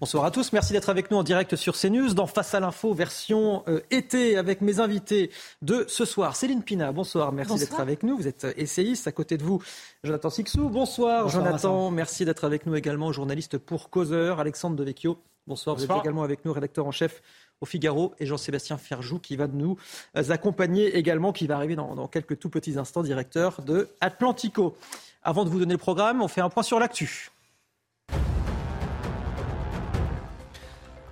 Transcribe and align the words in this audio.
Bonsoir 0.00 0.24
à 0.24 0.32
tous, 0.32 0.52
merci 0.52 0.72
d'être 0.72 0.88
avec 0.88 1.12
nous 1.12 1.18
en 1.18 1.22
direct 1.22 1.54
sur 1.54 1.76
CNews 1.76 2.14
dans 2.14 2.26
Face 2.26 2.52
à 2.52 2.58
l'info 2.58 2.92
version 2.92 3.62
euh, 3.68 3.80
été 3.92 4.36
avec 4.36 4.60
mes 4.60 4.80
invités 4.80 5.30
de 5.62 5.84
ce 5.86 6.04
soir. 6.04 6.34
Céline 6.34 6.64
Pina, 6.64 6.90
bonsoir, 6.90 7.30
merci 7.30 7.54
d'être 7.60 7.78
avec 7.78 8.02
nous. 8.02 8.16
Vous 8.16 8.26
êtes 8.26 8.44
essayiste, 8.56 9.06
à 9.06 9.12
côté 9.12 9.38
de 9.38 9.44
vous 9.44 9.62
Jonathan 10.02 10.30
Sixou. 10.30 10.68
Bonsoir, 10.68 11.28
Jonathan, 11.28 11.92
merci 11.92 12.24
d'être 12.24 12.44
avec 12.44 12.66
nous 12.66 12.74
également, 12.74 13.12
journaliste 13.12 13.56
pour 13.56 13.88
Causeur, 13.88 14.40
Alexandre 14.40 14.74
Devecchio. 14.74 15.16
Bonsoir, 15.46 15.76
vous 15.76 15.84
êtes 15.84 15.90
également 16.02 16.24
avec 16.24 16.44
nous, 16.44 16.52
rédacteur 16.52 16.86
en 16.86 16.90
chef 16.90 17.22
au 17.60 17.66
Figaro 17.66 18.14
et 18.18 18.26
Jean-Sébastien 18.26 18.78
Ferjou 18.78 19.20
qui 19.20 19.36
va 19.36 19.46
nous 19.46 19.76
accompagner 20.14 20.96
également, 20.96 21.32
qui 21.32 21.46
va 21.46 21.54
arriver 21.54 21.76
dans, 21.76 21.94
dans 21.94 22.08
quelques 22.08 22.40
tout 22.40 22.50
petits 22.50 22.78
instants, 22.78 23.04
directeur 23.04 23.62
de 23.62 23.88
Atlantico. 24.00 24.76
Avant 25.22 25.44
de 25.44 25.50
vous 25.50 25.60
donner 25.60 25.74
le 25.74 25.78
programme, 25.78 26.20
on 26.20 26.28
fait 26.28 26.40
un 26.40 26.50
point 26.50 26.64
sur 26.64 26.80
l'actu. 26.80 27.30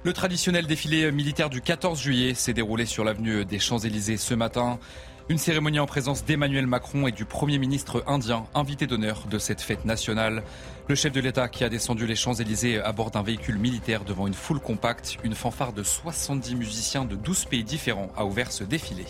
Le 0.05 0.13
traditionnel 0.13 0.67
défilé 0.67 1.13
militaire 1.13 1.49
du 1.49 1.61
14 1.61 2.01
juillet 2.01 2.35
s'est 2.35 2.53
déroulé 2.53 2.87
sur 2.87 3.05
l'avenue 3.05 3.45
des 3.45 3.61
Champs-Élysées 3.61 4.17
ce 4.17 4.35
matin. 4.35 4.81
Une 5.29 5.39
cérémonie 5.39 5.79
en 5.79 5.87
présence 5.87 6.25
d'Emmanuel 6.25 6.67
Macron 6.67 7.07
et 7.07 7.13
du 7.13 7.25
Premier 7.25 7.57
ministre 7.59 8.03
indien, 8.09 8.47
invité 8.53 8.89
d'honneur 8.89 9.27
de 9.31 9.39
cette 9.39 9.61
fête 9.61 9.85
nationale. 9.85 10.43
Le 10.89 10.97
chef 10.97 11.13
de 11.13 11.21
l'État 11.21 11.49
qui 11.49 11.63
a 11.63 11.69
descendu 11.69 12.05
les 12.05 12.17
Champs-Élysées 12.17 12.81
à 12.81 12.91
bord 12.91 13.13
d'un 13.13 13.23
véhicule 13.23 13.59
militaire 13.59 14.03
devant 14.03 14.27
une 14.27 14.35
foule 14.35 14.59
compacte, 14.59 15.19
une 15.23 15.37
fanfare 15.37 15.73
de 15.73 15.85
70 15.85 16.57
musiciens 16.57 17.05
de 17.05 17.15
12 17.15 17.45
pays 17.45 17.63
différents 17.63 18.11
a 18.17 18.25
ouvert 18.25 18.51
ce 18.51 18.65
défilé. 18.65 19.05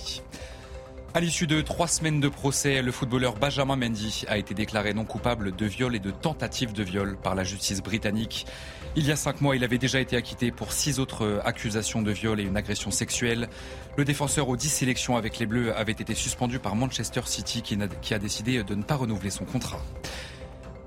À 1.14 1.20
l'issue 1.20 1.46
de 1.46 1.60
trois 1.60 1.88
semaines 1.88 2.20
de 2.20 2.28
procès, 2.30 2.80
le 2.80 2.90
footballeur 2.90 3.34
Benjamin 3.34 3.76
Mendy 3.76 4.24
a 4.28 4.38
été 4.38 4.54
déclaré 4.54 4.94
non 4.94 5.04
coupable 5.04 5.54
de 5.54 5.66
viol 5.66 5.94
et 5.94 5.98
de 5.98 6.10
tentative 6.10 6.72
de 6.72 6.82
viol 6.82 7.18
par 7.22 7.34
la 7.34 7.44
justice 7.44 7.82
britannique. 7.82 8.46
Il 8.96 9.06
y 9.06 9.12
a 9.12 9.16
cinq 9.16 9.42
mois, 9.42 9.54
il 9.54 9.62
avait 9.62 9.76
déjà 9.76 10.00
été 10.00 10.16
acquitté 10.16 10.50
pour 10.50 10.72
six 10.72 11.00
autres 11.00 11.42
accusations 11.44 12.00
de 12.00 12.10
viol 12.10 12.40
et 12.40 12.44
une 12.44 12.56
agression 12.56 12.90
sexuelle. 12.90 13.50
Le 13.98 14.06
défenseur 14.06 14.48
aux 14.48 14.56
dix 14.56 14.70
sélections 14.70 15.18
avec 15.18 15.38
les 15.38 15.44
Bleus 15.44 15.76
avait 15.76 15.92
été 15.92 16.14
suspendu 16.14 16.58
par 16.58 16.76
Manchester 16.76 17.20
City 17.26 17.60
qui 17.60 18.14
a 18.14 18.18
décidé 18.18 18.64
de 18.64 18.74
ne 18.74 18.82
pas 18.82 18.96
renouveler 18.96 19.28
son 19.28 19.44
contrat. 19.44 19.82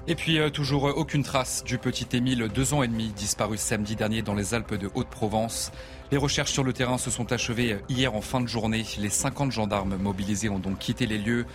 Et 0.07 0.15
puis 0.15 0.39
euh, 0.39 0.49
toujours 0.51 0.83
aucune 0.83 1.23
trace 1.23 1.63
du 1.63 1.79
petit 1.79 2.15
Émile, 2.15 2.47
deux 2.53 2.73
ans 2.75 2.83
et 2.83 2.87
demi, 2.87 3.09
disparu 3.09 3.57
samedi 3.57 3.95
dernier 3.95 4.21
dans 4.21 4.35
les 4.35 4.53
Alpes 4.53 4.75
de 4.75 4.89
Haute-Provence. 4.93 5.71
Les 6.11 6.17
recherches 6.17 6.51
sur 6.51 6.63
le 6.63 6.71
terrain 6.71 6.99
se 6.99 7.09
sont 7.09 7.31
achevées 7.31 7.77
hier 7.89 8.13
en 8.13 8.21
fin 8.21 8.39
de 8.39 8.47
journée. 8.47 8.85
Les 8.99 9.09
50 9.09 9.51
gendarmes 9.51 9.97
mobilisés 9.97 10.49
ont 10.49 10.59
donc 10.59 10.77
quitté 10.77 11.07
les 11.07 11.17
lieux. 11.17 11.45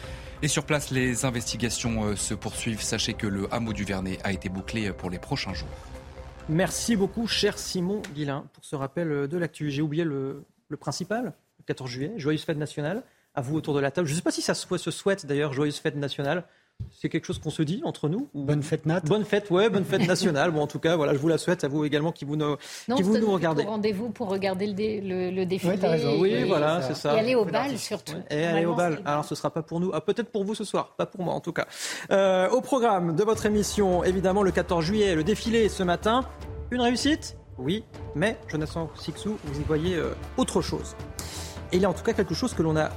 Et 0.42 0.48
sur 0.48 0.64
place, 0.64 0.90
les 0.90 1.24
investigations 1.24 2.04
euh, 2.04 2.16
se 2.16 2.34
poursuivent. 2.34 2.82
Sachez 2.82 3.14
que 3.14 3.26
le 3.26 3.52
hameau 3.54 3.72
du 3.72 3.84
Vernet 3.84 4.18
a 4.24 4.32
été 4.32 4.48
bouclé 4.48 4.90
pour 4.92 5.08
les 5.08 5.18
prochains 5.18 5.54
jours. 5.54 5.68
Merci 6.48 6.96
beaucoup, 6.96 7.28
cher 7.28 7.58
Simon 7.58 8.02
Guillain, 8.12 8.46
pour 8.52 8.64
ce 8.64 8.74
rappel 8.74 9.28
de 9.28 9.38
l'actu. 9.38 9.70
J'ai 9.70 9.82
oublié 9.82 10.02
le, 10.02 10.44
principal, 10.80 11.32
le 11.58 11.64
14 11.66 11.88
juillet, 11.88 12.12
joyeuse 12.16 12.42
fête 12.42 12.58
nationale. 12.58 13.04
À 13.36 13.42
vous 13.42 13.56
autour 13.56 13.74
de 13.74 13.80
la 13.80 13.92
table. 13.92 14.08
Je 14.08 14.12
ne 14.12 14.16
sais 14.16 14.22
pas 14.22 14.32
si 14.32 14.42
ça 14.42 14.54
se 14.54 14.90
souhaite 14.90 15.26
d'ailleurs, 15.26 15.52
joyeuse 15.52 15.78
fête 15.78 15.94
nationale. 15.94 16.44
C'est 16.90 17.08
quelque 17.08 17.24
chose 17.24 17.38
qu'on 17.38 17.50
se 17.50 17.62
dit 17.62 17.80
entre 17.84 18.08
nous 18.08 18.28
Bonne 18.34 18.62
fête 18.62 18.86
Nat. 18.86 19.00
Bonne 19.00 19.24
fête, 19.24 19.50
ouais, 19.50 19.70
bonne 19.70 19.84
fête 19.84 20.06
nationale. 20.06 20.50
bon, 20.50 20.60
en 20.60 20.66
tout 20.66 20.78
cas, 20.78 20.96
voilà, 20.96 21.14
je 21.14 21.18
vous 21.18 21.28
la 21.28 21.38
souhaite 21.38 21.64
à 21.64 21.68
vous 21.68 21.84
également 21.84 22.12
qui 22.12 22.24
vous, 22.24 22.36
nous, 22.36 22.56
qui 22.94 23.02
vous 23.02 23.18
nous 23.18 23.30
regardez. 23.32 23.64
Rendez-vous 23.64 24.10
pour 24.10 24.28
regarder 24.28 24.66
le, 24.66 25.30
le, 25.30 25.46
défilé. 25.46 25.78
Oui, 25.80 25.86
raison. 25.86 26.20
Oui, 26.20 26.44
voilà, 26.44 26.82
c'est 26.82 26.94
ça. 26.94 27.16
Et 27.16 27.18
aller 27.18 27.34
au 27.34 27.44
bal 27.44 27.78
surtout. 27.78 28.16
Et 28.30 28.44
aller 28.44 28.66
au 28.66 28.74
bal. 28.74 29.00
Alors, 29.04 29.24
ce 29.24 29.34
sera 29.34 29.50
pas 29.50 29.62
pour 29.62 29.80
nous, 29.80 29.90
ah, 29.94 30.00
peut-être 30.00 30.30
pour 30.30 30.44
vous 30.44 30.54
ce 30.54 30.64
soir, 30.64 30.94
pas 30.96 31.06
pour 31.06 31.22
moi 31.22 31.34
en 31.34 31.40
tout 31.40 31.52
cas. 31.52 31.66
Euh, 32.10 32.48
au 32.50 32.60
programme 32.60 33.16
de 33.16 33.24
votre 33.24 33.46
émission, 33.46 34.04
évidemment, 34.04 34.42
le 34.42 34.50
14 34.50 34.84
juillet, 34.84 35.14
le 35.14 35.24
défilé 35.24 35.68
ce 35.68 35.82
matin. 35.82 36.24
Une 36.70 36.80
réussite? 36.80 37.36
Oui, 37.58 37.84
mais 38.14 38.38
Jonathan 38.48 38.90
Sixou, 38.94 39.36
vous 39.44 39.60
y 39.60 39.64
voyez 39.64 39.96
euh, 39.96 40.14
autre 40.36 40.62
chose. 40.62 40.96
Et 41.72 41.76
il 41.76 41.82
y 41.82 41.84
a 41.84 41.90
en 41.90 41.92
tout 41.92 42.02
cas 42.02 42.12
quelque 42.12 42.34
chose 42.34 42.54
que 42.54 42.62
l'on 42.62 42.76
a 42.76 42.90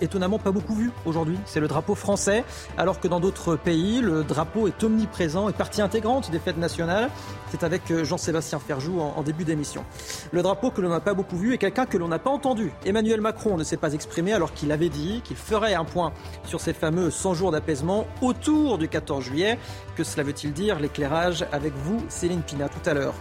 étonnamment 0.00 0.38
pas 0.38 0.50
beaucoup 0.50 0.74
vu 0.74 0.90
aujourd'hui. 1.04 1.38
C'est 1.44 1.60
le 1.60 1.68
drapeau 1.68 1.94
français, 1.94 2.44
alors 2.78 2.98
que 3.00 3.08
dans 3.08 3.20
d'autres 3.20 3.56
pays, 3.56 4.00
le 4.00 4.24
drapeau 4.24 4.66
est 4.66 4.82
omniprésent 4.82 5.48
et 5.48 5.52
partie 5.52 5.82
intégrante 5.82 6.30
des 6.30 6.38
fêtes 6.38 6.56
nationales. 6.56 7.10
C'est 7.50 7.62
avec 7.62 7.90
euh, 7.90 8.04
Jean-Sébastien 8.04 8.58
Ferjou 8.58 9.00
en, 9.00 9.22
début 9.22 9.44
d'émission. 9.44 9.84
Le 10.32 10.42
drapeau 10.42 10.70
que 10.70 10.80
l'on 10.80 10.88
n'a 10.88 11.00
pas 11.00 11.14
beaucoup 11.14 11.36
vu 11.36 11.54
est 11.54 11.58
quelqu'un 11.58 11.86
que 11.86 11.98
l'on 11.98 12.08
n'a 12.08 12.18
pas 12.18 12.30
entendu. 12.30 12.72
Emmanuel 12.84 13.20
Macron 13.20 13.56
ne 13.56 13.64
s'est 13.64 13.76
pas 13.76 13.92
exprimé 13.92 14.32
alors 14.32 14.52
qu'il 14.52 14.72
avait 14.72 14.88
dit 14.88 15.20
qu'il 15.22 15.36
ferait 15.36 15.74
un 15.74 15.84
point 15.84 16.12
sur 16.44 16.60
ces 16.60 16.72
fameux 16.72 17.10
100 17.10 17.34
jours 17.34 17.52
d'apaisement 17.52 18.06
autour 18.22 18.78
du 18.78 18.88
14 18.88 19.22
juillet. 19.22 19.58
Que 19.96 20.04
cela 20.04 20.22
veut-il 20.22 20.52
dire 20.52 20.80
L'éclairage 20.80 21.46
avec 21.52 21.74
vous, 21.74 22.02
Céline 22.08 22.42
Pina, 22.42 22.68
tout 22.68 22.88
à 22.88 22.94
l'heure. 22.94 23.14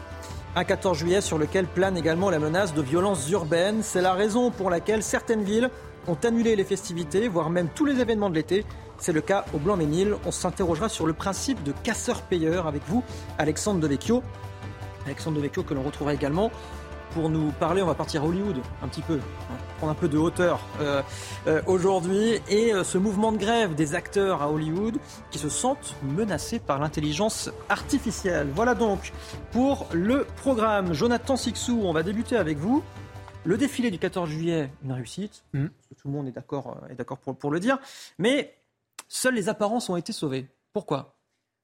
Un 0.55 0.65
14 0.65 0.99
juillet 0.99 1.21
sur 1.21 1.39
lequel 1.39 1.65
plane 1.65 1.97
également 1.97 2.29
la 2.29 2.37
menace 2.37 2.75
de 2.75 2.81
violences 2.83 3.27
urbaines. 3.31 3.81
C'est 3.81 4.01
la 4.01 4.13
raison 4.13 4.51
pour 4.51 4.69
laquelle 4.69 5.01
certaines 5.01 5.43
villes 5.43 5.71
ont 6.07 6.17
annulé 6.23 6.55
les 6.55 6.63
festivités, 6.63 7.27
voire 7.27 7.49
même 7.49 7.69
tous 7.73 7.85
les 7.85 7.99
événements 7.99 8.29
de 8.29 8.35
l'été. 8.35 8.63
C'est 8.99 9.13
le 9.13 9.21
cas 9.21 9.45
au 9.55 9.57
Blanc-Ménil. 9.57 10.13
On 10.27 10.31
s'interrogera 10.31 10.89
sur 10.89 11.07
le 11.07 11.13
principe 11.13 11.63
de 11.63 11.73
casseur-payeur 11.83 12.67
avec 12.67 12.83
vous, 12.87 13.03
Alexandre 13.39 13.79
Devecchio. 13.79 14.21
Alexandre 15.07 15.37
Devecchio 15.37 15.63
que 15.63 15.73
l'on 15.73 15.81
retrouvera 15.81 16.13
également 16.13 16.51
pour 17.13 17.29
nous 17.29 17.51
parler. 17.51 17.81
On 17.81 17.87
va 17.87 17.95
partir 17.95 18.23
à 18.23 18.25
Hollywood 18.25 18.57
un 18.81 18.87
petit 18.87 19.01
peu, 19.01 19.15
hein, 19.15 19.55
prendre 19.77 19.91
un 19.91 19.95
peu 19.95 20.07
de 20.07 20.17
hauteur 20.17 20.59
euh, 20.79 21.01
euh, 21.47 21.61
aujourd'hui. 21.67 22.39
Et 22.49 22.73
euh, 22.73 22.83
ce 22.83 22.97
mouvement 22.97 23.31
de 23.31 23.37
grève 23.37 23.75
des 23.75 23.95
acteurs 23.95 24.41
à 24.41 24.51
Hollywood 24.51 24.97
qui 25.31 25.39
se 25.39 25.49
sentent 25.49 25.95
menacés 26.03 26.59
par 26.59 26.79
l'intelligence 26.79 27.49
artificielle. 27.69 28.47
Voilà 28.53 28.75
donc 28.75 29.11
pour 29.51 29.87
le 29.93 30.25
programme. 30.37 30.93
Jonathan 30.93 31.35
Sixou, 31.35 31.81
on 31.83 31.93
va 31.93 32.03
débuter 32.03 32.37
avec 32.37 32.57
vous. 32.57 32.83
Le 33.45 33.57
défilé 33.57 33.91
du 33.91 33.99
14 33.99 34.29
juillet, 34.29 34.71
une 34.83 34.93
réussite. 34.93 35.43
Mmh. 35.53 35.65
Tout 35.67 36.07
le 36.07 36.11
monde 36.11 36.27
est 36.27 36.31
d'accord 36.31 36.77
est 36.89 36.95
d'accord 36.95 37.17
pour, 37.17 37.35
pour 37.35 37.51
le 37.51 37.59
dire. 37.59 37.77
Mais 38.17 38.55
seules 39.07 39.35
les 39.35 39.49
apparences 39.49 39.89
ont 39.89 39.97
été 39.97 40.13
sauvées. 40.13 40.47
Pourquoi? 40.71 41.12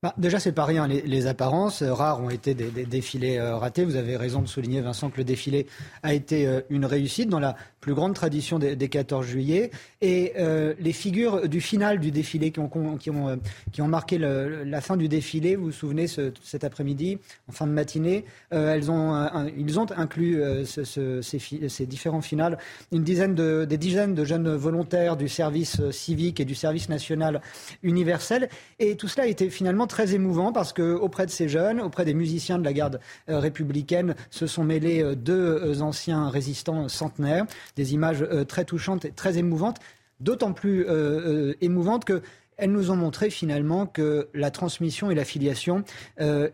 Bah, 0.02 0.14
déjà, 0.18 0.40
c'est 0.40 0.54
pas 0.54 0.64
rien. 0.64 0.88
Les, 0.88 1.28
apparences 1.28 1.82
euh, 1.82 1.94
rares 1.94 2.22
ont 2.22 2.30
été 2.30 2.54
des, 2.54 2.86
défilés 2.86 3.38
euh, 3.38 3.58
ratés. 3.58 3.84
Vous 3.84 3.98
avez 3.98 4.16
raison 4.16 4.42
de 4.42 4.48
souligner, 4.48 4.80
Vincent, 4.80 5.10
que 5.10 5.18
le 5.18 5.26
défilé 5.26 5.68
a 6.04 6.14
été 6.14 6.48
euh, 6.48 6.62
une 6.70 6.86
réussite 6.86 7.28
dans 7.28 7.40
la 7.42 7.58
plus 7.80 7.94
grande 7.94 8.14
tradition 8.14 8.60
des, 8.60 8.76
14 8.90 9.26
juillet. 9.26 9.72
Et 10.02 10.34
les 10.80 10.94
figures 10.94 11.48
du 11.48 11.62
final 11.62 12.00
du 12.00 12.12
défilé 12.12 12.52
qui 12.52 12.60
ont, 12.60 12.98
qui 12.98 13.10
ont, 13.10 13.40
qui 13.72 13.82
ont 13.82 13.88
marqué 13.88 14.18
la 14.18 14.82
fin 14.82 14.98
du 14.98 15.08
défilé, 15.08 15.56
vous 15.56 15.66
vous 15.66 15.72
souvenez, 15.72 16.08
cet 16.08 16.64
après-midi, 16.64 17.20
en 17.48 17.52
fin 17.52 17.68
de 17.68 17.72
matinée, 17.72 18.26
elles 18.52 18.90
ont, 18.92 19.30
ils 19.58 19.80
ont 19.80 19.86
inclus 19.96 20.42
ce, 20.66 21.22
ces, 21.22 21.86
différents 21.86 22.22
finales 22.22 22.58
une 22.92 23.04
dizaine 23.04 23.36
de, 23.36 23.66
des 23.66 23.78
dizaines 23.78 24.16
de 24.16 24.26
jeunes 24.26 24.56
volontaires 24.56 25.18
du 25.18 25.28
service 25.28 25.82
civique 25.92 26.40
et 26.40 26.46
du 26.46 26.56
service 26.56 26.90
national 26.90 27.42
universel. 27.84 28.50
Et 28.80 28.96
tout 28.96 29.08
cela 29.08 29.24
a 29.24 29.28
été 29.28 29.50
finalement 29.50 29.88
très 29.88 30.14
émouvant 30.14 30.52
parce 30.52 30.74
que 30.74 30.94
auprès 30.94 31.26
de 31.26 31.32
ces 31.32 31.50
jeunes, 31.50 31.82
auprès 31.82 32.06
des 32.06 32.14
musiciens 32.14 32.60
de 32.60 32.64
la 32.64 32.74
garde 32.74 33.00
euh, 33.30 33.40
républicaine, 33.40 34.16
se 34.30 34.48
sont 34.48 34.64
mêlés 34.64 35.02
euh, 35.02 35.16
deux 35.16 35.34
euh, 35.34 35.82
anciens 35.82 36.30
résistants 36.30 36.88
centenaires. 36.88 37.46
Des 37.80 37.94
images 37.94 38.28
très 38.50 38.66
touchantes 38.66 39.06
et 39.06 39.12
très 39.12 39.38
émouvantes, 39.38 39.78
d'autant 40.20 40.52
plus 40.52 40.86
émouvantes 41.62 42.04
que 42.04 42.22
elles 42.60 42.72
nous 42.72 42.92
ont 42.92 42.96
montré 42.96 43.30
finalement 43.30 43.86
que 43.86 44.30
la 44.34 44.52
transmission 44.52 45.12
et 45.12 45.16
la 45.16 45.26
filiation 45.26 45.84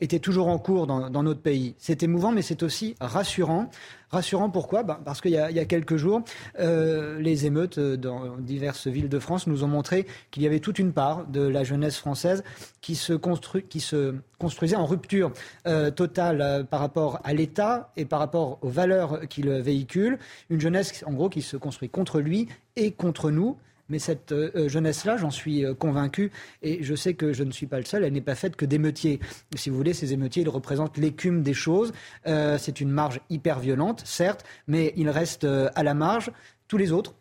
étaient 0.01 0.19
toujours 0.19 0.47
en 0.47 0.57
cours 0.57 0.87
dans, 0.87 1.23
notre 1.23 1.41
pays. 1.41 1.75
C'est 1.77 2.03
émouvant, 2.03 2.31
mais 2.31 2.41
c'est 2.41 2.63
aussi 2.63 2.95
rassurant. 2.99 3.69
Rassurant 4.15 4.49
pourquoi? 4.49 4.83
Ben, 4.83 4.99
Parce 5.03 5.19
qu'il 5.19 5.31
y, 5.31 5.37
a 5.37 5.65
quelques 5.65 5.97
jours, 5.97 6.21
euh, 6.59 7.19
les 7.19 7.45
émeutes 7.45 7.79
euh, 7.79 7.97
dans 7.97 8.37
diverses 8.37 8.87
villes 8.87 9.09
de 9.09 9.19
France 9.19 9.47
nous 9.47 9.63
ont 9.63 9.67
montré 9.67 10.05
qu'il 10.31 10.43
y 10.43 10.45
avait 10.45 10.59
toute 10.59 10.79
une 10.79 10.93
part 10.93 11.25
de 11.27 11.41
la 11.41 11.63
jeunesse 11.63 11.97
française 11.97 12.43
qui 12.81 12.95
se, 12.95 13.13
construisait 13.13 14.75
en 14.75 14.85
rupture 14.85 15.31
euh, 15.67 15.91
totale 15.91 16.65
par 16.69 16.79
rapport 16.79 17.19
à 17.23 17.33
l'État 17.33 17.91
et 17.97 18.05
par 18.05 18.19
rapport 18.19 18.59
aux 18.61 18.69
valeurs 18.69 19.27
qu'il 19.27 19.49
véhicule. 19.49 20.19
Une 20.49 20.61
jeunesse, 20.61 21.03
en 21.05 21.13
gros, 21.13 21.29
qui 21.29 21.41
se 21.41 21.57
construit 21.57 21.89
contre 21.89 22.19
lui 22.19 22.47
et 22.75 22.91
contre 22.91 23.31
nous. 23.31 23.57
Mais 23.89 23.99
cette 23.99 24.31
euh, 24.31 24.51
euh, 24.55 24.69
jeunesse-là, 24.69 25.17
j'en 25.17 25.29
suis 25.29 25.63
euh, 25.63 25.73
convaincu, 25.73 26.31
et 26.61 26.83
je 26.83 26.95
sais 26.95 27.13
que 27.13 27.33
je 27.33 27.43
ne 27.43 27.51
suis 27.51 27.67
pas 27.67 27.77
le 27.77 27.85
seul, 27.85 28.03
elle 28.03 28.13
n'est 28.13 28.21
pas 28.21 28.35
faite 28.35 28.55
que 28.55 28.65
d'émeutiers. 28.65 29.19
Si 29.55 29.69
vous 29.69 29.77
voulez, 29.77 29.93
ces 29.93 30.13
émeutiers, 30.13 30.41
ils 30.41 30.49
représentent 30.49 30.97
l'écume 30.97 31.43
des 31.43 31.53
choses. 31.53 31.93
c'est 32.25 32.81
une 32.81 32.89
marge 32.89 33.19
hyper 33.29 33.59
violente, 33.59 34.01
certes, 34.05 34.45
mais 34.67 34.93
il 34.97 35.09
reste 35.09 35.45
à 35.45 35.83
la 35.83 35.93
marge 35.93 36.31
tous 36.67 36.77
les 36.77 36.91
autres. 36.91 37.13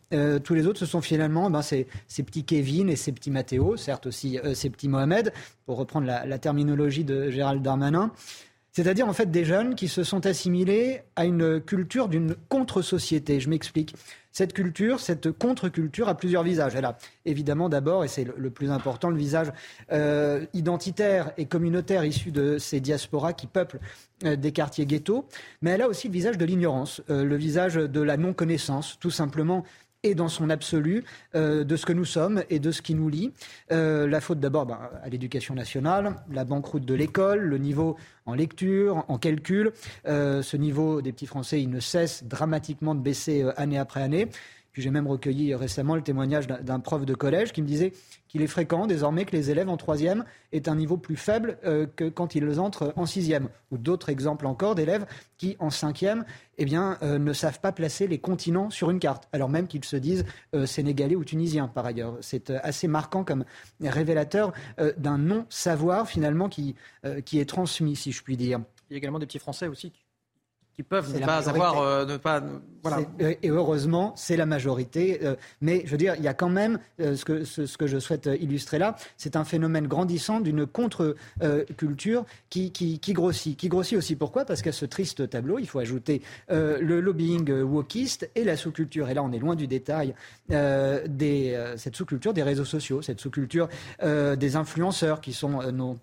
tous 0.44 0.54
les 0.54 0.66
autres, 0.66 0.78
ce 0.78 0.86
sont 0.86 1.00
finalement 1.00 1.50
ben, 1.50 1.62
ces, 1.62 1.86
petits 2.08 2.44
Kevin 2.44 2.88
et 2.88 2.96
ces 2.96 3.12
petits 3.12 3.30
Mathéo, 3.30 3.76
certes 3.76 4.06
aussi 4.06 4.38
ces 4.54 4.70
petits 4.70 4.88
Mohamed, 4.88 5.32
pour 5.66 5.76
reprendre 5.76 6.06
la, 6.06 6.24
la 6.26 6.38
terminologie 6.38 7.04
de 7.04 7.30
Gérald 7.30 7.62
Darmanin. 7.62 8.12
C'est-à-dire 8.72 9.06
en 9.06 9.12
fait 9.12 9.30
des 9.30 9.44
jeunes 9.44 9.74
qui 9.74 9.88
se 9.88 10.02
sont 10.02 10.26
assimilés 10.26 11.02
à 11.16 11.24
une 11.24 11.60
culture 11.60 12.08
d'une 12.08 12.34
contre-société. 12.48 13.38
Je 13.38 13.48
m'explique. 13.48 13.94
Cette 14.34 14.52
culture, 14.52 14.98
cette 14.98 15.30
contre-culture 15.30 16.08
a 16.08 16.16
plusieurs 16.16 16.42
visages. 16.42 16.74
Elle 16.74 16.84
a 16.84 16.98
évidemment 17.24 17.68
d'abord, 17.68 18.04
et 18.04 18.08
c'est 18.08 18.26
le, 18.36 18.50
plus 18.50 18.72
important, 18.72 19.08
le 19.08 19.16
visage 19.16 19.52
euh, 19.92 20.44
identitaire 20.52 21.30
et 21.38 21.46
communautaire 21.46 22.04
issu 22.04 22.32
de 22.32 22.58
ces 22.58 22.80
diasporas 22.80 23.32
qui 23.32 23.46
peuplent 23.46 23.78
euh, 24.24 24.34
des 24.34 24.50
quartiers 24.50 24.86
ghettos, 24.86 25.24
mais 25.62 25.70
elle 25.70 25.82
a 25.82 25.88
aussi 25.88 26.08
le 26.08 26.12
visage 26.12 26.36
de 26.36 26.44
l'ignorance, 26.44 27.00
euh, 27.10 27.24
le 27.24 27.36
visage 27.36 27.76
de 27.76 28.00
la 28.00 28.16
non-connaissance, 28.16 28.98
tout 28.98 29.12
simplement 29.12 29.64
et 30.04 30.14
dans 30.14 30.28
son 30.28 30.50
absolu 30.50 31.02
euh, 31.34 31.64
de 31.64 31.76
ce 31.76 31.84
que 31.84 31.92
nous 31.92 32.04
sommes 32.04 32.44
et 32.50 32.60
de 32.60 32.70
ce 32.70 32.82
qui 32.82 32.94
nous 32.94 33.08
lie. 33.08 33.32
Euh, 33.72 34.06
la 34.06 34.20
faute 34.20 34.38
d'abord 34.38 34.66
ben, 34.66 34.78
à 35.02 35.08
l'éducation 35.08 35.54
nationale, 35.54 36.14
la 36.30 36.44
banqueroute 36.44 36.84
de 36.84 36.94
l'école, 36.94 37.40
le 37.40 37.58
niveau 37.58 37.96
en 38.26 38.34
lecture, 38.34 39.04
en 39.08 39.18
calcul. 39.18 39.72
Euh, 40.06 40.42
ce 40.42 40.56
niveau 40.56 41.02
des 41.02 41.12
petits 41.12 41.26
Français, 41.26 41.60
il 41.60 41.70
ne 41.70 41.80
cesse 41.80 42.22
dramatiquement 42.24 42.94
de 42.94 43.00
baisser 43.00 43.44
année 43.56 43.78
après 43.78 44.02
année. 44.02 44.28
Puis 44.74 44.82
j'ai 44.82 44.90
même 44.90 45.06
recueilli 45.06 45.54
récemment 45.54 45.94
le 45.94 46.02
témoignage 46.02 46.48
d'un 46.48 46.80
prof 46.80 47.06
de 47.06 47.14
collège 47.14 47.52
qui 47.52 47.62
me 47.62 47.66
disait 47.66 47.92
qu'il 48.26 48.42
est 48.42 48.48
fréquent 48.48 48.88
désormais 48.88 49.24
que 49.24 49.30
les 49.30 49.52
élèves 49.52 49.68
en 49.68 49.76
troisième 49.76 50.24
aient 50.50 50.68
un 50.68 50.74
niveau 50.74 50.96
plus 50.96 51.14
faible 51.14 51.58
euh, 51.64 51.86
que 51.86 52.08
quand 52.08 52.34
ils 52.34 52.58
entrent 52.58 52.92
en 52.96 53.06
sixième. 53.06 53.48
Ou 53.70 53.78
d'autres 53.78 54.08
exemples 54.08 54.48
encore 54.48 54.74
d'élèves 54.74 55.06
qui, 55.38 55.56
en 55.60 55.70
cinquième, 55.70 56.24
eh 56.58 56.64
bien, 56.64 56.98
euh, 57.02 57.20
ne 57.20 57.32
savent 57.32 57.60
pas 57.60 57.70
placer 57.70 58.08
les 58.08 58.18
continents 58.18 58.68
sur 58.68 58.90
une 58.90 58.98
carte, 58.98 59.28
alors 59.32 59.48
même 59.48 59.68
qu'ils 59.68 59.84
se 59.84 59.96
disent 59.96 60.24
euh, 60.56 60.66
sénégalais 60.66 61.14
ou 61.14 61.24
tunisiens 61.24 61.68
par 61.68 61.86
ailleurs. 61.86 62.16
C'est 62.20 62.50
assez 62.50 62.88
marquant 62.88 63.22
comme 63.22 63.44
révélateur 63.80 64.52
d'un 64.96 65.18
non-savoir 65.18 66.08
finalement 66.08 66.48
qui, 66.48 66.74
qui 67.24 67.38
est 67.38 67.48
transmis, 67.48 67.94
si 67.94 68.10
je 68.10 68.24
puis 68.24 68.36
dire. 68.36 68.60
Il 68.90 68.94
y 68.94 68.96
a 68.96 68.98
également 68.98 69.20
des 69.20 69.26
petits 69.26 69.38
Français 69.38 69.68
aussi 69.68 69.92
peuvent 70.82 71.14
ne 71.14 71.24
pas 71.24 71.48
avoir, 71.48 71.78
euh, 71.78 72.04
ne 72.04 72.16
pas, 72.16 72.42
voilà. 72.82 73.02
Et 73.20 73.48
heureusement, 73.48 74.12
c'est 74.16 74.36
la 74.36 74.46
majorité. 74.46 75.20
Euh, 75.22 75.36
mais 75.60 75.82
je 75.84 75.90
veux 75.92 75.96
dire, 75.96 76.14
il 76.18 76.24
y 76.24 76.28
a 76.28 76.34
quand 76.34 76.48
même 76.48 76.80
euh, 77.00 77.14
ce, 77.14 77.24
que, 77.24 77.44
ce, 77.44 77.76
que 77.76 77.86
je 77.86 77.98
souhaite 77.98 78.28
illustrer 78.40 78.78
là, 78.78 78.96
c'est 79.16 79.36
un 79.36 79.44
phénomène 79.44 79.86
grandissant 79.86 80.40
d'une 80.40 80.66
contre-culture 80.66 82.24
qui, 82.50 82.72
qui, 82.72 82.98
qui, 82.98 83.12
grossit. 83.12 83.56
Qui 83.56 83.68
grossit 83.68 83.96
aussi 83.96 84.16
pourquoi? 84.16 84.44
Parce 84.44 84.62
qu'à 84.62 84.72
ce 84.72 84.84
triste 84.84 85.30
tableau, 85.30 85.58
il 85.58 85.66
faut 85.66 85.78
ajouter 85.78 86.22
le 86.48 87.00
lobbying 87.00 87.50
wokiste 87.62 88.28
et 88.34 88.42
la 88.42 88.56
sous-culture. 88.56 89.08
Et 89.08 89.14
là, 89.14 89.22
on 89.22 89.32
est 89.32 89.38
loin 89.38 89.54
du 89.54 89.66
détail 89.66 90.14
des, 90.48 91.74
cette 91.76 91.94
sous-culture 91.96 92.32
des 92.32 92.42
réseaux 92.42 92.64
sociaux, 92.64 93.02
cette 93.02 93.20
sous-culture 93.20 93.68
des 94.02 94.56
influenceurs 94.56 95.20
qui 95.20 95.32
sont, 95.32 95.60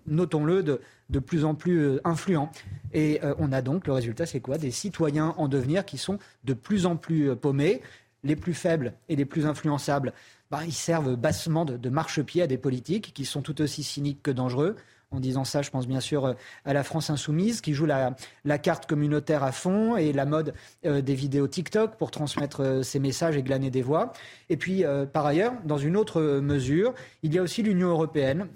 notons-le, 0.07 0.63
de 0.63 0.79
de 1.11 1.19
plus 1.19 1.45
en 1.45 1.53
plus 1.53 1.79
euh, 1.79 2.01
influents. 2.03 2.51
Et 2.93 3.23
euh, 3.23 3.35
on 3.37 3.51
a 3.51 3.61
donc, 3.61 3.85
le 3.85 3.93
résultat, 3.93 4.25
c'est 4.25 4.39
quoi? 4.39 4.57
Des 4.57 4.71
citoyens 4.71 5.35
en 5.37 5.47
devenir 5.47 5.85
qui 5.85 5.97
sont 5.97 6.17
de 6.45 6.53
plus 6.53 6.85
en 6.85 6.95
plus 6.95 7.29
euh, 7.29 7.35
paumés, 7.35 7.81
les 8.23 8.35
plus 8.35 8.53
faibles 8.53 8.93
et 9.09 9.15
les 9.15 9.25
plus 9.25 9.45
influençables. 9.45 10.13
Bah, 10.49 10.61
ils 10.65 10.73
servent 10.73 11.15
bassement 11.15 11.65
de, 11.65 11.77
de 11.77 11.89
marchepied 11.89 12.41
à 12.41 12.47
des 12.47 12.57
politiques 12.57 13.13
qui 13.13 13.25
sont 13.25 13.41
tout 13.41 13.61
aussi 13.61 13.83
cyniques 13.83 14.23
que 14.23 14.31
dangereux. 14.31 14.75
En 15.13 15.19
disant 15.19 15.43
ça, 15.43 15.61
je 15.61 15.69
pense 15.69 15.87
bien 15.87 15.99
sûr 15.99 16.25
euh, 16.25 16.33
à 16.63 16.71
la 16.71 16.83
France 16.83 17.09
insoumise 17.09 17.59
qui 17.59 17.73
joue 17.73 17.85
la, 17.85 18.15
carte 18.59 18.85
communautaire 18.85 19.43
à 19.43 19.51
fond 19.51 19.97
et 19.97 20.13
la 20.13 20.25
mode 20.25 20.53
euh, 20.85 21.01
des 21.01 21.15
vidéos 21.15 21.47
TikTok 21.47 21.97
pour 21.97 22.11
transmettre 22.11 22.61
euh, 22.63 22.81
ses 22.81 22.99
messages 22.99 23.35
et 23.35 23.43
glaner 23.43 23.69
des 23.71 23.81
voix. 23.81 24.13
Et 24.49 24.55
puis, 24.55 24.83
par 25.13 25.25
ailleurs, 25.25 25.53
dans 25.65 25.77
une 25.77 25.95
autre 25.95 26.21
mesure, 26.39 26.93
il 27.23 27.33
y 27.33 27.39
a 27.39 27.41
aussi 27.41 27.63
l'Union 27.63 27.89
européenne 27.89 28.47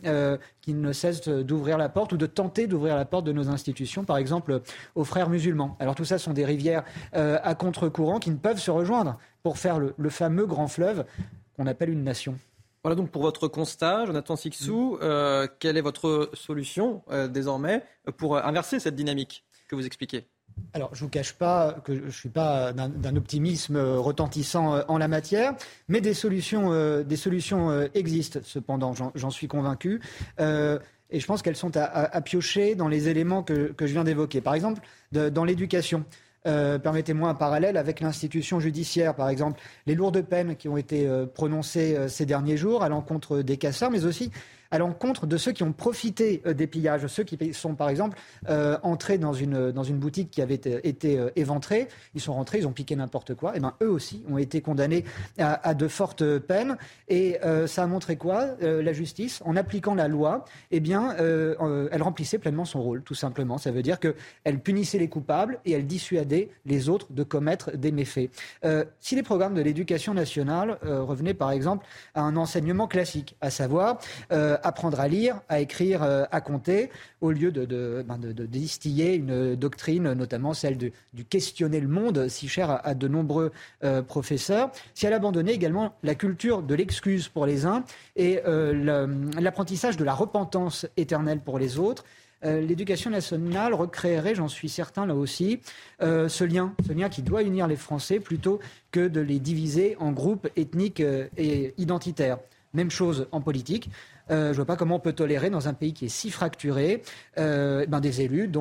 qui 0.61 0.73
ne 0.73 0.91
cesse 0.91 1.21
d'ouvrir 1.29 1.77
la 1.77 1.87
porte 1.87 2.11
ou 2.11 2.17
de 2.17 2.25
tenter 2.25 2.67
d'ouvrir 2.67 2.97
la 2.97 3.05
porte 3.05 3.25
de 3.25 3.31
nos 3.31 3.49
institutions, 3.49 4.03
par 4.03 4.17
exemple 4.17 4.61
aux 4.95 5.05
frères 5.05 5.29
musulmans. 5.29 5.77
Alors 5.79 5.95
tout 5.95 6.03
ça 6.03 6.17
sont 6.17 6.33
des 6.33 6.43
rivières 6.43 6.83
à 7.13 7.55
contre-courant 7.55 8.19
qui 8.19 8.29
ne 8.29 8.35
peuvent 8.35 8.59
se 8.59 8.71
rejoindre 8.71 9.17
pour 9.41 9.57
faire 9.57 9.79
le 9.79 10.09
fameux 10.09 10.45
grand 10.45 10.67
fleuve 10.67 11.05
qu'on 11.55 11.67
appelle 11.67 11.89
une 11.89 12.03
nation. 12.03 12.37
Voilà 12.85 12.95
donc 12.95 13.09
pour 13.09 13.23
votre 13.23 13.47
constat, 13.47 14.05
Jonathan 14.05 14.35
Sixou. 14.35 14.99
Euh, 15.01 15.47
quelle 15.57 15.75
est 15.75 15.81
votre 15.81 16.29
solution 16.35 17.01
euh, 17.09 17.27
désormais 17.27 17.81
pour 18.17 18.37
inverser 18.37 18.79
cette 18.79 18.95
dynamique 18.95 19.43
que 19.67 19.75
vous 19.75 19.87
expliquez? 19.87 20.27
Alors, 20.71 20.93
je 20.93 20.99
ne 21.01 21.05
vous 21.05 21.09
cache 21.09 21.33
pas 21.33 21.81
que 21.83 21.95
je 21.95 22.03
ne 22.03 22.11
suis 22.11 22.29
pas 22.29 22.73
d'un 22.73 23.15
optimisme 23.15 23.77
retentissant 23.77 24.75
euh, 24.75 24.81
en 24.87 24.99
la 24.99 25.07
matière, 25.07 25.55
mais 25.87 25.99
des 25.99 26.13
solutions, 26.13 26.69
des 27.01 27.15
solutions 27.15 27.89
existent 27.95 28.41
cependant, 28.43 28.93
j'en 29.15 29.31
suis 29.31 29.47
convaincu. 29.47 29.99
et 30.37 31.19
je 31.19 31.25
pense 31.25 31.41
qu'elles 31.41 31.55
sont 31.55 31.75
à, 31.77 32.21
piocher 32.21 32.75
dans 32.75 32.87
les 32.87 33.09
éléments 33.09 33.41
que, 33.41 33.71
que 33.71 33.87
je 33.87 33.93
viens 33.93 34.03
d'évoquer. 34.03 34.41
Par 34.41 34.53
exemple, 34.53 34.81
dans 35.11 35.43
l'éducation. 35.43 36.05
Euh, 36.47 36.77
permettez-moi 36.77 37.29
un 37.29 37.33
parallèle 37.33 37.75
avec 37.75 37.99
l'institution 38.01 38.59
judiciaire, 38.59 39.15
par 39.15 39.29
exemple, 39.29 39.59
les 39.87 39.95
lourdes 39.95 40.21
peines 40.21 40.55
qui 40.55 40.69
ont 40.69 40.77
été 40.77 41.07
euh, 41.07 41.25
prononcées 41.25 41.95
euh, 41.95 42.07
ces 42.07 42.25
derniers 42.25 42.57
jours 42.57 42.83
à 42.83 42.89
l'encontre 42.89 43.41
des 43.41 43.57
casseurs, 43.57 43.89
mais 43.89 44.05
aussi 44.05 44.31
à 44.71 44.77
l'encontre 44.77 45.27
de 45.27 45.37
ceux 45.37 45.51
qui 45.51 45.63
ont 45.63 45.73
profité 45.73 46.41
euh, 46.45 46.53
des 46.53 46.67
pillages, 46.67 47.07
ceux 47.07 47.23
qui 47.23 47.53
sont 47.53 47.75
par 47.75 47.89
exemple 47.89 48.17
euh, 48.49 48.77
entrés 48.83 49.17
dans 49.17 49.33
une, 49.33 49.71
dans 49.71 49.83
une 49.83 49.97
boutique 49.97 50.31
qui 50.31 50.41
avait 50.41 50.55
été 50.55 51.19
euh, 51.19 51.29
éventrée, 51.35 51.87
ils 52.13 52.21
sont 52.21 52.33
rentrés, 52.33 52.59
ils 52.59 52.67
ont 52.67 52.71
piqué 52.71 52.95
n'importe 52.95 53.35
quoi, 53.35 53.55
et 53.55 53.59
ben 53.59 53.73
eux 53.81 53.89
aussi 53.89 54.23
ont 54.29 54.37
été 54.37 54.61
condamnés 54.61 55.05
à, 55.37 55.73
de 55.73 55.87
fortes 55.87 56.39
peines. 56.39 56.77
Et 57.07 57.37
ça 57.67 57.83
a 57.83 57.87
montré 57.87 58.15
quoi 58.15 58.55
La 58.61 58.93
justice, 58.93 59.41
en 59.45 59.55
appliquant 59.55 59.95
la 59.95 60.07
loi, 60.07 60.45
eh 60.71 60.79
bien, 60.79 61.15
elle 61.17 62.01
remplissait 62.01 62.37
pleinement 62.37 62.65
son 62.65 62.81
rôle, 62.81 63.03
tout 63.03 63.15
simplement. 63.15 63.57
Ça 63.57 63.71
veut 63.71 63.81
dire 63.81 63.99
qu'elle 63.99 64.59
punissait 64.59 64.97
les 64.97 65.09
coupables 65.09 65.59
et 65.65 65.73
elle 65.73 65.85
dissuadait 65.85 66.49
les 66.65 66.89
autres 66.89 67.11
de 67.11 67.23
commettre 67.23 67.75
des 67.75 67.91
méfaits. 67.91 68.29
si 68.99 69.15
les 69.15 69.23
programmes 69.23 69.55
de 69.55 69.61
l'éducation 69.61 70.13
nationale 70.13 70.77
revenaient 70.83 71.33
par 71.33 71.51
exemple 71.51 71.85
à 72.13 72.21
un 72.21 72.35
enseignement 72.37 72.87
classique, 72.87 73.35
à 73.41 73.49
savoir 73.49 73.99
apprendre 74.63 74.99
à 74.99 75.07
lire, 75.07 75.41
à 75.49 75.59
écrire, 75.59 76.03
euh, 76.03 76.25
à 76.31 76.41
compter, 76.41 76.89
au 77.21 77.31
lieu 77.31 77.51
de, 77.51 78.03
ben, 78.07 78.17
distiller 78.17 79.15
une 79.15 79.55
doctrine, 79.55 80.13
notamment 80.13 80.53
celle 80.53 80.77
du 80.77 80.91
questionner 81.29 81.79
le 81.79 81.87
monde, 81.87 82.27
si 82.27 82.47
cher 82.47 82.81
à, 82.83 82.93
de 82.93 83.07
nombreux 83.07 83.51
euh, 83.83 84.01
professeurs. 84.01 84.71
Si 84.93 85.05
elle 85.05 85.13
abandonnait 85.13 85.53
également 85.53 85.95
la 86.03 86.15
culture 86.15 86.61
de 86.61 86.75
l'excuse 86.75 87.27
pour 87.27 87.45
les 87.45 87.65
uns 87.65 87.83
et 88.15 88.41
euh, 88.45 89.07
l'apprentissage 89.39 89.97
de 89.97 90.03
la 90.03 90.13
repentance 90.13 90.85
éternelle 90.97 91.39
pour 91.39 91.59
les 91.59 91.77
autres, 91.79 92.05
l'éducation 92.43 93.09
nationale 93.09 93.73
recréerait, 93.73 94.35
j'en 94.35 94.47
suis 94.47 94.69
certain 94.69 95.07
là 95.07 95.15
aussi, 95.15 95.61
ce 95.99 96.43
lien, 96.43 96.75
ce 96.85 96.93
lien 96.93 97.09
qui 97.09 97.23
doit 97.23 97.41
unir 97.41 97.65
les 97.65 97.75
Français 97.75 98.19
plutôt 98.19 98.59
que 98.91 99.07
de 99.07 99.19
les 99.19 99.39
diviser 99.39 99.95
en 99.99 100.11
groupes 100.11 100.47
ethniques 100.55 101.01
et 101.37 101.73
identitaires. 101.79 102.37
Même 102.75 102.91
chose 102.91 103.27
en 103.31 103.41
politique. 103.41 103.89
Euh, 104.31 104.45
je 104.45 104.49
ne 104.49 104.55
vois 104.55 104.65
pas 104.65 104.75
comment 104.75 104.95
on 104.95 104.99
peut 104.99 105.13
tolérer 105.13 105.49
dans 105.49 105.67
un 105.67 105.73
pays 105.73 105.93
qui 105.93 106.05
est 106.05 106.09
si 106.09 106.31
fracturé 106.31 107.03
euh, 107.37 107.85
ben 107.85 107.99
des 107.99 108.21
élus 108.21 108.51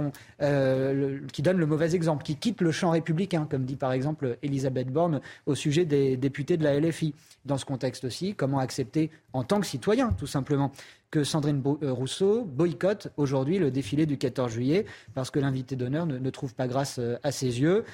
euh, 0.43 1.21
qui 1.33 1.43
donnent 1.43 1.59
le 1.59 1.67
mauvais 1.67 1.95
exemple, 1.95 2.23
qui 2.23 2.37
quittent 2.37 2.61
le 2.61 2.73
champ 2.73 2.91
républicain, 2.91 3.47
comme 3.49 3.65
dit 3.65 3.77
par 3.77 3.93
exemple 3.93 4.37
Elisabeth 4.43 4.89
Borne 4.89 5.21
au 5.47 5.55
sujet 5.55 5.85
des 5.85 6.17
députés 6.17 6.57
de 6.57 6.65
la 6.65 6.79
LFI. 6.79 7.15
Dans 7.45 7.59
ce 7.59 7.65
contexte 7.65 8.05
aussi, 8.05 8.35
comment 8.35 8.59
accepter 8.59 9.11
en 9.33 9.45
tant 9.45 9.61
que 9.61 9.67
citoyen, 9.67 10.13
tout 10.13 10.27
simplement, 10.27 10.73
que 11.11 11.25
Sandrine 11.25 11.63
Rousseau 11.83 12.45
boycotte 12.45 13.09
aujourd'hui 13.17 13.59
le 13.59 13.71
défilé 13.71 14.05
du 14.07 14.19
14 14.19 14.51
juillet 14.51 14.85
parce 15.15 15.31
que 15.31 15.39
l'invité 15.39 15.77
d'honneur 15.77 16.07
ne, 16.07 16.31
trouve 16.31 16.55
pas 16.55 16.67
grâce 16.67 16.99
à 17.23 17.31
ses 17.31 17.61
yeux. 17.61 17.85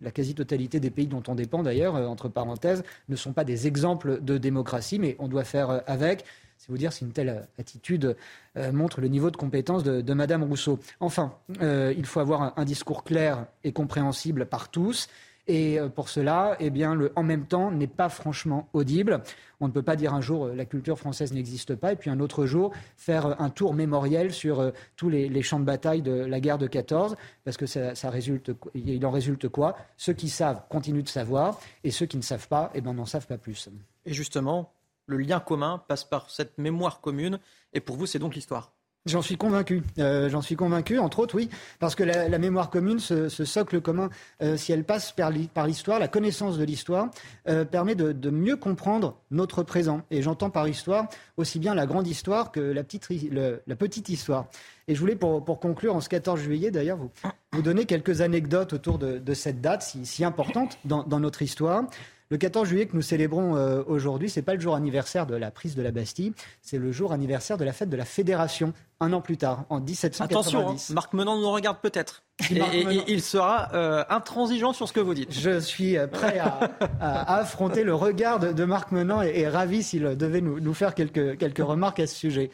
La 0.00 0.10
quasi-totalité 0.10 0.80
des 0.80 0.88
pays 0.88 1.06
dont 1.06 1.22
on 1.28 1.34
dépend 1.34 1.62
d'ailleurs, 1.62 1.96
entre 1.96 2.30
parenthèses, 2.30 2.82
ne 3.10 3.16
sont 3.16 3.34
pas 3.34 3.44
des 3.44 3.66
exemples 3.66 4.22
de 4.22 4.38
démocratie, 4.38 4.98
mais 4.98 5.14
on 5.18 5.28
doit 5.28 5.44
faire 5.44 5.82
avec. 5.86 6.24
C'est 6.60 6.68
vous 6.68 6.76
dire 6.76 6.92
si 6.92 7.04
une 7.04 7.12
telle 7.12 7.48
attitude 7.58 8.18
euh, 8.58 8.70
montre 8.70 9.00
le 9.00 9.08
niveau 9.08 9.30
de 9.30 9.36
compétence 9.38 9.82
de, 9.82 10.02
de 10.02 10.12
Madame 10.12 10.42
Rousseau. 10.42 10.78
Enfin, 11.00 11.32
euh, 11.62 11.94
il 11.96 12.04
faut 12.04 12.20
avoir 12.20 12.52
un, 12.58 12.64
discours 12.66 13.02
clair 13.02 13.46
et 13.64 13.72
compréhensible 13.72 14.44
par 14.44 14.68
tous. 14.68 15.08
Et 15.46 15.80
euh, 15.80 15.88
pour 15.88 16.10
cela, 16.10 16.56
eh 16.60 16.68
bien, 16.68 16.94
le 16.94 17.12
en 17.16 17.22
même 17.22 17.46
temps 17.46 17.70
n'est 17.70 17.86
pas 17.86 18.10
franchement 18.10 18.68
audible. 18.74 19.22
On 19.60 19.68
ne 19.68 19.72
peut 19.72 19.80
pas 19.82 19.96
dire 19.96 20.12
un 20.12 20.20
jour 20.20 20.48
la 20.48 20.66
culture 20.66 20.98
française 20.98 21.32
n'existe 21.32 21.74
pas, 21.76 21.94
et 21.94 21.96
puis 21.96 22.10
un 22.10 22.20
autre 22.20 22.44
jour 22.44 22.74
faire 22.98 23.40
un 23.40 23.48
tour 23.48 23.72
mémoriel 23.72 24.30
sur 24.30 24.70
tous 24.96 25.08
les, 25.08 25.42
champs 25.42 25.60
de 25.60 25.64
bataille 25.64 26.02
de 26.02 26.12
la 26.12 26.40
guerre 26.40 26.58
de 26.58 26.66
14, 26.66 27.16
parce 27.42 27.56
que 27.56 27.64
ça, 27.64 28.10
résulte, 28.10 28.52
il 28.74 29.06
en 29.06 29.10
résulte 29.10 29.48
quoi? 29.48 29.78
Ceux 29.96 30.12
qui 30.12 30.28
savent 30.28 30.60
continuent 30.68 31.04
de 31.04 31.08
savoir, 31.08 31.58
et 31.84 31.90
ceux 31.90 32.04
qui 32.04 32.18
ne 32.18 32.22
savent 32.22 32.48
pas, 32.48 32.70
eh 32.74 32.82
ben, 32.82 32.92
n'en 32.92 33.06
savent 33.06 33.26
pas 33.26 33.38
plus. 33.38 33.70
Et 34.04 34.12
justement, 34.12 34.70
le 35.10 35.18
lien 35.18 35.40
commun 35.40 35.82
passe 35.88 36.04
par 36.04 36.30
cette 36.30 36.56
mémoire 36.58 37.00
commune. 37.00 37.38
Et 37.72 37.80
pour 37.80 37.96
vous, 37.96 38.06
c'est 38.06 38.18
donc 38.18 38.34
l'histoire. 38.34 38.72
J'en 39.06 39.22
suis 39.22 39.38
convaincu. 39.38 39.82
Euh, 39.98 40.28
j'en 40.28 40.42
suis 40.42 40.56
convaincu, 40.56 40.98
entre 40.98 41.20
autres, 41.20 41.34
oui, 41.34 41.48
parce 41.78 41.94
que 41.94 42.04
la, 42.04 42.38
mémoire 42.38 42.68
commune, 42.68 42.98
ce, 42.98 43.28
socle 43.30 43.80
commun, 43.80 44.10
euh, 44.42 44.58
si 44.58 44.72
elle 44.72 44.84
passe 44.84 45.12
par 45.12 45.66
l'histoire, 45.66 45.98
la 45.98 46.08
connaissance 46.08 46.58
de 46.58 46.64
l'histoire, 46.64 47.08
euh, 47.48 47.64
permet 47.64 47.94
de, 47.94 48.30
mieux 48.30 48.56
comprendre 48.56 49.16
notre 49.30 49.62
présent. 49.62 50.02
Et 50.10 50.20
j'entends 50.20 50.50
par 50.50 50.68
histoire 50.68 51.08
aussi 51.38 51.58
bien 51.58 51.74
la 51.74 51.86
grande 51.86 52.06
histoire 52.06 52.52
que 52.52 52.60
la 52.60 52.84
petite, 52.84 54.08
histoire. 54.10 54.48
Et 54.86 54.94
je 54.94 55.00
voulais, 55.00 55.16
pour, 55.16 55.60
conclure, 55.60 55.96
en 55.96 56.02
ce 56.02 56.10
14 56.10 56.38
juillet, 56.38 56.70
d'ailleurs, 56.70 56.98
vous, 57.52 57.62
donner 57.62 57.86
quelques 57.86 58.20
anecdotes 58.20 58.74
autour 58.74 58.98
de, 58.98 59.32
cette 59.32 59.62
date 59.62 59.82
si, 59.82 60.24
importante 60.24 60.78
dans 60.84 61.20
notre 61.20 61.40
histoire. 61.40 61.84
Le 62.32 62.38
14 62.38 62.68
juillet 62.68 62.86
que 62.86 62.94
nous 62.94 63.02
célébrons 63.02 63.56
euh, 63.56 63.82
aujourd'hui, 63.88 64.30
c'est 64.30 64.42
pas 64.42 64.54
le 64.54 64.60
jour 64.60 64.76
anniversaire 64.76 65.26
de 65.26 65.34
la 65.34 65.50
prise 65.50 65.74
de 65.74 65.82
la 65.82 65.90
Bastille, 65.90 66.32
c'est 66.62 66.78
le 66.78 66.92
jour 66.92 67.10
anniversaire 67.10 67.58
de 67.58 67.64
la 67.64 67.72
fête 67.72 67.90
de 67.90 67.96
la 67.96 68.04
Fédération, 68.04 68.72
un 69.00 69.12
an 69.12 69.20
plus 69.20 69.36
tard, 69.36 69.64
en 69.68 69.80
1790. 69.80 70.22
Attention, 70.22 70.70
hein, 70.70 70.76
Marc 70.94 71.12
Menant 71.12 71.40
nous 71.40 71.50
regarde 71.50 71.78
peut-être. 71.82 72.22
Et, 72.52 72.86
il 73.08 73.20
sera 73.20 73.70
euh, 73.74 74.04
intransigeant 74.08 74.72
sur 74.72 74.86
ce 74.86 74.92
que 74.92 75.00
vous 75.00 75.12
dites. 75.12 75.32
Je 75.32 75.58
suis 75.58 75.98
euh, 75.98 76.06
prêt 76.06 76.38
à, 76.38 76.70
affronter 77.34 77.82
le 77.82 77.96
regard 77.96 78.38
de, 78.38 78.64
Marc 78.64 78.92
Menant 78.92 79.22
et, 79.22 79.48
ravi 79.48 79.82
s'il 79.82 80.16
devait 80.16 80.40
nous, 80.40 80.60
nous 80.60 80.74
faire 80.74 80.94
quelques, 80.94 81.36
quelques 81.36 81.58
remarques 81.58 81.98
à 81.98 82.06
ce 82.06 82.14
sujet. 82.14 82.52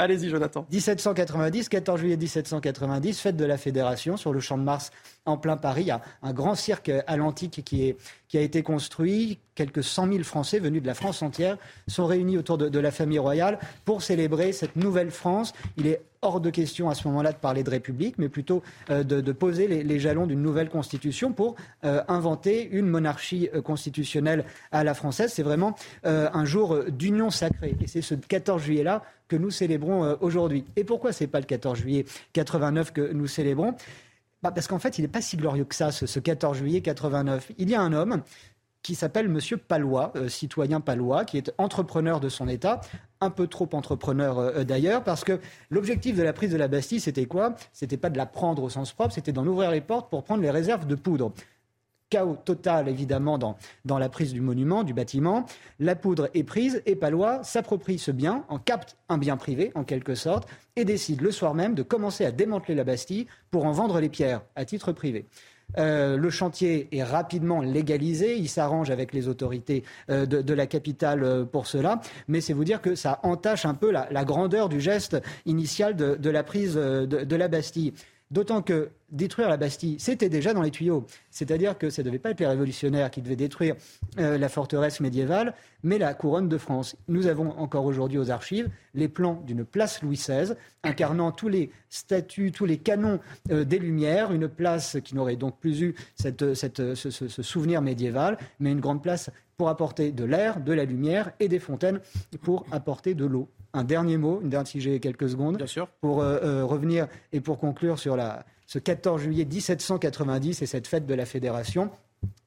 Allez-y, 0.00 0.30
Jonathan. 0.30 0.66
1790, 0.70 1.68
14 1.68 2.00
juillet 2.00 2.16
1790, 2.16 3.20
fête 3.20 3.36
de 3.36 3.44
la 3.44 3.58
Fédération 3.58 4.16
sur 4.16 4.32
le 4.32 4.40
Champ 4.40 4.56
de 4.56 4.62
Mars 4.62 4.92
en 5.26 5.36
plein 5.36 5.56
Paris. 5.56 5.82
Il 5.82 5.88
y 5.88 5.92
a 5.92 6.00
un 6.22 6.32
grand 6.32 6.54
cirque 6.54 6.90
à 7.06 7.16
l'antique 7.16 7.62
qui, 7.64 7.94
a 8.34 8.40
été 8.40 8.62
construit. 8.62 9.38
Quelques 9.54 9.84
100 9.84 10.12
000 10.12 10.24
Français 10.24 10.58
venus 10.58 10.80
de 10.82 10.86
la 10.86 10.94
France 10.94 11.22
entière 11.22 11.56
sont 11.86 12.06
réunis 12.06 12.38
autour 12.38 12.56
de, 12.56 12.78
la 12.78 12.90
famille 12.90 13.18
royale 13.18 13.58
pour 13.84 14.02
célébrer 14.02 14.52
cette 14.52 14.76
nouvelle 14.76 15.10
France. 15.10 15.52
Il 15.76 15.86
est 15.86 16.02
hors 16.22 16.40
de 16.40 16.50
question 16.50 16.88
à 16.88 16.94
ce 16.94 17.08
moment-là 17.08 17.32
de 17.32 17.38
parler 17.38 17.62
de 17.62 17.70
République, 17.70 18.16
mais 18.18 18.28
plutôt 18.28 18.62
euh, 18.90 19.02
de, 19.02 19.32
poser 19.32 19.66
les, 19.66 19.98
jalons 19.98 20.26
d'une 20.26 20.42
nouvelle 20.42 20.68
constitution 20.68 21.32
pour 21.32 21.56
euh, 21.84 22.02
inventer 22.08 22.68
une 22.70 22.86
monarchie 22.86 23.48
euh, 23.54 23.62
constitutionnelle 23.62 24.44
à 24.70 24.84
la 24.84 24.94
française. 24.94 25.32
C'est 25.32 25.42
vraiment 25.42 25.74
un 26.02 26.44
jour 26.44 26.84
d'union 26.88 27.30
sacrée. 27.30 27.76
Et 27.80 27.86
c'est 27.86 28.02
ce 28.02 28.14
14 28.14 28.62
juillet-là 28.62 29.02
que 29.28 29.36
nous 29.36 29.50
célébrons 29.50 30.16
aujourd'hui. 30.20 30.64
Et 30.76 30.84
pourquoi 30.84 31.12
ce 31.12 31.24
n'est 31.24 31.28
pas 31.28 31.40
le 31.40 31.46
14 31.46 31.78
juillet 31.78 32.04
89 32.32 32.92
que 32.92 33.12
nous 33.12 33.26
célébrons? 33.26 33.74
Bah, 34.42 34.50
Parce 34.50 34.66
qu'en 34.66 34.78
fait, 34.78 34.98
il 34.98 35.02
n'est 35.02 35.08
pas 35.08 35.22
si 35.22 35.36
glorieux 35.36 35.64
que 35.64 35.74
ça, 35.74 35.90
ce, 35.92 36.18
14 36.18 36.58
juillet 36.58 36.80
89. 36.80 37.52
Il 37.58 37.70
y 37.70 37.74
a 37.74 37.80
un 37.80 37.92
homme 37.92 38.22
qui 38.82 38.94
s'appelle 38.94 39.28
Monsieur 39.28 39.58
Palois, 39.58 40.12
euh, 40.16 40.28
citoyen 40.28 40.80
palois, 40.80 41.26
qui 41.26 41.36
est 41.36 41.52
entrepreneur 41.58 42.18
de 42.18 42.30
son 42.30 42.48
État, 42.48 42.80
un 43.20 43.28
peu 43.28 43.46
trop 43.46 43.68
entrepreneur 43.72 44.38
euh, 44.38 44.64
d'ailleurs, 44.64 45.04
parce 45.04 45.22
que 45.22 45.38
l'objectif 45.68 46.16
de 46.16 46.22
la 46.22 46.32
prise 46.32 46.50
de 46.50 46.56
la 46.56 46.66
Bastille, 46.66 47.00
c'était 47.00 47.26
quoi? 47.26 47.56
C'était 47.74 47.98
pas 47.98 48.08
de 48.08 48.16
la 48.16 48.24
prendre 48.24 48.62
au 48.62 48.70
sens 48.70 48.92
propre, 48.92 49.12
c'était 49.12 49.32
d'en 49.32 49.46
ouvrir 49.46 49.70
les 49.70 49.82
portes 49.82 50.08
pour 50.08 50.24
prendre 50.24 50.42
les 50.42 50.50
réserves 50.50 50.86
de 50.86 50.94
poudre 50.94 51.32
chaos 52.10 52.36
total 52.44 52.88
évidemment 52.88 53.38
dans, 53.38 53.56
dans 53.84 53.98
la 53.98 54.08
prise 54.08 54.32
du 54.32 54.40
monument, 54.40 54.82
du 54.82 54.92
bâtiment. 54.92 55.46
La 55.78 55.96
poudre 55.96 56.28
est 56.34 56.44
prise 56.44 56.82
et 56.84 56.96
Palois 56.96 57.42
s'approprie 57.44 57.98
ce 57.98 58.10
bien, 58.10 58.44
en 58.48 58.58
capte 58.58 58.96
un 59.08 59.16
bien 59.16 59.36
privé 59.36 59.72
en 59.74 59.84
quelque 59.84 60.14
sorte, 60.14 60.48
et 60.76 60.84
décide 60.84 61.20
le 61.20 61.30
soir 61.30 61.54
même 61.54 61.74
de 61.74 61.82
commencer 61.82 62.24
à 62.24 62.32
démanteler 62.32 62.74
la 62.74 62.84
Bastille 62.84 63.26
pour 63.50 63.64
en 63.64 63.72
vendre 63.72 64.00
les 64.00 64.08
pierres 64.08 64.42
à 64.56 64.64
titre 64.64 64.92
privé. 64.92 65.26
Euh, 65.78 66.16
le 66.16 66.30
chantier 66.30 66.88
est 66.92 67.02
rapidement 67.02 67.60
légalisé. 67.60 68.36
Il 68.36 68.48
s'arrange 68.48 68.90
avec 68.90 69.12
les 69.12 69.28
autorités 69.28 69.84
euh, 70.10 70.26
de, 70.26 70.54
la 70.54 70.66
capitale 70.66 71.22
euh, 71.22 71.44
pour 71.44 71.66
cela. 71.66 72.00
Mais 72.28 72.40
c'est 72.40 72.52
vous 72.52 72.64
dire 72.64 72.80
que 72.80 72.94
ça 72.94 73.20
entache 73.22 73.64
un 73.66 73.74
peu 73.74 73.90
la, 73.90 74.24
grandeur 74.24 74.68
du 74.68 74.80
geste 74.80 75.20
initial 75.46 75.96
de, 75.96 76.30
la 76.30 76.42
prise 76.42 76.74
de 76.74 77.36
la 77.36 77.48
Bastille. 77.48 77.92
D'autant 78.30 78.62
que 78.62 78.90
détruire 79.10 79.48
la 79.48 79.56
Bastille, 79.56 79.96
c'était 79.98 80.28
déjà 80.28 80.54
dans 80.54 80.62
les 80.62 80.70
tuyaux. 80.70 81.04
C'est-à-dire 81.32 81.76
que 81.76 81.90
ça 81.90 82.02
ne 82.02 82.06
devait 82.06 82.20
pas 82.20 82.30
être 82.30 82.38
les 82.38 82.46
révolutionnaires 82.46 83.10
qui 83.10 83.22
devaient 83.22 83.34
détruire 83.34 83.74
euh, 84.18 84.38
la 84.38 84.48
forteresse 84.48 85.00
médiévale, 85.00 85.52
mais 85.82 85.98
la 85.98 86.14
couronne 86.14 86.48
de 86.48 86.56
France. 86.56 86.94
Nous 87.08 87.26
avons 87.26 87.50
encore 87.58 87.84
aujourd'hui 87.86 88.18
aux 88.18 88.30
archives 88.30 88.70
les 88.94 89.08
plans 89.08 89.42
d'une 89.46 89.64
place 89.64 90.00
Louis 90.02 90.14
XVI, 90.14 90.54
incarnant 90.84 91.32
tous 91.32 91.48
les 91.48 91.72
statues, 91.88 92.52
tous 92.52 92.66
les 92.66 92.78
canons 92.78 93.18
euh, 93.50 93.64
des 93.64 93.80
Lumières, 93.80 94.30
une 94.30 94.48
place 94.48 94.98
qui 95.02 95.16
n'aurait 95.16 95.34
donc 95.34 95.58
plus 95.58 95.80
eu 95.80 95.94
ce, 96.14 97.42
souvenir 97.42 97.82
médiéval, 97.82 98.38
mais 98.60 98.70
une 98.70 98.80
grande 98.80 99.02
place 99.02 99.30
pour 99.56 99.68
apporter 99.68 100.12
de 100.12 100.24
l'air, 100.24 100.60
de 100.60 100.72
la 100.72 100.84
lumière 100.84 101.32
et 101.40 101.48
des 101.48 101.58
fontaines 101.58 102.00
pour 102.42 102.64
apporter 102.70 103.14
de 103.14 103.26
l'eau 103.26 103.48
un 103.72 103.84
dernier 103.84 104.16
mot, 104.16 104.40
une 104.42 104.48
dernière, 104.50 104.66
si 104.66 104.80
j'ai 104.80 105.00
quelques 105.00 105.28
secondes, 105.28 105.56
Bien 105.56 105.66
sûr. 105.66 105.88
pour 106.00 106.22
euh, 106.22 106.38
euh, 106.42 106.64
revenir 106.64 107.06
et 107.32 107.40
pour 107.40 107.58
conclure 107.58 107.98
sur 107.98 108.16
la, 108.16 108.44
ce 108.66 108.78
14 108.78 109.20
juillet 109.22 109.44
1790 109.44 110.62
et 110.62 110.66
cette 110.66 110.86
fête 110.86 111.06
de 111.06 111.14
la 111.14 111.26
Fédération. 111.26 111.90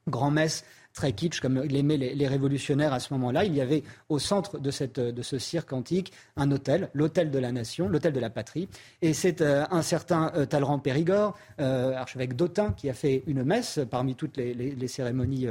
Grand-messe 0.08 0.64
très 0.94 1.12
kitsch, 1.12 1.40
comme 1.40 1.60
l'aimaient 1.60 1.96
les, 1.96 2.28
révolutionnaires 2.28 2.92
à 2.92 3.00
ce 3.00 3.12
moment-là. 3.14 3.44
Il 3.44 3.54
y 3.54 3.60
avait 3.60 3.82
au 4.08 4.18
centre 4.18 4.58
de, 4.58 4.70
ce 4.70 5.38
cirque 5.38 5.72
antique 5.72 6.12
un 6.36 6.50
hôtel, 6.50 6.88
l'hôtel 6.94 7.30
de 7.30 7.38
la 7.38 7.52
nation, 7.52 7.88
l'hôtel 7.88 8.12
de 8.12 8.20
la 8.20 8.30
patrie. 8.30 8.68
Et 9.02 9.12
c'est 9.12 9.40
euh, 9.40 9.64
un 9.70 9.82
certain 9.82 10.32
euh, 10.36 10.46
Talleyrand 10.46 10.78
Périgord, 10.78 11.36
euh, 11.60 11.94
archevêque 11.94 12.34
d'Autun, 12.34 12.72
qui 12.72 12.88
a 12.88 12.94
fait 12.94 13.24
une 13.26 13.42
messe 13.42 13.80
parmi 13.90 14.14
toutes 14.14 14.36
les, 14.36 14.88
cérémonies 14.88 15.48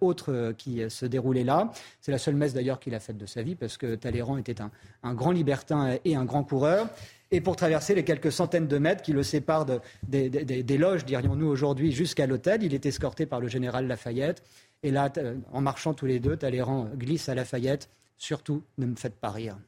autres 0.00 0.52
qui 0.56 0.80
se 0.88 1.04
déroulaient 1.04 1.44
là. 1.44 1.70
C'est 2.00 2.12
la 2.12 2.18
seule 2.18 2.36
messe 2.36 2.54
d'ailleurs 2.54 2.80
qu'il 2.80 2.94
a 2.94 3.00
faite 3.00 3.18
de 3.18 3.26
sa 3.26 3.42
vie, 3.42 3.54
parce 3.54 3.76
que 3.76 3.94
Talleyrand 3.94 4.38
était 4.38 4.56
un, 5.02 5.14
grand 5.14 5.32
libertin 5.32 5.96
et 6.04 6.16
un 6.16 6.24
grand 6.24 6.44
coureur 6.44 6.88
et 7.32 7.40
pour 7.40 7.56
traverser 7.56 7.94
les 7.94 8.04
quelques 8.04 8.32
centaines 8.32 8.66
de 8.66 8.78
mètres 8.78 9.02
qui 9.02 9.12
le 9.12 9.22
séparent 9.22 9.66
des, 10.02 10.78
loges, 10.78 11.04
dirions-nous 11.04 11.46
aujourd'hui, 11.46 11.92
jusqu'à 11.92 12.26
l'hôtel. 12.26 12.62
Il 12.62 12.74
est 12.74 12.86
escorté 12.86 13.26
par 13.26 13.40
le 13.40 13.48
général 13.48 13.86
Lafayette. 13.86 14.42
Et 14.82 14.90
là, 14.90 15.10
en 15.52 15.60
marchant 15.60 15.92
tous 15.92 16.06
les 16.06 16.20
deux, 16.20 16.36
Talleyrand 16.36 16.88
glisse 16.94 17.28
à 17.28 17.34
Lafayette. 17.34 17.90
Surtout, 18.16 18.62
ne 18.78 18.86
me 18.86 18.96
faites 18.96 19.18
pas 19.18 19.30
rire. 19.30 19.58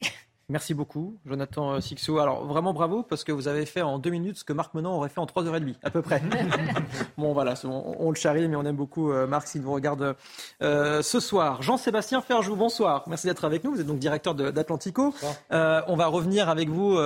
Merci 0.48 0.72
beaucoup, 0.72 1.18
Jonathan 1.26 1.72
euh, 1.72 1.80
Sixou. 1.80 2.18
Alors 2.18 2.46
vraiment 2.46 2.72
bravo 2.72 3.02
parce 3.02 3.24
que 3.24 3.32
vous 3.32 3.46
avez 3.48 3.66
fait 3.66 3.82
en 3.82 3.98
deux 3.98 4.10
minutes 4.10 4.38
ce 4.38 4.44
que 4.44 4.54
Marc 4.54 4.72
Menant 4.74 4.96
aurait 4.96 5.10
fait 5.10 5.20
en 5.20 5.26
trois 5.26 5.46
heures 5.46 5.56
et 5.56 5.60
demie, 5.60 5.76
à 5.82 5.90
peu 5.90 6.00
près. 6.00 6.22
bon 7.18 7.34
voilà, 7.34 7.54
on, 7.64 8.08
le 8.10 8.16
charrie, 8.16 8.48
mais 8.48 8.56
on 8.56 8.64
aime 8.64 8.76
beaucoup 8.76 9.12
euh, 9.12 9.26
Marc 9.26 9.48
s'il 9.48 9.60
vous 9.60 9.72
regarde 9.72 10.16
euh, 10.62 11.02
ce 11.02 11.20
soir. 11.20 11.62
Jean-Sébastien 11.62 12.22
Ferjou, 12.22 12.56
bonsoir. 12.56 13.04
Merci 13.06 13.26
d'être 13.26 13.44
avec 13.44 13.64
nous. 13.64 13.72
Vous 13.72 13.80
êtes 13.80 13.86
donc 13.86 13.98
directeur 13.98 14.34
d'Atlantico. 14.34 15.14
on 15.50 15.96
va 15.96 16.06
revenir 16.06 16.48
avec 16.48 16.70
vous 16.70 16.98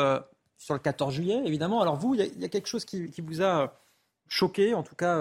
sur 0.59 0.75
le 0.75 0.81
14 0.81 1.13
juillet, 1.13 1.43
évidemment. 1.45 1.81
Alors 1.81 1.97
vous, 1.97 2.15
il 2.15 2.41
y, 2.41 2.45
a 2.45 2.49
quelque 2.49 2.69
chose 2.69 2.85
qui, 2.85 3.11
qui, 3.11 3.21
vous 3.21 3.43
a 3.43 3.73
choqué, 4.29 4.75
en 4.75 4.83
tout 4.83 4.97
cas 4.97 5.17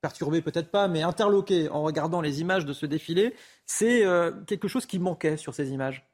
perturbé 0.00 0.42
peut-être 0.42 0.70
pas, 0.70 0.88
mais 0.88 1.02
interloqué 1.02 1.68
en 1.68 1.82
regardant 1.82 2.20
les 2.20 2.40
images 2.40 2.64
de 2.64 2.72
ce 2.72 2.86
défilé. 2.86 3.34
C'est 3.66 4.04
quelque 4.46 4.68
chose 4.68 4.86
qui 4.86 4.98
manquait 4.98 5.36
sur 5.36 5.54
ces 5.54 5.70
images 5.70 6.04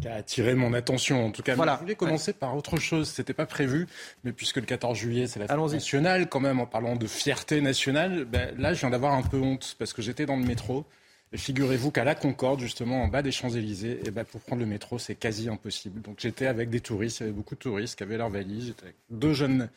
qui 0.00 0.08
a 0.08 0.14
attiré 0.14 0.54
mon 0.54 0.72
attention. 0.72 1.26
En 1.26 1.30
tout 1.30 1.42
cas, 1.42 1.56
je 1.56 1.80
voulais 1.80 1.96
commencer 1.96 2.32
par 2.32 2.56
autre 2.56 2.78
chose. 2.78 3.08
C'était 3.08 3.34
pas 3.34 3.46
prévu, 3.46 3.86
mais 4.22 4.32
puisque 4.32 4.56
le 4.56 4.66
14 4.66 4.96
juillet, 4.96 5.26
c'est 5.26 5.40
la 5.40 5.48
fête 5.48 5.58
nationale, 5.58 6.28
quand 6.28 6.40
même, 6.40 6.60
en 6.60 6.66
parlant 6.66 6.96
de 6.96 7.06
fierté 7.06 7.60
nationale, 7.60 8.24
ben, 8.24 8.54
là, 8.58 8.72
je 8.72 8.80
viens 8.80 8.90
d'avoir 8.90 9.14
un 9.14 9.22
peu 9.22 9.38
honte 9.38 9.74
parce 9.78 9.92
que 9.92 10.02
j'étais 10.02 10.26
dans 10.26 10.36
le 10.36 10.44
métro. 10.44 10.84
Figurez-vous 11.34 11.90
qu'à 11.90 12.04
la 12.04 12.14
Concorde, 12.14 12.60
justement, 12.60 13.02
en 13.02 13.08
bas 13.08 13.22
des 13.22 13.32
Champs-Élysées, 13.32 14.02
et 14.04 14.12
ben, 14.12 14.24
pour 14.24 14.40
prendre 14.40 14.60
le 14.60 14.68
métro, 14.68 15.00
c'est 15.00 15.16
quasi 15.16 15.48
impossible. 15.48 16.00
Donc 16.00 16.18
j'étais 16.20 16.46
avec 16.46 16.70
des 16.70 16.78
touristes, 16.78 17.18
il 17.18 17.22
y 17.24 17.26
avait 17.26 17.32
beaucoup 17.32 17.56
de 17.56 17.60
touristes 17.60 17.96
qui 17.96 18.04
avaient 18.04 18.18
leurs 18.18 18.30
valises. 18.30 18.66
J'étais 18.66 18.84
avec 18.84 18.96
deux 19.10 19.32
jeunes 19.32 19.68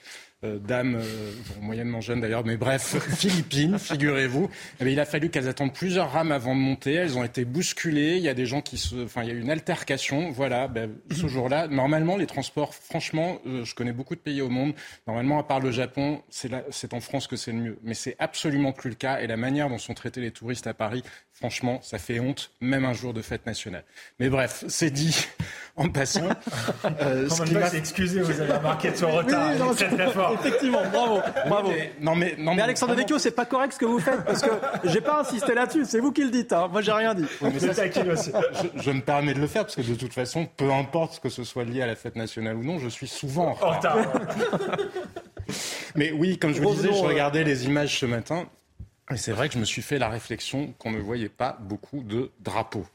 euh, 0.44 0.60
dame, 0.60 0.98
euh, 0.98 1.32
moyennement 1.62 2.00
jeune 2.00 2.22
d'ailleurs, 2.22 2.46
mais 2.46 2.58
bref, 2.58 2.96
philippines, 3.15 3.79
figurez-vous. 3.79 4.51
Eh 4.79 4.86
il 4.86 5.00
a 5.00 5.06
fallu 5.06 5.29
qu'elles 5.29 5.48
attendent 5.48 5.74
plusieurs 5.74 6.12
rames 6.12 6.32
avant 6.32 6.53
de 6.53 6.60
monter. 6.60 6.94
Elles 6.94 7.17
ont 7.17 7.24
été 7.24 7.44
bousculées. 7.44 8.17
Il 8.17 8.22
y 8.22 8.29
a 8.29 8.36
des 8.36 8.46
gens 8.46 8.62
qui 8.62 8.77
se, 8.77 9.06
enfin, 9.06 9.24
il 9.24 9.29
y 9.29 9.32
a 9.32 9.34
eu 9.34 9.41
une 9.41 9.50
altercation. 9.50 10.29
Voilà, 10.29 10.67
ben, 10.67 10.91
ce 11.10 11.25
jour-là, 11.25 11.67
normalement, 11.67 12.17
les 12.17 12.27
transports, 12.27 12.75
franchement, 12.75 13.39
euh, 13.48 13.65
je 13.65 13.74
connais 13.74 13.94
beaucoup 13.94 14.13
de 14.13 14.20
pays 14.20 14.41
au 14.41 14.50
monde. 14.50 14.74
Normalement, 15.08 15.39
à 15.39 15.44
part 15.44 15.60
le 15.60 15.72
Japon, 15.72 16.22
c'est 16.29 16.94
en 16.94 17.00
France 17.00 17.25
que 17.25 17.36
c'est 17.36 17.51
le 17.51 17.58
mieux. 17.58 17.79
Mais 17.82 17.96
c'est 17.96 18.15
absolument 18.20 18.74
plus 18.74 18.89
le 18.91 18.96
cas. 18.96 19.22
Et 19.22 19.25
la 19.25 19.38
manière 19.38 19.70
dont 19.70 19.79
sont 19.79 19.96
traités 19.96 20.22
les 20.22 20.32
touristes 20.32 20.67
à 20.67 20.75
Paris, 20.75 21.01
franchement, 21.34 21.79
ça 21.82 21.98
fait 21.98 22.20
honte, 22.20 22.51
même 22.62 22.86
un 22.86 22.94
jour 22.94 23.12
de 23.12 23.24
fête 23.24 23.48
nationale. 23.48 23.86
Mais 24.20 24.29
bref, 24.29 24.65
c'est 24.67 24.91
dit 24.91 25.17
en 25.75 25.89
passant. 25.89 26.29
Euh, 27.01 27.29
ce 27.29 27.44
qui 27.44 27.53
m'a 27.53 27.72
excusé, 27.74 28.22
vous 28.22 28.41
avez 28.41 28.53
remarqué 28.53 28.91
de 28.91 28.96
son 28.96 29.12
retard. 29.12 29.53
très, 29.75 29.89
très 29.89 30.08
Effectivement, 30.34 30.81
bravo, 30.91 31.19
bravo. 31.48 31.69
Mais, 31.69 31.93
non, 32.00 32.15
mais, 32.15 32.36
non, 32.38 32.55
mais 32.55 32.62
Alexandre 32.62 32.96
Vecchio, 32.96 33.17
c'est 33.17 33.31
pas 33.31 33.46
correct 33.46 33.74
ce 33.74 33.79
que 33.79 33.86
vous 33.86 34.00
faites 34.00 34.24
parce 34.25 34.41
que 34.41 34.50
j'ai 34.86 35.01
pas 35.01 35.22
insisté 35.22 35.53
là-dessus. 35.53 35.86
C'est 35.86 36.00
vous 36.00 36.12
qui 36.12 36.24
le 36.24 36.29
dites. 36.29 36.53
Hein. 36.53 36.67
Moi, 36.72 36.81
j'ai 36.81 36.91
rien 36.91 37.13
dit. 37.13 37.25
mais 37.41 37.60
ça. 37.60 37.86
Je, 37.88 38.81
je, 38.81 38.91
me 38.91 39.01
permets 39.01 39.34
de 39.34 39.39
le 39.39 39.48
faire 39.48 39.63
parce 39.63 39.75
que 39.75 39.81
de 39.81 39.96
toute 39.96 40.13
façon, 40.13 40.48
peu 40.57 40.72
importe 40.72 41.19
que 41.19 41.29
ce 41.29 41.43
soit 41.43 41.63
lié 41.63 41.81
à 41.81 41.88
la 41.88 41.96
fête 41.96 42.15
nationale 42.15 42.55
ou 42.55 42.63
non, 42.63 42.79
je 42.79 42.89
suis 42.89 43.07
souvent 43.07 43.50
en 43.50 43.53
retard. 43.53 43.98
mais 45.96 46.12
oui, 46.12 46.38
comme 46.38 46.53
je 46.53 46.62
vous 46.62 46.74
disais, 46.74 46.93
je 46.93 47.03
regardais 47.03 47.43
les 47.43 47.65
images 47.65 48.00
ce 48.00 48.05
matin. 48.05 48.48
Et 49.12 49.17
c'est 49.17 49.31
vrai 49.31 49.48
que 49.48 49.53
je 49.53 49.60
me 49.60 49.65
suis 49.65 49.81
fait 49.81 50.00
la 50.00 50.10
réflexion 50.10 50.74
qu'on 50.79 50.91
ne 50.91 51.00
voyait 51.00 51.29
pas 51.29 51.57
beaucoup 51.62 52.03
de 52.03 52.31
drapeaux 52.39 52.86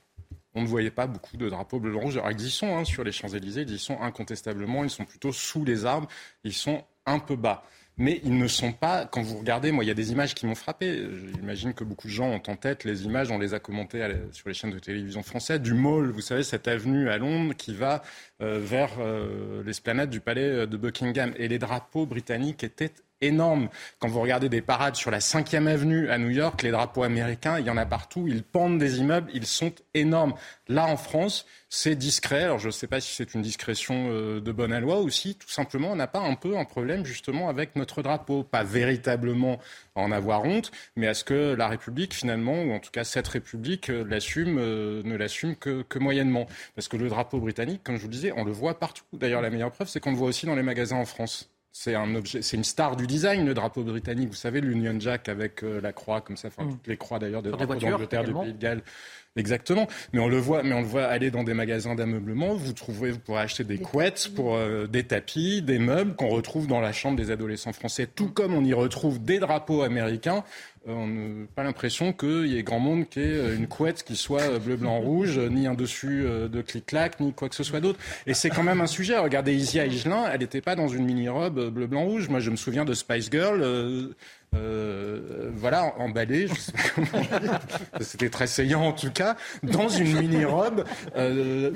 on 0.54 0.62
ne 0.62 0.66
voyait 0.66 0.90
pas 0.90 1.06
beaucoup 1.06 1.36
de 1.36 1.48
drapeaux 1.48 1.80
bleu, 1.80 1.96
rouge. 1.96 2.16
Alors, 2.16 2.30
ils 2.30 2.40
y 2.40 2.50
sont 2.50 2.76
hein, 2.76 2.84
sur 2.84 3.04
les 3.04 3.12
Champs-Élysées, 3.12 3.62
ils 3.62 3.74
y 3.74 3.78
sont 3.78 4.00
incontestablement, 4.00 4.84
ils 4.84 4.90
sont 4.90 5.04
plutôt 5.04 5.32
sous 5.32 5.64
les 5.64 5.86
arbres, 5.86 6.08
ils 6.44 6.52
sont 6.52 6.84
un 7.06 7.18
peu 7.18 7.36
bas. 7.36 7.64
Mais 7.98 8.20
ils 8.24 8.36
ne 8.36 8.48
sont 8.48 8.72
pas, 8.72 9.04
quand 9.04 9.22
vous 9.22 9.38
regardez, 9.38 9.70
moi 9.70 9.84
il 9.84 9.88
y 9.88 9.90
a 9.90 9.94
des 9.94 10.12
images 10.12 10.34
qui 10.34 10.46
m'ont 10.46 10.54
frappé. 10.54 11.08
J'imagine 11.34 11.74
que 11.74 11.84
beaucoup 11.84 12.06
de 12.06 12.12
gens 12.12 12.30
ont 12.30 12.42
en 12.46 12.56
tête 12.56 12.84
les 12.84 13.04
images, 13.04 13.30
on 13.30 13.38
les 13.38 13.52
a 13.52 13.60
commentées 13.60 14.08
sur 14.32 14.48
les 14.48 14.54
chaînes 14.54 14.70
de 14.70 14.78
télévision 14.78 15.22
françaises, 15.22 15.60
du 15.60 15.74
Mall, 15.74 16.10
vous 16.10 16.22
savez, 16.22 16.42
cette 16.42 16.68
avenue 16.68 17.10
à 17.10 17.18
Londres 17.18 17.54
qui 17.54 17.74
va 17.74 18.02
euh, 18.40 18.58
vers 18.58 18.92
euh, 18.98 19.62
l'esplanade 19.64 20.08
du 20.08 20.20
palais 20.20 20.66
de 20.66 20.76
Buckingham. 20.76 21.34
Et 21.36 21.48
les 21.48 21.58
drapeaux 21.58 22.06
britanniques 22.06 22.64
étaient 22.64 22.94
énormes. 23.22 23.68
Quand 23.98 24.08
vous 24.08 24.20
regardez 24.20 24.48
des 24.48 24.60
parades 24.60 24.96
sur 24.96 25.10
la 25.10 25.20
5e 25.20 25.66
avenue 25.66 26.10
à 26.10 26.18
New 26.18 26.30
York, 26.30 26.62
les 26.62 26.70
drapeaux 26.70 27.04
américains, 27.04 27.58
il 27.58 27.66
y 27.66 27.70
en 27.70 27.76
a 27.76 27.86
partout. 27.86 28.26
Ils 28.28 28.42
pendent 28.42 28.78
des 28.78 28.98
immeubles, 28.98 29.30
ils 29.32 29.46
sont 29.46 29.72
énormes. 29.94 30.34
Là, 30.68 30.86
en 30.86 30.96
France, 30.96 31.46
c'est 31.68 31.94
discret. 31.94 32.44
Alors, 32.44 32.58
je 32.58 32.66
ne 32.66 32.72
sais 32.72 32.86
pas 32.86 33.00
si 33.00 33.14
c'est 33.14 33.34
une 33.34 33.42
discrétion 33.42 34.08
euh, 34.10 34.40
de 34.40 34.52
bonne 34.52 34.78
loi 34.78 35.00
ou 35.00 35.08
si, 35.08 35.36
tout 35.36 35.48
simplement, 35.48 35.92
on 35.92 35.96
n'a 35.96 36.06
pas 36.06 36.20
un 36.20 36.34
peu 36.34 36.56
un 36.56 36.64
problème, 36.64 37.04
justement, 37.04 37.48
avec 37.48 37.76
notre 37.76 38.02
drapeau. 38.02 38.42
Pas 38.42 38.64
véritablement 38.64 39.58
en 39.94 40.12
avoir 40.12 40.44
honte, 40.44 40.70
mais 40.96 41.06
à 41.06 41.14
ce 41.14 41.24
que 41.24 41.54
la 41.54 41.68
République, 41.68 42.14
finalement, 42.14 42.62
ou 42.62 42.72
en 42.72 42.78
tout 42.78 42.90
cas 42.90 43.04
cette 43.04 43.28
République, 43.28 43.90
euh, 43.90 44.04
l'assume, 44.08 44.58
euh, 44.58 45.02
ne 45.04 45.16
l'assume 45.16 45.56
que, 45.56 45.82
que, 45.82 45.98
moyennement. 45.98 46.46
Parce 46.74 46.88
que 46.88 46.96
le 46.96 47.08
drapeau 47.08 47.38
britannique, 47.38 47.82
comme 47.84 47.96
je 47.96 48.02
vous 48.02 48.08
le 48.08 48.14
disais, 48.14 48.32
on 48.36 48.44
le 48.44 48.52
voit 48.52 48.78
partout. 48.78 49.04
D'ailleurs, 49.12 49.42
la 49.42 49.50
meilleure 49.50 49.72
preuve, 49.72 49.88
c'est 49.88 50.00
qu'on 50.00 50.10
le 50.12 50.16
voit 50.16 50.28
aussi 50.28 50.46
dans 50.46 50.54
les 50.54 50.62
magasins 50.62 50.96
en 50.96 51.04
France. 51.04 51.50
C'est 51.72 51.94
un 51.94 52.14
objet, 52.14 52.42
c'est 52.42 52.56
une 52.56 52.64
star 52.64 52.96
du 52.96 53.06
design, 53.06 53.46
le 53.46 53.54
drapeau 53.54 53.82
britannique. 53.82 54.28
Vous 54.28 54.34
savez, 54.34 54.60
l'Union 54.60 55.00
Jack 55.00 55.28
avec 55.28 55.62
la 55.62 55.92
croix, 55.92 56.20
comme 56.20 56.36
ça, 56.36 56.48
enfin, 56.48 56.64
mm. 56.64 56.70
toutes 56.72 56.86
les 56.86 56.96
croix 56.98 57.18
d'ailleurs 57.18 57.42
de 57.42 57.50
drapeau 57.50 57.74
d'Angleterre, 57.74 58.24
du 58.24 58.34
Pays 58.34 58.52
de 58.52 58.58
Galles, 58.58 58.82
Exactement. 59.36 59.88
Mais 60.12 60.20
on 60.20 60.28
le 60.28 60.36
voit, 60.36 60.62
mais 60.62 60.74
on 60.74 60.80
le 60.80 60.86
voit 60.86 61.04
aller 61.04 61.30
dans 61.30 61.42
des 61.42 61.54
magasins 61.54 61.94
d'ameublement. 61.94 62.54
Vous 62.54 62.74
trouvez, 62.74 63.12
vous 63.12 63.18
pourrez 63.18 63.40
acheter 63.40 63.64
des 63.64 63.78
couettes 63.78 64.30
pour 64.34 64.56
euh, 64.56 64.86
des 64.86 65.04
tapis, 65.04 65.62
des 65.62 65.78
meubles 65.78 66.14
qu'on 66.14 66.28
retrouve 66.28 66.66
dans 66.66 66.80
la 66.80 66.92
chambre 66.92 67.16
des 67.16 67.30
adolescents 67.30 67.72
français, 67.72 68.06
tout 68.06 68.28
comme 68.28 68.54
on 68.54 68.62
y 68.62 68.74
retrouve 68.74 69.22
des 69.22 69.38
drapeaux 69.38 69.82
américains. 69.82 70.44
Euh, 70.88 70.92
on 70.92 71.06
n'a 71.06 71.46
pas 71.54 71.62
l'impression 71.62 72.12
qu'il 72.12 72.46
y 72.46 72.58
ait 72.58 72.62
grand 72.62 72.80
monde 72.80 73.08
qui 73.08 73.20
ait 73.20 73.36
euh, 73.36 73.56
une 73.56 73.68
couette 73.68 74.02
qui 74.02 74.16
soit 74.16 74.58
bleu, 74.58 74.76
blanc, 74.76 74.98
rouge, 74.98 75.38
ni 75.38 75.66
un 75.66 75.74
dessus 75.74 76.22
de 76.24 76.62
clic-clac, 76.62 77.20
ni 77.20 77.32
quoi 77.32 77.48
que 77.48 77.54
ce 77.54 77.62
soit 77.62 77.80
d'autre. 77.80 77.98
Et 78.26 78.34
c'est 78.34 78.50
quand 78.50 78.62
même 78.64 78.80
un 78.80 78.86
sujet. 78.86 79.16
Regardez 79.18 79.54
Isia 79.54 79.86
Higelin, 79.86 80.28
elle 80.32 80.40
n'était 80.40 80.60
pas 80.60 80.74
dans 80.74 80.88
une 80.88 81.04
mini-robe 81.04 81.70
bleu, 81.70 81.86
blanc, 81.86 82.04
rouge. 82.04 82.28
Moi, 82.28 82.40
je 82.40 82.50
me 82.50 82.56
souviens 82.56 82.84
de 82.84 82.94
Spice 82.94 83.30
Girl. 83.30 84.14
Euh, 84.54 85.50
voilà, 85.54 85.94
emballé, 85.98 86.46
c'était 88.00 88.28
très 88.30 88.46
saillant 88.46 88.82
en 88.82 88.92
tout 88.92 89.10
cas, 89.10 89.36
dans 89.62 89.88
une 89.88 90.18
mini-robe 90.18 90.84
euh, 91.16 91.70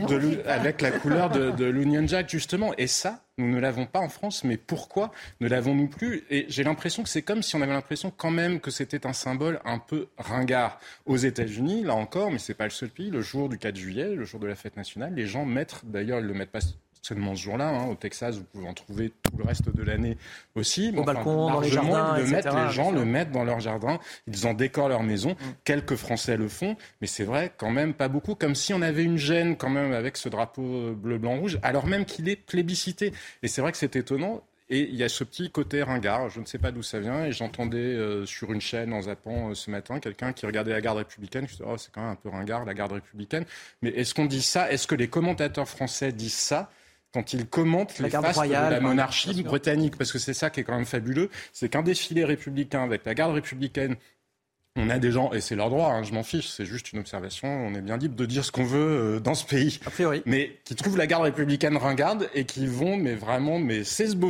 avec 0.47 0.83
la 0.83 0.90
couleur 0.90 1.30
de, 1.30 1.50
de 1.50 1.64
l'Union 1.64 2.06
Jack 2.06 2.28
justement. 2.28 2.73
Et 2.76 2.87
ça, 2.87 3.23
nous 3.38 3.50
ne 3.50 3.59
l'avons 3.59 3.87
pas 3.87 4.00
en 4.00 4.09
France, 4.09 4.45
mais 4.45 4.56
pourquoi 4.56 5.11
ne 5.40 5.49
l'avons-nous 5.49 5.88
plus? 5.88 6.25
Et 6.30 6.47
j'ai 6.49 6.64
l'impression 6.64 7.02
que 7.02 7.09
c'est 7.09 7.23
comme 7.23 7.42
si 7.42 7.56
on 7.56 7.62
avait 7.62 7.73
l'impression 7.73 8.12
quand 8.14 8.30
même 8.30 8.61
que 8.61 8.71
c'était 8.71 9.06
un 9.06 9.12
symbole 9.12 9.61
un 9.64 9.78
peu 9.78 10.09
ringard. 10.18 10.78
Aux 11.06 11.16
États-Unis, 11.16 11.85
là 11.85 11.95
encore, 11.95 12.30
mais 12.30 12.38
c'est 12.38 12.54
pas 12.54 12.64
le 12.64 12.71
seul 12.71 12.90
pays, 12.90 13.11
le 13.11 13.23
jour 13.23 13.49
du 13.49 13.59
4 13.59 13.76
juillet, 13.76 14.14
le 14.14 14.25
jour 14.25 14.40
de 14.40 14.47
la 14.47 14.54
fête 14.54 14.76
nationale, 14.76 15.14
les 15.14 15.26
gens 15.26 15.45
mettent, 15.45 15.80
d'ailleurs 15.85 16.21
ils 16.21 16.26
le 16.26 16.35
mettent 16.35 16.50
pas 16.50 16.61
seulement 17.02 17.34
ce 17.34 17.42
jour-là. 17.42 17.68
Hein. 17.68 17.86
Au 17.88 17.94
Texas, 17.94 18.36
vous 18.36 18.44
pouvez 18.44 18.68
en 18.68 18.74
trouver 18.74 19.12
tout 19.22 19.36
le 19.36 19.44
reste 19.44 19.74
de 19.74 19.82
l'année 19.82 20.16
aussi. 20.54 20.92
Au 20.96 21.04
balcon, 21.04 21.50
dans 21.50 21.60
les 21.60 21.70
jardins, 21.70 22.18
le 22.18 22.26
mettent, 22.26 22.46
Les 22.46 22.72
gens 22.72 22.90
le 22.90 23.04
mettent 23.04 23.32
dans 23.32 23.44
leur 23.44 23.60
jardin. 23.60 23.98
Ils 24.26 24.46
en 24.46 24.54
décorent 24.54 24.88
leur 24.88 25.02
maison. 25.02 25.30
Mm. 25.30 25.36
Quelques 25.64 25.96
Français 25.96 26.36
le 26.36 26.48
font, 26.48 26.76
mais 27.00 27.06
c'est 27.06 27.24
vrai, 27.24 27.52
quand 27.56 27.70
même 27.70 27.94
pas 27.94 28.08
beaucoup. 28.08 28.34
Comme 28.34 28.54
si 28.54 28.74
on 28.74 28.82
avait 28.82 29.04
une 29.04 29.18
gêne 29.18 29.56
quand 29.56 29.70
même 29.70 29.92
avec 29.92 30.16
ce 30.16 30.28
drapeau 30.28 30.92
bleu, 30.94 31.18
blanc, 31.18 31.38
rouge, 31.38 31.58
alors 31.62 31.86
même 31.86 32.04
qu'il 32.04 32.28
est 32.28 32.36
plébiscité. 32.36 33.12
Et 33.42 33.48
c'est 33.48 33.60
vrai 33.60 33.72
que 33.72 33.78
c'est 33.78 33.96
étonnant. 33.96 34.42
Et 34.68 34.80
il 34.80 34.96
y 34.96 35.04
a 35.04 35.08
ce 35.08 35.22
petit 35.22 35.48
côté 35.50 35.82
ringard, 35.82 36.28
je 36.28 36.40
ne 36.40 36.44
sais 36.44 36.58
pas 36.58 36.72
d'où 36.72 36.82
ça 36.82 36.98
vient, 36.98 37.24
et 37.24 37.30
j'entendais 37.30 37.78
euh, 37.78 38.26
sur 38.26 38.52
une 38.52 38.60
chaîne 38.60 38.92
en 38.92 39.02
zappant 39.02 39.50
euh, 39.50 39.54
ce 39.54 39.70
matin 39.70 40.00
quelqu'un 40.00 40.32
qui 40.32 40.44
regardait 40.44 40.72
la 40.72 40.80
garde 40.80 40.98
républicaine, 40.98 41.46
je 41.46 41.52
disais, 41.52 41.64
oh 41.64 41.76
c'est 41.78 41.92
quand 41.92 42.00
même 42.00 42.10
un 42.10 42.16
peu 42.16 42.28
ringard 42.30 42.64
la 42.64 42.74
garde 42.74 42.90
républicaine, 42.90 43.44
mais 43.80 43.90
est-ce 43.90 44.12
qu'on 44.12 44.24
dit 44.26 44.42
ça? 44.42 44.70
Est-ce 44.72 44.88
que 44.88 44.96
les 44.96 45.06
commentateurs 45.06 45.68
français 45.68 46.10
disent 46.10 46.34
ça? 46.34 46.72
Quand 47.16 47.32
il 47.32 47.46
commente 47.46 47.99
les 47.99 48.11
fastes 48.11 48.42
de 48.42 48.52
la 48.52 48.80
monarchie 48.80 49.42
britannique, 49.42 49.96
parce 49.96 50.12
que 50.12 50.18
c'est 50.18 50.35
ça 50.35 50.50
qui 50.50 50.61
est 50.61 50.64
quand 50.64 50.76
même 50.76 50.85
fabuleux, 50.85 51.30
c'est 51.54 51.70
qu'un 51.70 51.82
défilé 51.82 52.26
républicain 52.26 52.85
avec 52.85 53.06
la 53.06 53.14
garde 53.14 53.32
républicaine 53.32 53.96
on 54.78 54.90
a 54.90 54.99
des 54.99 55.11
gens, 55.11 55.32
et 55.32 55.40
c'est 55.40 55.56
leur 55.56 55.70
droit, 55.70 55.88
hein, 55.88 56.02
je 56.02 56.12
m'en 56.12 56.23
fiche, 56.23 56.49
c'est 56.49 56.66
juste 56.66 56.92
une 56.92 56.99
observation, 56.99 57.49
on 57.49 57.75
est 57.75 57.80
bien 57.80 57.96
libre 57.96 58.14
de 58.14 58.26
dire 58.26 58.44
ce 58.44 58.52
qu'on 58.52 58.64
veut 58.64 59.16
euh, 59.16 59.20
dans 59.20 59.35
ce 59.35 59.46
pays. 59.46 59.80
A 59.87 59.90
priori. 59.90 60.23
Mais 60.26 60.61
qui 60.64 60.75
trouvent 60.75 60.99
la 60.99 61.06
garde 61.06 61.23
républicaine 61.25 61.78
ringarde 61.78 62.28
et 62.35 62.44
qui 62.44 62.66
vont, 62.66 62.99
mais 62.99 63.14
vraiment, 63.14 63.58
mais 63.58 63.85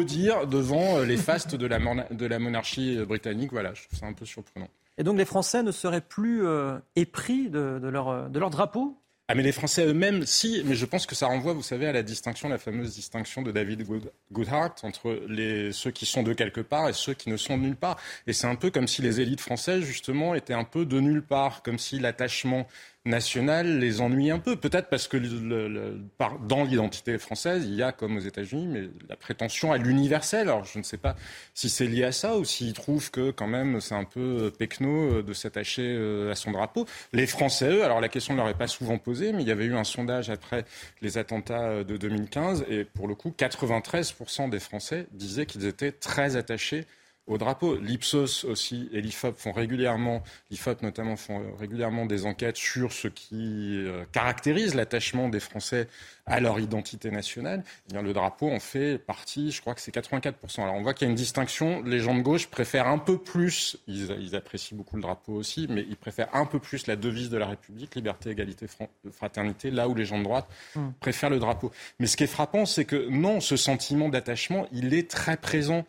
dire 0.05 0.47
devant 0.47 0.99
euh, 0.99 1.05
les 1.05 1.17
fastes 1.17 1.57
de 1.57 1.67
la, 1.67 1.81
de 2.13 2.27
la 2.27 2.39
monarchie 2.39 2.97
britannique. 3.05 3.51
Voilà, 3.51 3.75
je 3.75 3.83
trouve 3.89 3.99
ça 3.99 4.07
un 4.07 4.13
peu 4.13 4.25
surprenant. 4.25 4.69
Et 4.99 5.03
donc 5.03 5.19
les 5.19 5.25
Français 5.25 5.65
ne 5.65 5.73
seraient 5.73 6.01
plus 6.01 6.47
euh, 6.47 6.79
épris 6.95 7.51
de, 7.51 7.81
leur, 7.83 8.31
de 8.31 8.39
leur 8.39 8.51
drapeau? 8.51 8.97
Ah 9.29 9.35
mais 9.35 9.43
les 9.43 9.51
Français 9.51 9.85
eux-mêmes, 9.85 10.25
si, 10.25 10.63
mais 10.65 10.77
je 10.77 10.87
pense 10.87 11.05
que 11.05 11.17
ça 11.17 11.27
renvoie, 11.27 11.53
vous 11.53 11.63
savez, 11.63 11.89
à 11.89 11.93
la 11.93 12.05
distinction, 12.05 12.49
la 12.49 12.59
fameuse 12.59 12.95
distinction 12.95 13.43
de 13.43 13.51
David 13.51 13.85
Goodhart 14.31 14.77
entre 14.85 15.21
les, 15.29 15.73
ceux 15.73 15.91
qui 15.91 16.07
sont 16.07 16.23
de 16.23 16.33
quelque 16.33 16.61
part 16.61 16.89
et 16.89 16.93
ceux 16.93 17.13
qui 17.13 17.29
ne 17.29 17.37
sont 17.37 17.59
de 17.59 17.63
nulle 17.63 17.77
part. 17.77 17.99
Et 18.29 18.33
c'est 18.33 18.47
un 18.47 18.55
peu 18.55 18.71
comme 18.71 18.87
si 18.87 19.03
les 19.03 19.21
élites 19.21 19.41
françaises, 19.41 19.83
justement, 19.83 20.37
étaient 20.37 20.55
un 20.55 20.63
peu 20.63 20.87
de 20.87 21.01
nulle 21.01 21.23
part, 21.23 21.63
comme 21.65 21.79
si 21.79 21.99
l'attachement 21.99 22.69
nationale 23.07 23.79
les 23.79 24.01
ennuie 24.01 24.31
un 24.31 24.39
peu. 24.39 24.57
Peut-être 24.57 24.89
parce 24.89 25.09
que 25.09 25.17
dans 25.17 26.65
l'identité 26.65 27.19
française, 27.19 27.65
il 27.67 27.75
y 27.75 27.83
a, 27.83 27.93
comme 27.93 28.17
aux 28.17 28.21
États-Unis, 28.21 28.67
mais 28.67 28.89
la 29.09 29.17
prétention 29.17 29.73
à 29.73 29.79
l'universel. 29.79 30.43
Alors 30.43 30.65
je 30.65 30.79
ne 30.79 30.83
sais 30.83 30.97
pas 30.97 31.17
si 31.55 31.69
c'est 31.69 31.87
lié 31.87 32.05
à 32.05 32.13
ça 32.13 32.37
ou 32.37 32.45
s'ils 32.45 32.73
trouvent 32.73 33.11
que 33.11 33.31
quand 33.31 33.47
même 33.47 33.81
c'est 33.81 33.95
un 33.95 34.05
peu 34.05 34.21
euh, 34.21 34.51
pecno 34.51 34.89
euh, 34.89 35.23
de 35.23 35.33
s'attacher 35.33 35.95
euh, 35.97 36.33
à 36.33 36.35
son 36.35 36.51
drapeau. 36.51 36.87
Les 37.13 37.27
Français, 37.27 37.71
eux, 37.71 37.85
alors 37.85 38.01
la 38.01 38.09
question 38.09 38.35
ne 38.35 38.39
leur 38.39 38.49
est 38.49 38.59
pas 38.59 38.67
souvent 38.67 38.99
posée, 38.99 39.33
mais 39.33 39.43
il 39.43 39.49
y 39.49 39.53
avait 39.53 39.65
eu 39.65 39.77
un 39.77 39.85
sondage 39.85 40.31
après 40.31 40.65
les 41.01 41.19
attentats 41.19 41.85
de 41.85 41.97
2015 41.97 42.67
et 42.69 42.85
pour 42.85 43.09
le 43.09 43.15
coup, 43.15 43.33
93% 43.37 44.51
des 44.51 44.59
Français 44.59 45.07
disaient 45.13 45.47
qu'ils 45.47 45.67
étaient 45.67 45.93
très 45.93 46.37
attachés 46.37 46.87
au 47.27 47.39
drapeau. 47.39 47.77
L'Ipsos 47.77 48.45
aussi 48.45 48.89
et 48.93 49.01
l'IFOP 49.01 49.37
font 49.37 49.53
régulièrement, 49.53 50.23
l'IFOP 50.51 50.83
notamment 50.83 51.17
font 51.17 51.43
régulièrement 51.59 52.07
des 52.07 52.27
enquêtes 52.27 52.57
sur 52.57 52.93
ce 52.93 53.09
qui 53.09 53.85
euh, 53.85 54.05
caractérise 54.13 54.75
l'attachement 54.75 55.29
des 55.29 55.41
Français 55.41 55.89
à 56.27 56.41
leur 56.41 56.59
identité 56.59 57.11
nationale. 57.11 57.63
Eh 57.89 57.93
bien, 57.93 58.03
le 58.03 58.13
drapeau 58.13 58.51
en 58.51 58.59
fait 58.59 58.99
partie, 58.99 59.53
je 59.53 59.61
crois 59.61 59.75
que 59.75 59.81
c'est 59.81 59.95
84%. 59.95 60.63
Alors 60.63 60.75
on 60.75 60.83
voit 60.83 60.95
qu'il 60.95 61.07
y 61.07 61.09
a 61.09 61.11
une 61.11 61.17
distinction. 61.17 61.83
Les 61.83 62.01
gens 62.01 62.15
de 62.15 62.21
gauche 62.23 62.49
préfèrent 62.49 62.89
un 62.89 62.99
peu 62.99 63.19
plus, 63.19 63.77
ils, 63.87 64.35
apprécient 64.35 64.77
beaucoup 64.77 64.97
le 64.97 65.03
drapeau 65.03 65.33
aussi, 65.33 65.67
mais 65.71 65.85
ils 65.89 65.97
préfèrent 65.97 66.35
un 66.35 66.47
peu 66.47 66.59
plus 66.59 66.87
la 66.87 66.97
devise 66.97 67.31
de 67.31 67.39
la 67.39 67.47
République, 67.47 67.95
liberté, 67.95 68.31
égalité, 68.31 68.67
fraternité, 69.13 69.71
là 69.71 69.89
où 69.89 69.95
les 69.95 70.05
gens 70.05 70.19
de 70.19 70.25
droite 70.25 70.49
hmm. 70.75 70.91
préfèrent 71.01 71.31
le 71.31 71.39
drapeau. 71.39 71.71
Mais 71.99 72.07
ce 72.07 72.17
qui 72.17 72.25
est 72.25 72.29
frappant, 72.29 72.67
c'est 72.67 72.85
que 72.85 73.09
non, 73.09 73.41
ce 73.41 73.57
sentiment 73.57 74.09
d'attachement, 74.09 74.67
il 74.73 74.95
est 74.95 75.09
très 75.11 75.37
présent 75.37 75.85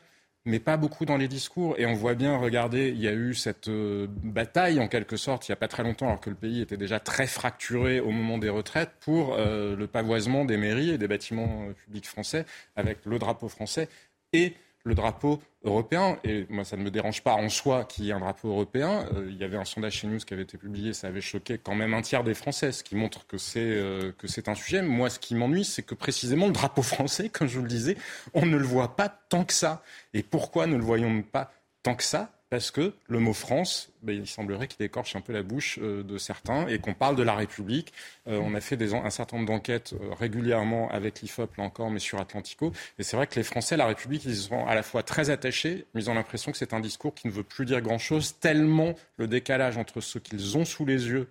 mais 0.47 0.59
pas 0.59 0.77
beaucoup 0.77 1.05
dans 1.05 1.17
les 1.17 1.27
discours. 1.27 1.75
Et 1.77 1.85
on 1.85 1.93
voit 1.93 2.15
bien, 2.15 2.37
regardez, 2.37 2.89
il 2.89 3.01
y 3.01 3.07
a 3.07 3.13
eu 3.13 3.35
cette 3.35 3.67
euh, 3.67 4.07
bataille 4.23 4.79
en 4.79 4.87
quelque 4.87 5.17
sorte, 5.17 5.47
il 5.47 5.51
n'y 5.51 5.53
a 5.53 5.57
pas 5.57 5.67
très 5.67 5.83
longtemps, 5.83 6.07
alors 6.07 6.21
que 6.21 6.29
le 6.29 6.35
pays 6.35 6.61
était 6.61 6.77
déjà 6.77 6.99
très 6.99 7.27
fracturé 7.27 7.99
au 7.99 8.11
moment 8.11 8.37
des 8.37 8.49
retraites, 8.49 8.91
pour 9.01 9.35
euh, 9.35 9.75
le 9.75 9.87
pavoisement 9.87 10.45
des 10.45 10.57
mairies 10.57 10.91
et 10.91 10.97
des 10.97 11.07
bâtiments 11.07 11.67
euh, 11.67 11.73
publics 11.73 12.07
français 12.07 12.45
avec 12.75 12.99
le 13.05 13.19
drapeau 13.19 13.49
français 13.49 13.89
et 14.33 14.53
le 14.87 14.95
drapeau 14.95 15.39
européen. 15.63 16.17
Et 16.23 16.47
moi, 16.49 16.63
ça 16.63 16.77
ne 16.77 16.83
me 16.83 16.89
dérange 16.89 17.21
pas 17.21 17.33
en 17.33 17.49
soi 17.49 17.83
qu'il 17.83 18.05
y 18.05 18.09
ait 18.09 18.13
un 18.13 18.19
drapeau 18.19 18.49
européen. 18.49 19.05
Euh, 19.13 19.27
il 19.29 19.37
y 19.37 19.43
avait 19.43 19.57
un 19.57 19.65
sondage 19.65 19.93
chez 19.93 20.07
News 20.07 20.19
qui 20.19 20.33
avait 20.33 20.43
été 20.43 20.57
publié, 20.57 20.93
ça 20.93 21.07
avait 21.07 21.21
choqué 21.21 21.57
quand 21.57 21.75
même 21.75 21.93
un 21.93 22.01
tiers 22.01 22.23
des 22.23 22.33
Français, 22.33 22.71
ce 22.71 22.83
qui 22.83 22.95
montre 22.95 23.27
que 23.27 23.37
c'est 23.37 23.59
euh, 23.59 24.11
que 24.17 24.27
c'est 24.27 24.49
un 24.49 24.55
sujet. 24.55 24.81
Moi, 24.81 25.09
ce 25.09 25.19
qui 25.19 25.35
m'ennuie, 25.35 25.65
c'est 25.65 25.83
que 25.83 25.93
précisément 25.93 26.47
le 26.47 26.53
drapeau 26.53 26.81
français, 26.95 27.29
comme 27.29 27.47
je 27.47 27.57
vous 27.57 27.63
le 27.63 27.69
disais, 27.69 27.97
on 28.33 28.45
ne 28.45 28.57
le 28.57 28.65
voit 28.65 28.95
pas 28.95 29.09
tant 29.09 29.43
que 29.43 29.53
ça. 29.53 29.83
Et 30.13 30.23
pourquoi 30.23 30.65
ne 30.67 30.77
le 30.77 30.83
voyons 30.83 31.21
pas 31.21 31.51
tant 31.83 31.95
que 31.95 32.03
ça? 32.03 32.31
Parce 32.49 32.71
que 32.71 32.93
le 33.07 33.19
mot 33.19 33.33
France, 33.33 33.91
ben, 34.03 34.15
il 34.15 34.27
semblerait 34.27 34.67
qu'il 34.67 34.85
écorche 34.85 35.15
un 35.15 35.21
peu 35.21 35.33
la 35.33 35.43
bouche 35.43 35.79
euh, 35.81 36.03
de 36.03 36.17
certains 36.17 36.67
et 36.67 36.79
qu'on 36.79 36.93
parle 36.93 37.15
de 37.15 37.23
la 37.23 37.35
République. 37.35 37.91
Euh, 38.27 38.39
on 38.41 38.53
a 38.55 38.61
fait 38.61 38.81
un 38.81 39.09
certain 39.09 39.37
nombre 39.37 39.49
d'enquêtes 39.49 39.93
euh, 39.93 40.13
régulièrement 40.13 40.89
avec 40.89 41.21
l'IFOP, 41.21 41.57
là 41.57 41.63
encore, 41.65 41.91
mais 41.91 41.99
sur 41.99 42.19
Atlantico. 42.19 42.71
Et 42.99 43.03
c'est 43.03 43.17
vrai 43.17 43.27
que 43.27 43.35
les 43.35 43.43
Français, 43.43 43.75
la 43.75 43.85
République, 43.85 44.23
ils 44.25 44.35
sont 44.35 44.65
à 44.65 44.75
la 44.75 44.83
fois 44.83 45.03
très 45.03 45.29
attachés, 45.29 45.85
mais 45.93 46.03
ils 46.03 46.09
ont 46.09 46.13
l'impression 46.13 46.51
que 46.51 46.57
c'est 46.57 46.73
un 46.73 46.79
discours 46.79 47.13
qui 47.13 47.27
ne 47.27 47.33
veut 47.33 47.43
plus 47.43 47.65
dire 47.65 47.81
grand-chose, 47.81 48.39
tellement 48.39 48.95
le 49.17 49.27
décalage 49.27 49.77
entre 49.77 49.99
ce 49.99 50.17
qu'ils 50.17 50.57
ont 50.57 50.65
sous 50.65 50.85
les 50.85 51.07
yeux 51.07 51.27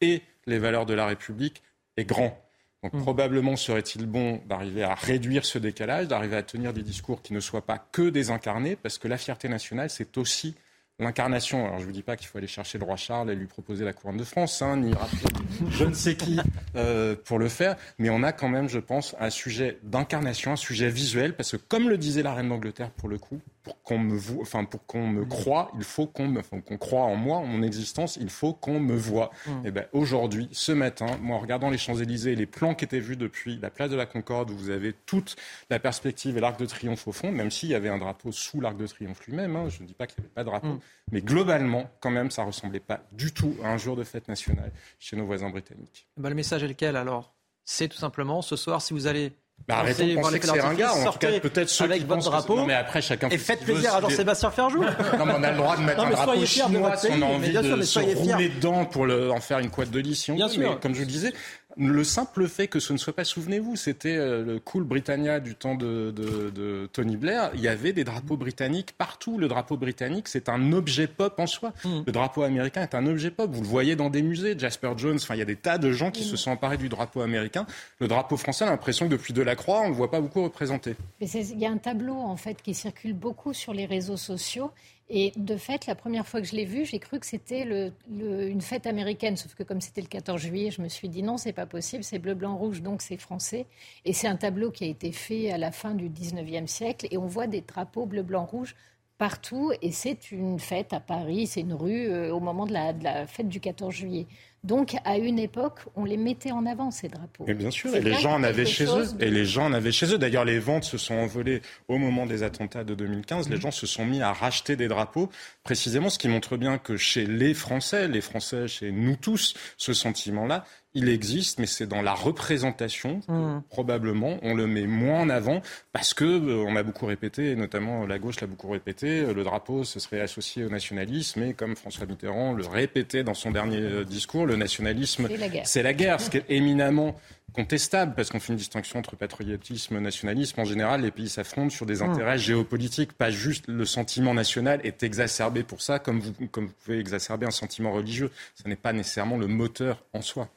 et 0.00 0.22
les 0.46 0.58
valeurs 0.58 0.86
de 0.86 0.94
la 0.94 1.06
République 1.06 1.62
est 1.96 2.04
grand. 2.04 2.38
Donc 2.82 2.92
mmh. 2.92 3.02
probablement 3.02 3.56
serait-il 3.56 4.06
bon 4.06 4.40
d'arriver 4.46 4.84
à 4.84 4.94
réduire 4.94 5.44
ce 5.44 5.58
décalage, 5.58 6.06
d'arriver 6.06 6.36
à 6.36 6.42
tenir 6.42 6.72
des 6.72 6.82
discours 6.82 7.22
qui 7.22 7.32
ne 7.32 7.40
soient 7.40 7.66
pas 7.66 7.78
que 7.78 8.08
désincarnés, 8.08 8.76
parce 8.76 8.98
que 8.98 9.08
la 9.08 9.18
fierté 9.18 9.48
nationale, 9.48 9.90
c'est 9.90 10.16
aussi 10.16 10.54
l'incarnation. 11.00 11.64
Alors 11.64 11.78
je 11.78 11.82
ne 11.82 11.86
vous 11.86 11.92
dis 11.92 12.02
pas 12.02 12.16
qu'il 12.16 12.26
faut 12.26 12.38
aller 12.38 12.46
chercher 12.46 12.78
le 12.78 12.84
roi 12.84 12.96
Charles 12.96 13.30
et 13.30 13.34
lui 13.34 13.46
proposer 13.46 13.84
la 13.84 13.92
couronne 13.92 14.16
de 14.16 14.24
France, 14.24 14.62
hein, 14.62 14.76
ni 14.76 14.92
rappeler 14.92 15.22
je 15.70 15.84
ne 15.84 15.94
sais 15.94 16.16
qui 16.16 16.38
euh, 16.76 17.16
pour 17.24 17.38
le 17.38 17.48
faire, 17.48 17.76
mais 17.98 18.10
on 18.10 18.22
a 18.22 18.32
quand 18.32 18.48
même, 18.48 18.68
je 18.68 18.78
pense, 18.78 19.14
un 19.18 19.30
sujet 19.30 19.78
d'incarnation, 19.82 20.52
un 20.52 20.56
sujet 20.56 20.88
visuel, 20.88 21.34
parce 21.34 21.52
que 21.52 21.56
comme 21.56 21.88
le 21.88 21.98
disait 21.98 22.22
la 22.22 22.34
reine 22.34 22.48
d'Angleterre 22.48 22.90
pour 22.90 23.08
le 23.08 23.18
coup, 23.18 23.40
pour 23.68 23.82
qu'on 23.82 23.98
me, 23.98 24.16
voit, 24.16 24.40
enfin, 24.40 24.64
pour 24.64 24.86
qu'on 24.86 25.06
me 25.06 25.26
croie, 25.26 25.70
il 25.76 25.84
faut 25.84 26.06
qu'on 26.06 26.26
me, 26.26 26.40
enfin, 26.40 26.60
qu'on 26.60 26.78
croit 26.78 27.02
en 27.02 27.16
moi, 27.16 27.36
en 27.36 27.44
mon 27.44 27.62
existence, 27.62 28.16
il 28.16 28.30
faut 28.30 28.54
qu'on 28.54 28.80
me 28.80 28.96
voit. 28.96 29.30
Mmh. 29.46 29.50
Et 29.50 29.68
eh 29.68 29.70
ben 29.70 29.84
aujourd'hui, 29.92 30.48
ce 30.52 30.72
matin, 30.72 31.06
moi, 31.20 31.36
en 31.36 31.38
regardant 31.38 31.68
les 31.68 31.76
Champs-Élysées, 31.76 32.34
les 32.34 32.46
plans 32.46 32.74
qui 32.74 32.86
étaient 32.86 32.98
vus 32.98 33.16
depuis 33.16 33.58
la 33.58 33.68
place 33.68 33.90
de 33.90 33.96
la 33.96 34.06
Concorde, 34.06 34.50
où 34.50 34.56
vous 34.56 34.70
avez 34.70 34.94
toute 35.04 35.36
la 35.68 35.78
perspective 35.78 36.38
et 36.38 36.40
l'arc 36.40 36.58
de 36.58 36.64
triomphe 36.64 37.06
au 37.06 37.12
fond, 37.12 37.30
même 37.30 37.50
s'il 37.50 37.68
y 37.68 37.74
avait 37.74 37.90
un 37.90 37.98
drapeau 37.98 38.32
sous 38.32 38.62
l'arc 38.62 38.78
de 38.78 38.86
triomphe 38.86 39.26
lui-même, 39.26 39.54
hein, 39.54 39.68
je 39.68 39.82
ne 39.82 39.86
dis 39.86 39.94
pas 39.94 40.06
qu'il 40.06 40.20
n'y 40.20 40.26
avait 40.26 40.34
pas 40.34 40.44
de 40.44 40.48
drapeau, 40.48 40.68
mmh. 40.68 40.80
mais 41.12 41.20
globalement, 41.20 41.90
quand 42.00 42.10
même, 42.10 42.30
ça 42.30 42.44
ressemblait 42.44 42.80
pas 42.80 43.00
du 43.12 43.32
tout 43.32 43.54
à 43.62 43.68
un 43.68 43.76
jour 43.76 43.96
de 43.96 44.04
fête 44.04 44.28
nationale 44.28 44.72
chez 44.98 45.16
nos 45.16 45.26
voisins 45.26 45.50
britanniques. 45.50 46.08
Ben, 46.16 46.30
le 46.30 46.34
message 46.34 46.62
est 46.62 46.68
lequel 46.68 46.96
alors? 46.96 47.34
C'est 47.64 47.88
tout 47.88 47.98
simplement 47.98 48.40
ce 48.40 48.56
soir, 48.56 48.80
si 48.80 48.94
vous 48.94 49.06
allez 49.06 49.34
bah, 49.66 49.78
arrêtons 49.80 50.06
de 50.06 50.14
penser 50.14 50.40
que 50.40 50.46
c'est 50.46 50.60
ringard. 50.60 50.96
En 50.96 51.12
tout 51.12 51.18
cas, 51.18 51.40
peut-être 51.40 51.68
ceux 51.68 51.84
avec 51.84 52.00
qui 52.00 52.06
votre 52.06 52.30
drapeau. 52.30 52.56
Non, 52.56 52.66
mais 52.66 52.74
après, 52.74 53.02
chacun 53.02 53.28
et 53.28 53.38
faites 53.38 53.60
plaisir 53.60 53.94
à 53.94 54.00
Jean-Sébastien 54.00 54.50
Ferjou. 54.50 54.82
non, 54.82 55.26
mais 55.26 55.34
on 55.36 55.42
a 55.42 55.50
le 55.50 55.56
droit 55.56 55.76
de 55.76 55.82
mettre 55.82 56.00
un 56.00 56.10
drapeau 56.10 56.46
chinois 56.46 56.96
si 56.96 57.08
on 57.10 57.22
a 57.22 57.26
envie 57.26 57.52
de 57.52 57.82
se 57.82 57.98
rouler 57.98 58.48
dedans 58.48 58.84
pour 58.84 59.06
le, 59.06 59.30
en 59.30 59.40
faire 59.40 59.58
une 59.58 59.70
quad 59.70 59.90
de 59.90 59.98
lit, 60.00 60.26
Bien 60.28 60.48
sûr. 60.48 60.60
Mais 60.60 60.76
comme 60.80 60.94
je 60.94 61.00
vous 61.00 61.06
le 61.06 61.12
disais, 61.12 61.32
le 61.78 62.02
simple 62.02 62.48
fait 62.48 62.66
que 62.66 62.80
ce 62.80 62.92
ne 62.92 62.98
soit 62.98 63.14
pas, 63.14 63.24
souvenez-vous, 63.24 63.76
c'était 63.76 64.16
euh, 64.16 64.44
le 64.44 64.58
cool 64.58 64.82
Britannia 64.82 65.38
du 65.38 65.54
temps 65.54 65.76
de, 65.76 66.88
Tony 66.92 67.16
Blair, 67.16 67.50
il 67.54 67.60
y 67.60 67.68
avait 67.68 67.92
des 67.92 68.04
drapeaux 68.04 68.36
britanniques 68.36 68.92
partout. 68.98 69.38
Le 69.38 69.46
drapeau 69.46 69.76
britannique, 69.76 70.28
c'est 70.28 70.48
un 70.48 70.72
objet 70.72 71.06
pop 71.06 71.38
en 71.38 71.46
soi. 71.46 71.72
Mm. 71.84 72.00
Le 72.06 72.12
drapeau 72.12 72.42
américain 72.42 72.82
est 72.82 72.94
un 72.94 73.06
objet 73.06 73.30
pop. 73.30 73.50
Vous 73.52 73.62
le 73.62 73.68
voyez 73.68 73.94
dans 73.94 74.10
des 74.10 74.22
musées, 74.22 74.58
Jasper 74.58 74.92
Jones, 74.96 75.16
enfin, 75.16 75.34
il 75.34 75.38
y 75.38 75.42
a 75.42 75.46
des 75.46 75.56
tas 75.56 75.78
de 75.78 75.92
gens 75.92 76.10
qui 76.10 76.24
se 76.24 76.34
mm. 76.34 76.38
sont 76.38 76.50
emparés 76.50 76.78
du 76.78 76.88
drapeau 76.88 77.20
américain. 77.20 77.66
Le 78.00 78.08
drapeau 78.08 78.36
français, 78.36 78.64
a 78.64 78.70
l'impression 78.70 79.06
que 79.06 79.12
depuis 79.12 79.32
Delacroix, 79.32 79.80
on 79.80 79.84
ne 79.84 79.88
le 79.90 79.94
voit 79.94 80.10
pas 80.10 80.20
beaucoup 80.20 80.42
représenté. 80.42 80.96
il 81.20 81.58
y 81.58 81.66
a 81.66 81.70
un 81.70 81.78
tableau, 81.78 82.16
en 82.16 82.36
fait, 82.36 82.60
qui 82.60 82.74
circule 82.74 83.14
beaucoup 83.14 83.54
sur 83.54 83.72
les 83.72 83.86
réseaux 83.86 84.16
sociaux 84.16 84.72
et 85.10 85.32
de 85.36 85.56
fait, 85.56 85.86
la 85.86 85.94
première 85.94 86.26
fois 86.26 86.40
que 86.40 86.46
je 86.46 86.54
l'ai 86.54 86.66
vu, 86.66 86.84
j'ai 86.84 86.98
cru 86.98 87.18
que 87.18 87.26
c'était 87.26 87.90
une 88.10 88.60
fête 88.60 88.86
américaine. 88.86 89.36
Sauf 89.36 89.54
que 89.54 89.62
comme 89.62 89.80
c'était 89.80 90.02
le 90.02 90.06
14 90.06 90.40
juillet, 90.40 90.70
je 90.70 90.82
me 90.82 90.88
suis 90.88 91.08
dit 91.08 91.22
non, 91.22 91.38
c'est 91.38 91.54
pas 91.54 91.66
possible, 91.66 92.04
c'est 92.04 92.18
bleu, 92.18 92.34
blanc, 92.34 92.56
rouge, 92.56 92.82
donc 92.82 93.00
c'est 93.00 93.16
français. 93.16 93.66
Et 94.04 94.12
c'est 94.12 94.28
un 94.28 94.36
tableau 94.36 94.70
qui 94.70 94.84
a 94.84 94.86
été 94.86 95.12
fait 95.12 95.50
à 95.50 95.56
la 95.56 95.72
fin 95.72 95.94
du 95.94 96.10
19e 96.10 96.66
siècle. 96.66 97.08
Et 97.10 97.16
on 97.16 97.26
voit 97.26 97.46
des 97.46 97.62
drapeaux 97.62 98.04
bleu, 98.04 98.22
blanc, 98.22 98.44
rouge 98.44 98.74
partout. 99.16 99.72
Et 99.80 99.92
c'est 99.92 100.30
une 100.30 100.58
fête 100.58 100.92
à 100.92 101.00
Paris, 101.00 101.46
c'est 101.46 101.60
une 101.60 101.74
rue 101.74 102.08
euh, 102.08 102.34
au 102.34 102.40
moment 102.40 102.66
de 102.66 102.74
la 102.74 103.26
fête 103.26 103.48
du 103.48 103.60
14 103.60 103.94
juillet. 103.94 104.26
Donc, 104.64 104.96
à 105.04 105.18
une 105.18 105.38
époque, 105.38 105.80
on 105.94 106.04
les 106.04 106.16
mettait 106.16 106.50
en 106.50 106.66
avant, 106.66 106.90
ces 106.90 107.08
drapeaux. 107.08 107.44
Et 107.46 107.54
bien 107.54 107.70
sûr, 107.70 107.94
et 107.94 108.00
les 108.00 108.14
gens 108.14 108.34
en 108.34 108.42
avaient 108.42 108.66
chez 108.66 108.86
eux. 108.86 109.04
Et 109.20 109.30
les 109.30 109.44
gens 109.44 109.66
en 109.66 109.72
avaient 109.72 109.92
chez 109.92 110.12
eux. 110.12 110.18
D'ailleurs, 110.18 110.44
les 110.44 110.58
ventes 110.58 110.84
se 110.84 110.98
sont 110.98 111.14
envolées 111.14 111.62
au 111.86 111.98
moment 111.98 112.26
des 112.26 112.42
attentats 112.42 112.84
de 112.84 112.94
2015. 112.94 113.48
Les 113.48 113.56
mhm. 113.56 113.62
gens 113.62 113.70
se 113.70 113.86
sont 113.86 114.04
mis 114.04 114.20
à 114.20 114.32
racheter 114.32 114.74
des 114.76 114.88
drapeaux, 114.88 115.30
précisément 115.62 116.10
ce 116.10 116.18
qui 116.18 116.28
montre 116.28 116.56
bien 116.56 116.78
que 116.78 116.96
chez 116.96 117.26
les 117.26 117.54
Français, 117.54 118.08
les 118.08 118.20
Français, 118.20 118.66
chez 118.66 118.90
nous 118.90 119.16
tous, 119.16 119.54
ce 119.76 119.92
sentiment-là, 119.92 120.64
il 120.94 121.08
existe, 121.08 121.58
mais 121.58 121.66
c'est 121.66 121.86
dans 121.86 122.02
la 122.02 122.14
représentation, 122.14 123.20
mmh. 123.28 123.60
probablement. 123.68 124.38
On 124.42 124.54
le 124.54 124.66
met 124.66 124.86
moins 124.86 125.20
en 125.20 125.28
avant 125.28 125.60
parce 125.92 126.14
que 126.14 126.24
euh, 126.24 126.64
on 126.66 126.76
a 126.76 126.82
beaucoup 126.82 127.06
répété, 127.06 127.50
et 127.50 127.56
notamment 127.56 128.06
la 128.06 128.18
gauche 128.18 128.40
l'a 128.40 128.46
beaucoup 128.46 128.70
répété, 128.70 129.20
euh, 129.20 129.34
le 129.34 129.44
drapeau 129.44 129.84
ce 129.84 130.00
serait 130.00 130.20
associé 130.20 130.64
au 130.64 130.70
nationalisme, 130.70 131.42
et 131.42 131.54
comme 131.54 131.76
François 131.76 132.06
Mitterrand 132.06 132.54
le 132.54 132.66
répétait 132.66 133.22
dans 133.22 133.34
son 133.34 133.50
dernier 133.50 133.80
euh, 133.80 134.04
discours, 134.04 134.46
le 134.46 134.56
nationalisme, 134.56 135.28
c'est 135.64 135.82
la 135.82 135.92
guerre, 135.92 136.20
ce 136.20 136.30
qui 136.30 136.38
est 136.38 136.46
éminemment 136.48 137.14
contestable, 137.52 138.14
parce 138.14 138.30
qu'on 138.30 138.40
fait 138.40 138.52
une 138.52 138.58
distinction 138.58 138.98
entre 138.98 139.16
patriotisme 139.16 139.96
et 139.96 140.00
nationalisme. 140.00 140.60
En 140.60 140.64
général, 140.64 141.02
les 141.02 141.10
pays 141.10 141.28
s'affrontent 141.28 141.70
sur 141.70 141.86
des 141.86 141.96
mmh. 141.96 142.10
intérêts 142.10 142.38
géopolitiques, 142.38 143.12
pas 143.12 143.30
juste 143.30 143.66
le 143.68 143.84
sentiment 143.84 144.34
national 144.34 144.80
est 144.84 145.02
exacerbé 145.02 145.62
pour 145.62 145.82
ça, 145.82 145.98
comme 145.98 146.20
vous, 146.20 146.32
comme 146.48 146.66
vous 146.66 146.74
pouvez 146.84 146.98
exacerber 146.98 147.46
un 147.46 147.50
sentiment 147.50 147.92
religieux. 147.92 148.30
Ce 148.54 148.68
n'est 148.68 148.76
pas 148.76 148.92
nécessairement 148.92 149.38
le 149.38 149.46
moteur 149.46 150.04
en 150.12 150.22
soi. 150.22 150.48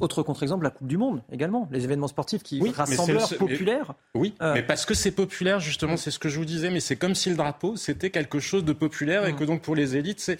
Autre 0.00 0.22
contre-exemple, 0.22 0.64
la 0.64 0.70
Coupe 0.70 0.86
du 0.86 0.96
Monde 0.96 1.22
également, 1.32 1.68
les 1.70 1.84
événements 1.84 2.08
sportifs 2.08 2.42
qui 2.42 2.60
oui, 2.60 2.70
rassembleurs 2.70 3.28
populaires. 3.36 3.94
oui, 4.14 4.34
euh, 4.42 4.54
mais 4.54 4.62
parce 4.62 4.84
que 4.84 4.94
c'est 4.94 5.10
populaire 5.10 5.60
justement, 5.60 5.96
c'est 5.96 6.10
ce 6.10 6.18
que 6.18 6.28
je 6.28 6.38
vous 6.38 6.44
disais, 6.44 6.70
mais 6.70 6.80
c'est 6.80 6.96
comme 6.96 7.14
si 7.14 7.30
le 7.30 7.36
drapeau 7.36 7.76
c'était 7.76 8.10
quelque 8.10 8.40
chose 8.40 8.64
de 8.64 8.72
populaire 8.72 9.26
et 9.26 9.32
mm. 9.32 9.36
que 9.36 9.44
donc 9.44 9.62
pour 9.62 9.74
les 9.74 9.96
élites 9.96 10.20
c'est 10.20 10.38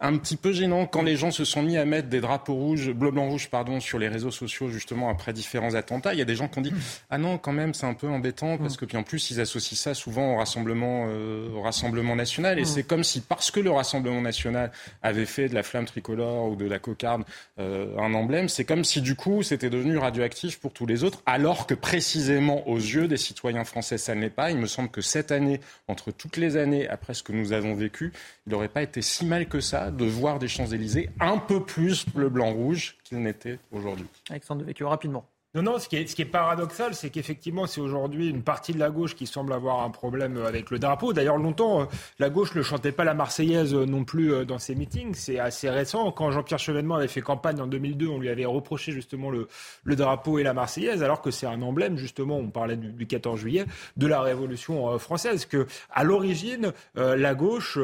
un 0.00 0.16
petit 0.16 0.36
peu 0.36 0.52
gênant 0.52 0.86
quand 0.86 1.02
les 1.02 1.16
gens 1.16 1.30
se 1.30 1.44
sont 1.44 1.62
mis 1.62 1.76
à 1.76 1.84
mettre 1.84 2.08
des 2.08 2.20
drapeaux 2.20 2.54
rouges, 2.54 2.90
bleu 2.90 3.10
blanc 3.10 3.28
rouge 3.28 3.48
pardon, 3.50 3.80
sur 3.80 3.98
les 3.98 4.08
réseaux 4.08 4.30
sociaux 4.30 4.68
justement 4.68 5.08
après 5.10 5.32
différents 5.32 5.74
attentats. 5.74 6.14
Il 6.14 6.18
y 6.18 6.22
a 6.22 6.26
des 6.26 6.36
gens 6.36 6.48
qui 6.48 6.58
ont 6.58 6.62
dit 6.62 6.72
mm. 6.72 6.80
ah 7.10 7.18
non 7.18 7.38
quand 7.38 7.52
même 7.52 7.74
c'est 7.74 7.86
un 7.86 7.94
peu 7.94 8.08
embêtant 8.08 8.58
parce 8.58 8.74
mm. 8.74 8.78
que 8.78 8.84
puis 8.84 8.96
en 8.96 9.02
plus 9.02 9.30
ils 9.30 9.40
associent 9.40 9.76
ça 9.76 9.94
souvent 9.94 10.34
au 10.34 10.36
rassemblement 10.38 11.06
euh, 11.08 11.50
au 11.54 11.62
rassemblement 11.62 12.16
national 12.16 12.58
et 12.58 12.64
c'est 12.64 12.82
comme 12.82 13.04
si 13.04 13.20
parce 13.20 13.50
que 13.50 13.60
le 13.60 13.70
rassemblement 13.70 14.20
national 14.20 14.72
avait 15.02 15.26
fait 15.26 15.48
de 15.48 15.54
la 15.54 15.62
flamme 15.62 15.84
tricolore 15.84 16.50
ou 16.50 16.56
de 16.56 16.66
la 16.66 16.78
cocarde 16.78 17.24
euh, 17.58 17.96
un 17.98 18.14
emblème, 18.14 18.48
c'est 18.48 18.64
comme 18.64 18.77
si 18.84 19.00
du 19.00 19.14
coup 19.14 19.42
c'était 19.42 19.70
devenu 19.70 19.98
radioactif 19.98 20.58
pour 20.58 20.72
tous 20.72 20.86
les 20.86 21.04
autres, 21.04 21.22
alors 21.26 21.66
que 21.66 21.74
précisément 21.74 22.66
aux 22.68 22.76
yeux 22.76 23.08
des 23.08 23.16
citoyens 23.16 23.64
français 23.64 23.98
ça 23.98 24.14
ne 24.14 24.20
l'est 24.20 24.30
pas. 24.30 24.50
Il 24.50 24.58
me 24.58 24.66
semble 24.66 24.88
que 24.90 25.00
cette 25.00 25.32
année, 25.32 25.60
entre 25.88 26.10
toutes 26.10 26.36
les 26.36 26.56
années 26.56 26.88
après 26.88 27.14
ce 27.14 27.22
que 27.22 27.32
nous 27.32 27.52
avons 27.52 27.74
vécu, 27.74 28.12
il 28.46 28.52
n'aurait 28.52 28.68
pas 28.68 28.82
été 28.82 29.02
si 29.02 29.24
mal 29.24 29.46
que 29.46 29.60
ça 29.60 29.90
de 29.90 30.04
voir 30.04 30.38
des 30.38 30.48
Champs-Élysées 30.48 31.10
un 31.20 31.38
peu 31.38 31.64
plus 31.64 32.06
bleu, 32.08 32.28
blanc, 32.28 32.52
rouge 32.52 32.96
qu'il 33.04 33.22
n'était 33.22 33.58
aujourd'hui. 33.72 34.06
Alexandre 34.30 34.62
Devecchio, 34.62 34.88
rapidement. 34.88 35.24
Non, 35.58 35.72
non, 35.72 35.78
ce 35.80 35.88
qui 35.88 35.96
est, 35.96 36.24
paradoxal, 36.24 36.94
c'est 36.94 37.10
qu'effectivement, 37.10 37.66
c'est 37.66 37.80
aujourd'hui 37.80 38.28
une 38.28 38.44
partie 38.44 38.72
de 38.72 38.78
la 38.78 38.90
gauche 38.90 39.16
qui 39.16 39.26
semble 39.26 39.52
avoir 39.52 39.82
un 39.82 39.90
problème 39.90 40.36
avec 40.46 40.70
le 40.70 40.78
drapeau. 40.78 41.12
D'ailleurs, 41.12 41.36
longtemps, 41.36 41.80
euh, 41.80 41.84
la 42.20 42.30
gauche 42.30 42.54
ne 42.54 42.62
chantait 42.62 42.92
pas 42.92 43.02
la 43.02 43.12
Marseillaise 43.14 43.74
euh, 43.74 43.84
non 43.84 44.04
plus 44.04 44.32
euh, 44.32 44.44
dans 44.44 44.60
ses 44.60 44.76
meetings. 44.76 45.14
C'est 45.14 45.40
assez 45.40 45.68
récent. 45.68 46.12
Quand 46.12 46.30
Jean-Pierre 46.30 46.60
Chevènement 46.60 46.94
avait 46.94 47.08
fait 47.08 47.22
campagne 47.22 47.60
en 47.60 47.66
2002, 47.66 48.06
on 48.06 48.20
lui 48.20 48.28
avait 48.28 48.44
reproché 48.44 48.92
justement 48.92 49.30
le, 49.30 49.48
le 49.82 49.96
drapeau 49.96 50.38
et 50.38 50.44
la 50.44 50.54
Marseillaise, 50.54 51.02
alors 51.02 51.22
que 51.22 51.32
c'est 51.32 51.46
un 51.46 51.60
emblème, 51.60 51.96
justement, 51.96 52.36
on 52.36 52.50
parlait 52.50 52.76
du, 52.76 53.06
14 53.08 53.40
juillet, 53.40 53.64
de 53.96 54.06
la 54.06 54.20
Révolution 54.20 54.96
française. 55.00 55.44
Que, 55.44 55.66
à 55.90 56.04
l'origine, 56.04 56.72
la 56.94 57.34
gauche 57.34 57.78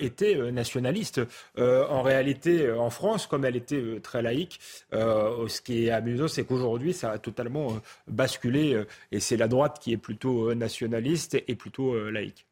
était 0.00 0.50
nationaliste. 0.50 1.20
en 1.58 2.02
réalité, 2.02 2.72
en 2.72 2.90
France, 2.90 3.26
comme 3.26 3.44
elle 3.44 3.56
était 3.56 4.00
très 4.02 4.22
laïque, 4.22 4.58
ce 4.92 5.60
qui 5.60 5.86
est 5.86 5.90
amusant, 5.90 6.26
c'est 6.28 6.44
qu'aujourd'hui, 6.44 6.95
ça 6.96 7.12
a 7.12 7.18
totalement 7.18 7.70
euh, 7.70 7.80
basculé 8.08 8.74
euh, 8.74 8.86
et 9.12 9.20
c'est 9.20 9.36
la 9.36 9.46
droite 9.46 9.78
qui 9.80 9.92
est 9.92 9.96
plutôt 9.96 10.50
euh, 10.50 10.54
nationaliste 10.54 11.34
et 11.34 11.54
plutôt 11.54 12.10
laïque. 12.10 12.46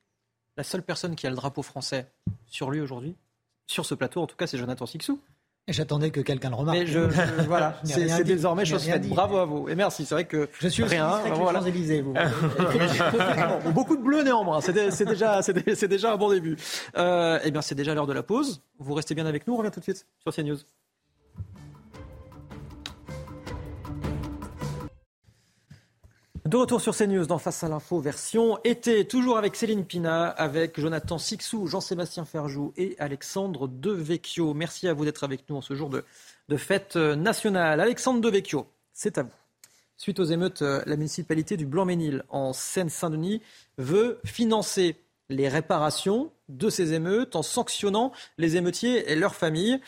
La 0.57 0.63
seule 0.63 0.83
personne 0.83 1.17
qui 1.17 1.27
a 1.27 1.31
le 1.31 1.37
drapeau 1.37 1.63
français 1.63 2.07
sur 2.47 2.71
lui 2.71 2.81
aujourd'hui, 2.81 3.17
sur 3.67 3.85
ce 3.85 3.95
plateau 3.95 4.21
en 4.21 4.27
tout 4.27 4.37
cas, 4.37 4.47
c'est 4.47 4.59
Jonathan 4.59 4.87
Sixou. 4.87 5.19
Et 5.67 5.73
j'attendais 5.73 6.11
que 6.11 6.21
quelqu'un 6.21 6.51
le 6.51 6.57
remarque. 6.57 6.85
je, 6.85 6.99
voilà, 7.47 7.81
c'est 7.85 8.23
désormais 8.23 8.67
chose 8.67 8.85
faite. 8.85 9.09
Bravo 9.09 9.39
à 9.39 9.47
vous. 9.47 9.67
Et 9.71 9.75
merci. 9.75 10.05
C'est 10.05 10.15
vrai 10.15 10.27
que 10.27 10.51
je 10.61 10.69
suis 10.69 10.85
rien. 10.85 11.21
Voilà. 11.33 11.67
Élysées, 11.67 12.03
vous. 12.03 12.13
Beaucoup 13.73 13.97
de 13.97 14.03
bleu 14.03 14.23
néanmoins. 14.23 14.61
C'est 14.61 14.75
déjà, 14.75 15.41
déjà 15.89 16.13
un 16.13 16.17
bon 16.19 16.31
début. 16.31 16.59
Eh 16.95 17.51
bien, 17.51 17.63
c'est 17.63 17.75
déjà 17.75 17.95
l'heure 17.95 18.07
de 18.07 18.13
la 18.13 18.23
pause. 18.23 18.61
Vous 18.79 18.93
restez 18.93 19.15
bien 19.15 19.25
avec 19.25 19.47
nous. 19.47 19.55
On 19.55 19.57
revient 19.57 19.71
tout 19.71 19.81
de 19.81 19.85
suite 19.85 20.07
sur 20.21 20.35
CNews. 20.35 20.59
De 26.47 26.59
retour 26.59 26.79
sur 26.79 26.95
CNews 26.95 27.25
dans 27.25 27.39
Face 27.39 27.65
à 27.65 27.71
l'info 27.71 28.01
version 28.01 28.59
été, 28.65 29.07
toujours 29.07 29.39
avec 29.39 29.57
Céline 29.57 29.87
Pina, 29.87 30.29
avec 30.29 30.79
Jonathan 30.79 31.17
Sixou, 31.17 31.67
Jean-Sébastien 31.67 32.27
Ferjou 32.27 32.75
et 32.77 32.97
Alexandre 32.99 33.67
Devecchio. 33.67 34.53
Merci 34.53 34.87
à 34.87 34.93
vous 34.93 35.07
d'être 35.07 35.25
avec 35.25 35.49
nous 35.49 35.57
en 35.57 35.63
ce 35.63 35.75
jour 35.75 35.89
de, 35.89 36.05
fête 36.59 36.97
nationale. 36.97 37.81
Alexandre 37.81 38.21
Devecchio, 38.21 38.67
c'est 38.93 39.17
à 39.17 39.23
vous. 39.23 39.33
Suite 39.97 40.21
aux 40.21 40.25
émeutes, 40.25 40.61
euh, 40.61 40.83
la 40.85 40.97
municipalité 40.97 41.57
du 41.57 41.65
Blanc-Ménil 41.65 42.25
en 42.29 42.53
Seine-Saint-Denis 42.53 43.41
veut 43.79 44.21
financer 44.27 44.97
les 45.31 45.49
réparations 45.49 46.31
de 46.51 46.69
ces 46.69 46.93
émeutes 46.93 47.37
en 47.37 47.43
sanctionnant 47.43 48.13
les 48.37 48.57
émeutiers 48.57 49.11
et 49.11 49.17
leurs 49.17 49.35
familles 49.35 49.81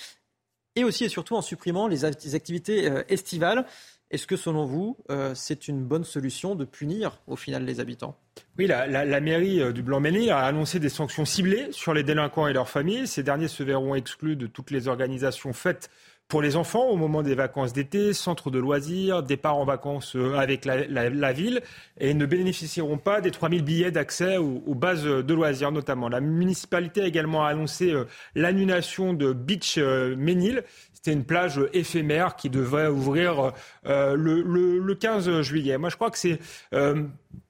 et 0.74 0.84
aussi 0.84 1.04
et 1.04 1.08
surtout 1.08 1.36
en 1.36 1.42
supprimant 1.42 1.86
les 1.86 2.04
activités 2.06 2.90
euh, 2.90 3.02
estivales. 3.08 3.66
Est-ce 4.10 4.26
que 4.28 4.36
selon 4.36 4.64
vous, 4.64 4.96
euh, 5.10 5.32
c'est 5.34 5.66
une 5.66 5.84
bonne 5.84 6.04
solution 6.04 6.54
de 6.54 6.64
punir 6.64 7.20
au 7.26 7.34
final 7.34 7.64
les 7.64 7.80
habitants? 7.80 8.16
Oui, 8.56 8.66
la, 8.66 9.20
mairie 9.20 9.60
euh, 9.60 9.72
du 9.72 9.82
Blanc-Ménil 9.82 10.30
a 10.30 10.40
annoncé 10.40 10.78
des 10.78 10.88
sanctions 10.88 11.24
ciblées 11.24 11.68
sur 11.72 11.92
les 11.92 12.04
délinquants 12.04 12.46
et 12.46 12.52
leurs 12.52 12.68
familles. 12.68 13.08
Ces 13.08 13.24
derniers 13.24 13.48
se 13.48 13.64
verront 13.64 13.96
exclus 13.96 14.36
de 14.36 14.46
toutes 14.46 14.70
les 14.70 14.86
organisations 14.86 15.52
faites 15.52 15.90
pour 16.28 16.42
les 16.42 16.56
enfants 16.56 16.86
au 16.86 16.96
moment 16.96 17.22
des 17.22 17.34
vacances 17.34 17.72
d'été, 17.72 18.12
centres 18.12 18.50
de 18.50 18.58
loisirs, 18.58 19.22
départ 19.22 19.56
en 19.56 19.64
vacances 19.64 20.16
euh, 20.16 20.34
avec 20.36 20.64
la, 20.64 21.32
ville, 21.32 21.60
et 21.98 22.14
ne 22.14 22.26
bénéficieront 22.26 22.98
pas 22.98 23.20
des 23.20 23.30
3000 23.30 23.62
billets 23.62 23.90
d'accès 23.90 24.36
aux, 24.36 24.74
bases 24.74 25.04
de 25.04 25.34
loisirs 25.34 25.72
notamment. 25.72 26.08
La 26.08 26.20
municipalité 26.20 27.02
a 27.02 27.06
également 27.06 27.44
annoncé 27.44 27.94
l'annulation 28.34 29.12
de 29.12 29.32
Beach 29.32 29.78
Ménil, 29.78 30.64
c'est 31.06 31.12
une 31.12 31.24
plage 31.24 31.60
éphémère 31.72 32.34
qui 32.34 32.50
devrait 32.50 32.88
ouvrir 32.88 33.52
euh, 33.86 34.16
le, 34.16 34.94
15 34.96 35.40
juillet. 35.42 35.78
Moi, 35.78 35.88
je 35.88 35.94
crois 35.94 36.10
que 36.10 36.18
c'est 36.18 36.40
euh, 36.74 37.04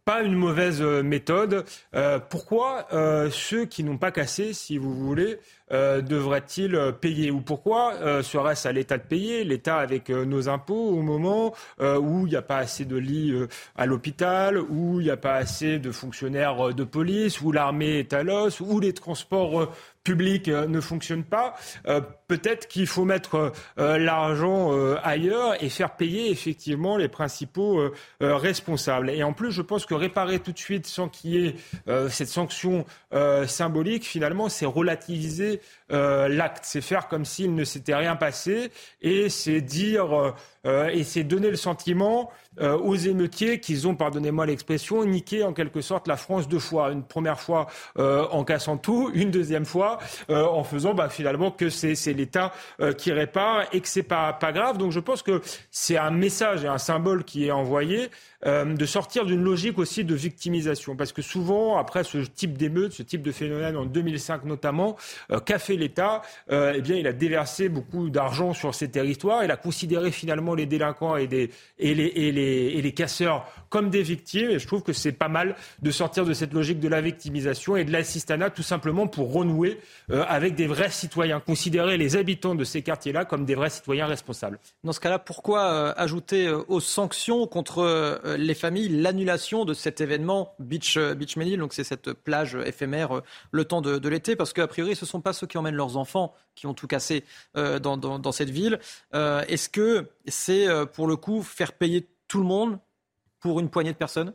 pas 0.04 0.22
une 0.22 0.34
mauvaise 0.34 0.80
méthode. 0.82 1.64
pourquoi 2.30 2.86
ceux 3.30 3.64
qui 3.64 3.82
n'ont 3.84 3.98
pas 3.98 4.12
cassé, 4.12 4.52
si 4.52 4.78
vous 4.78 4.94
voulez, 4.94 5.38
devraient-ils 5.70 6.92
payer? 7.00 7.30
Ou 7.30 7.40
pourquoi 7.40 8.22
serait-ce 8.22 8.68
à 8.68 8.72
l'État 8.72 8.98
de 8.98 9.02
payer? 9.02 9.42
L'État 9.42 9.78
avec 9.78 10.10
nos 10.10 10.48
impôts 10.48 10.90
au 10.90 11.02
moment 11.02 11.54
où 11.80 12.26
il 12.26 12.30
n'y 12.30 12.36
a 12.36 12.42
pas 12.42 12.58
assez 12.58 12.84
de 12.84 12.96
lits 12.96 13.34
à 13.74 13.86
l'hôpital, 13.86 14.58
où 14.58 15.00
il 15.00 15.04
n'y 15.04 15.10
a 15.10 15.16
pas 15.16 15.34
assez 15.34 15.78
de 15.78 15.90
fonctionnaires 15.90 16.72
de 16.72 16.84
police, 16.84 17.40
où 17.40 17.50
l'armée 17.50 17.98
est 17.98 18.12
à 18.12 18.22
l'os, 18.22 18.60
où 18.60 18.78
les 18.78 18.92
transports 18.92 19.72
public 20.06 20.46
euh, 20.46 20.68
ne 20.68 20.80
fonctionne 20.80 21.24
pas, 21.24 21.56
euh, 21.88 22.00
peut-être 22.28 22.68
qu'il 22.68 22.86
faut 22.86 23.04
mettre 23.04 23.52
euh, 23.78 23.98
l'argent 23.98 24.72
ailleurs 25.02 25.62
et 25.62 25.68
faire 25.68 25.96
payer 25.96 26.30
effectivement 26.30 26.96
les 26.96 27.08
principaux 27.08 27.80
responsables. 28.20 29.10
Et 29.10 29.22
en 29.22 29.32
plus, 29.32 29.50
je 29.50 29.62
pense 29.62 29.86
que 29.86 29.94
réparer 29.94 30.38
tout 30.40 30.52
de 30.52 30.58
suite 30.58 30.86
sans 30.86 31.08
qu'il 31.08 31.30
y 31.30 31.46
ait 31.46 31.56
cette 32.08 32.28
sanction 32.28 32.84
symbolique, 33.46 34.04
finalement, 34.04 34.48
c'est 34.48 34.66
relativiser 34.66 35.60
l'acte. 35.88 36.64
C'est 36.64 36.80
faire 36.80 37.08
comme 37.08 37.24
s'il 37.24 37.54
ne 37.54 37.64
s'était 37.64 37.94
rien 37.94 38.16
passé 38.16 38.70
et 39.02 39.28
c'est 39.28 39.60
dire 39.60 40.34
et 40.66 41.04
c'est 41.04 41.24
donner 41.24 41.50
le 41.50 41.56
sentiment 41.56 42.30
euh, 42.60 42.76
aux 42.78 42.94
émeutiers 42.94 43.60
qu'ils 43.60 43.86
ont, 43.86 43.94
pardonnez-moi 43.94 44.46
l'expression, 44.46 45.04
niqué 45.04 45.44
en 45.44 45.52
quelque 45.52 45.82
sorte 45.82 46.08
la 46.08 46.16
France 46.16 46.48
deux 46.48 46.58
fois. 46.58 46.90
Une 46.90 47.02
première 47.02 47.38
fois 47.38 47.66
euh, 47.98 48.26
en 48.30 48.44
cassant 48.44 48.78
tout, 48.78 49.10
une 49.12 49.30
deuxième 49.30 49.66
fois 49.66 49.98
euh, 50.30 50.44
en 50.44 50.64
faisant 50.64 50.94
bah, 50.94 51.10
finalement 51.10 51.50
que 51.50 51.68
c'est 51.68 52.12
l'État 52.14 52.52
qui 52.96 53.12
répare 53.12 53.64
et 53.72 53.80
que 53.80 53.88
c'est 53.88 54.02
pas, 54.02 54.32
pas 54.32 54.52
grave. 54.52 54.78
Donc 54.78 54.92
je 54.92 55.00
pense 55.00 55.22
que 55.22 55.42
c'est 55.70 55.98
un 55.98 56.10
message 56.10 56.64
et 56.64 56.68
un 56.68 56.78
symbole 56.78 57.24
qui 57.24 57.46
est 57.46 57.50
envoyé 57.50 58.10
euh, 58.44 58.64
de 58.64 58.86
sortir 58.86 59.24
d'une 59.24 59.42
logique 59.42 59.78
aussi 59.78 60.04
de 60.04 60.14
victimisation. 60.14 60.94
Parce 60.94 61.12
que 61.12 61.22
souvent, 61.22 61.78
après 61.78 62.04
ce 62.04 62.18
type 62.18 62.58
d'émeute, 62.58 62.92
ce 62.92 63.02
type 63.02 63.22
de 63.22 63.32
phénomène 63.32 63.76
en 63.76 63.86
2005 63.86 64.44
notamment, 64.44 64.96
euh, 65.32 65.40
qu'a 65.40 65.58
fait 65.58 65.76
l'État 65.76 66.22
euh, 66.52 66.74
Eh 66.76 66.82
bien, 66.82 66.96
il 66.96 67.06
a 67.06 67.12
déversé 67.12 67.68
beaucoup 67.68 68.10
d'argent 68.10 68.52
sur 68.52 68.74
ces 68.74 68.90
territoires. 68.90 69.42
Il 69.42 69.50
a 69.50 69.56
considéré 69.56 70.10
finalement 70.12 70.54
les 70.56 70.66
délinquants 70.66 71.16
et, 71.16 71.26
des, 71.26 71.50
les, 71.78 72.92
casseurs 72.94 73.46
comme 73.68 73.90
des 73.90 74.02
victimes. 74.02 74.50
Et 74.50 74.58
je 74.58 74.66
trouve 74.66 74.82
que 74.82 74.92
c'est 74.92 75.12
pas 75.12 75.28
mal 75.28 75.54
de 75.82 75.90
sortir 75.90 76.24
de 76.24 76.32
cette 76.32 76.52
logique 76.52 76.80
de 76.80 76.88
la 76.88 77.00
victimisation 77.00 77.76
et 77.76 77.84
de 77.84 77.92
l'assistanat 77.92 78.50
tout 78.50 78.62
simplement 78.62 79.06
pour 79.06 79.32
renouer 79.32 79.78
avec 80.08 80.54
des 80.54 80.66
vrais 80.66 80.90
citoyens, 80.90 81.40
considérer 81.40 81.98
les 81.98 82.16
habitants 82.16 82.54
de 82.54 82.64
ces 82.64 82.82
quartiers-là 82.82 83.24
comme 83.24 83.44
des 83.44 83.54
vrais 83.54 83.70
citoyens 83.70 84.06
responsables. 84.06 84.58
Dans 84.84 84.92
ce 84.92 85.00
cas-là, 85.00 85.18
pourquoi 85.18 85.90
ajouter 85.92 86.50
aux 86.50 86.80
sanctions 86.80 87.46
contre 87.46 87.78
euh, 87.78 88.36
les 88.36 88.54
familles 88.54 88.88
l'annulation 88.88 89.64
de 89.64 89.74
cet 89.74 90.00
événement 90.00 90.54
Beach, 90.58 90.96
euh, 90.96 91.14
Beach 91.14 91.36
Menil, 91.36 91.58
donc 91.58 91.72
c'est 91.72 91.84
cette 91.84 92.12
plage 92.12 92.56
éphémère 92.64 93.16
euh, 93.16 93.22
le 93.50 93.64
temps 93.64 93.80
de, 93.80 94.08
l'été, 94.08 94.36
parce 94.36 94.52
qu'a 94.52 94.66
priori 94.66 94.94
ce 94.94 95.04
ne 95.04 95.08
sont 95.08 95.20
pas 95.20 95.32
ceux 95.32 95.46
qui 95.46 95.58
emmènent 95.58 95.74
leurs 95.74 95.96
enfants 95.96 96.34
qui 96.56 96.66
ont 96.66 96.74
tout 96.74 96.88
cassé 96.88 97.22
dans, 97.54 98.32
cette 98.32 98.50
ville. 98.50 98.80
Est-ce 99.12 99.68
que 99.68 100.08
c'est 100.26 100.66
pour 100.92 101.06
le 101.06 101.14
coup 101.14 101.42
faire 101.42 101.72
payer 101.72 102.08
tout 102.26 102.38
le 102.38 102.46
monde 102.46 102.80
pour 103.38 103.60
une 103.60 103.70
poignée 103.70 103.92
de 103.92 103.98
personnes? 103.98 104.34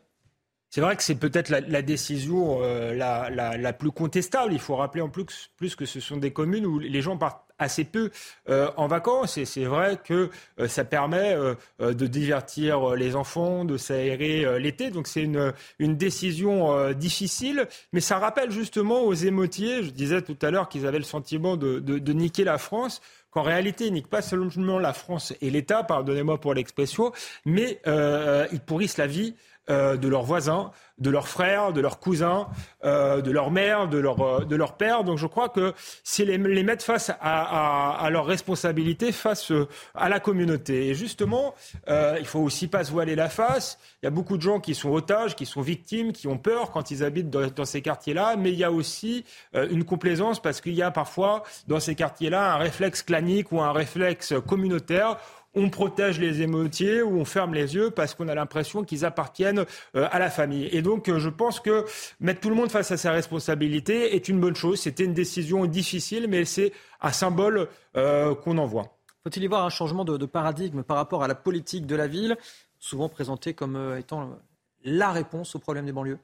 C'est 0.69 0.79
vrai 0.79 0.95
que 0.95 1.03
c'est 1.03 1.15
peut-être 1.15 1.49
la, 1.49 1.81
décision 1.81 2.61
la, 2.61 3.73
plus 3.73 3.91
contestable. 3.91 4.53
Il 4.53 4.59
faut 4.59 4.77
rappeler 4.77 5.01
en 5.01 5.09
plus, 5.09 5.51
plus 5.57 5.75
que 5.75 5.85
ce 5.85 5.99
sont 5.99 6.15
des 6.15 6.31
communes 6.31 6.65
où 6.65 6.79
les 6.79 7.01
gens 7.01 7.17
partent 7.17 7.50
assez 7.61 7.83
peu 7.83 8.09
euh, 8.49 8.69
en 8.75 8.87
vacances. 8.87 9.37
Et 9.37 9.45
c'est 9.45 9.65
vrai 9.65 9.99
que 10.03 10.29
euh, 10.59 10.67
ça 10.67 10.83
permet 10.83 11.33
euh, 11.33 11.55
de 11.79 12.07
divertir 12.07 12.95
les 12.95 13.15
enfants, 13.15 13.63
de 13.63 13.77
s'aérer 13.77 14.59
l'été. 14.59 14.89
Donc 14.89 15.07
c'est 15.07 15.21
une, 15.21 15.53
une 15.79 15.95
décision 15.95 16.91
difficile, 16.93 17.67
mais 17.93 18.01
ça 18.01 18.17
rappelle 18.17 18.51
justement 18.51 19.01
aux 19.01 19.13
émotiers, 19.13 19.83
je 19.83 19.91
disais 19.91 20.21
tout 20.21 20.37
à 20.41 20.51
l'heure 20.51 20.69
qu'ils 20.69 20.87
avaient 20.87 20.97
le 20.97 21.03
sentiment 21.03 21.55
de, 21.57 21.79
de, 21.79 22.13
niquer 22.13 22.43
la 22.43 22.57
France 22.57 23.01
qu'en 23.29 23.43
réalité, 23.43 23.87
ils 23.87 23.93
niquent 23.93 24.09
pas 24.09 24.21
seulement 24.21 24.79
la 24.79 24.93
France 24.93 25.33
et 25.41 25.49
l'État, 25.49 25.83
pardonnez-moi 25.83 26.39
pour 26.39 26.53
l'expression, 26.53 27.11
mais 27.45 27.79
ils 27.85 28.59
pourrissent 28.59 28.97
la 28.97 29.07
vie 29.07 29.35
de 29.69 30.07
leurs 30.07 30.23
voisins, 30.23 30.71
de 30.97 31.09
leurs 31.09 31.27
frères, 31.27 31.73
de 31.73 31.81
leurs 31.81 31.99
cousins, 31.99 32.47
euh, 32.83 33.21
de 33.21 33.31
leur 33.31 33.51
mère, 33.51 33.87
de 33.87 33.97
leur, 33.97 34.21
euh, 34.21 34.45
de 34.45 34.55
leur 34.55 34.77
père. 34.77 35.03
Donc 35.03 35.17
je 35.17 35.27
crois 35.27 35.49
que 35.49 35.73
c'est 36.03 36.25
les, 36.25 36.37
les 36.37 36.63
mettre 36.63 36.85
face 36.85 37.09
à, 37.09 37.15
à, 37.21 38.05
à 38.05 38.09
leurs 38.09 38.25
responsabilités, 38.25 39.11
face 39.11 39.51
euh, 39.51 39.67
à 39.95 40.09
la 40.09 40.19
communauté. 40.19 40.87
Et 40.89 40.93
justement, 40.93 41.55
euh, 41.87 42.17
il 42.19 42.25
faut 42.25 42.39
aussi 42.39 42.67
pas 42.67 42.83
se 42.83 42.91
voiler 42.91 43.15
la 43.15 43.29
face. 43.29 43.79
Il 44.01 44.05
y 44.05 44.07
a 44.07 44.11
beaucoup 44.11 44.37
de 44.37 44.41
gens 44.41 44.59
qui 44.59 44.75
sont 44.75 44.91
otages, 44.91 45.35
qui 45.35 45.45
sont 45.45 45.61
victimes, 45.61 46.11
qui 46.11 46.27
ont 46.27 46.37
peur 46.37 46.71
quand 46.71 46.91
ils 46.91 47.03
habitent 47.03 47.29
dans, 47.29 47.47
dans 47.47 47.65
ces 47.65 47.81
quartiers-là. 47.81 48.35
Mais 48.35 48.51
il 48.51 48.59
y 48.59 48.63
a 48.63 48.71
aussi 48.71 49.25
euh, 49.55 49.67
une 49.71 49.85
complaisance 49.85 50.41
parce 50.41 50.61
qu'il 50.61 50.73
y 50.73 50.83
a 50.83 50.91
parfois 50.91 51.43
dans 51.67 51.79
ces 51.79 51.95
quartiers-là 51.95 52.53
un 52.53 52.57
réflexe 52.57 53.01
clanique 53.01 53.51
ou 53.51 53.61
un 53.61 53.71
réflexe 53.71 54.33
communautaire 54.47 55.17
on 55.53 55.69
protège 55.69 56.19
les 56.19 56.41
émotiers 56.41 57.01
ou 57.01 57.19
on 57.19 57.25
ferme 57.25 57.53
les 57.53 57.75
yeux 57.75 57.91
parce 57.91 58.15
qu'on 58.15 58.27
a 58.27 58.35
l'impression 58.35 58.83
qu'ils 58.83 59.05
appartiennent 59.05 59.65
euh, 59.95 60.07
à 60.11 60.19
la 60.19 60.29
famille. 60.29 60.69
Et 60.71 60.81
donc, 60.81 61.09
euh, 61.09 61.19
je 61.19 61.29
pense 61.29 61.59
que 61.59 61.85
mettre 62.19 62.39
tout 62.39 62.49
le 62.49 62.55
monde 62.55 62.71
face 62.71 62.91
à 62.91 62.97
sa 62.97 63.11
responsabilité 63.11 64.15
est 64.15 64.29
une 64.29 64.39
bonne 64.39 64.55
chose. 64.55 64.79
C'était 64.79 65.03
une 65.03 65.13
décision 65.13 65.65
difficile, 65.65 66.27
mais 66.29 66.45
c'est 66.45 66.71
un 67.01 67.11
symbole 67.11 67.67
euh, 67.97 68.33
qu'on 68.35 68.57
envoie. 68.57 68.97
Faut-il 69.23 69.43
y 69.43 69.47
voir 69.47 69.65
un 69.65 69.69
changement 69.69 70.05
de, 70.05 70.25
paradigme 70.25 70.83
par 70.83 70.97
rapport 70.97 71.23
à 71.23 71.27
la 71.27 71.35
politique 71.35 71.85
de 71.85 71.95
la 71.95 72.07
ville, 72.07 72.37
souvent 72.79 73.07
présentée 73.07 73.53
comme 73.53 73.95
étant 73.99 74.39
la 74.83 75.11
réponse 75.11 75.55
au 75.55 75.59
problème 75.59 75.85
des 75.85 75.91
banlieues? 75.91 76.17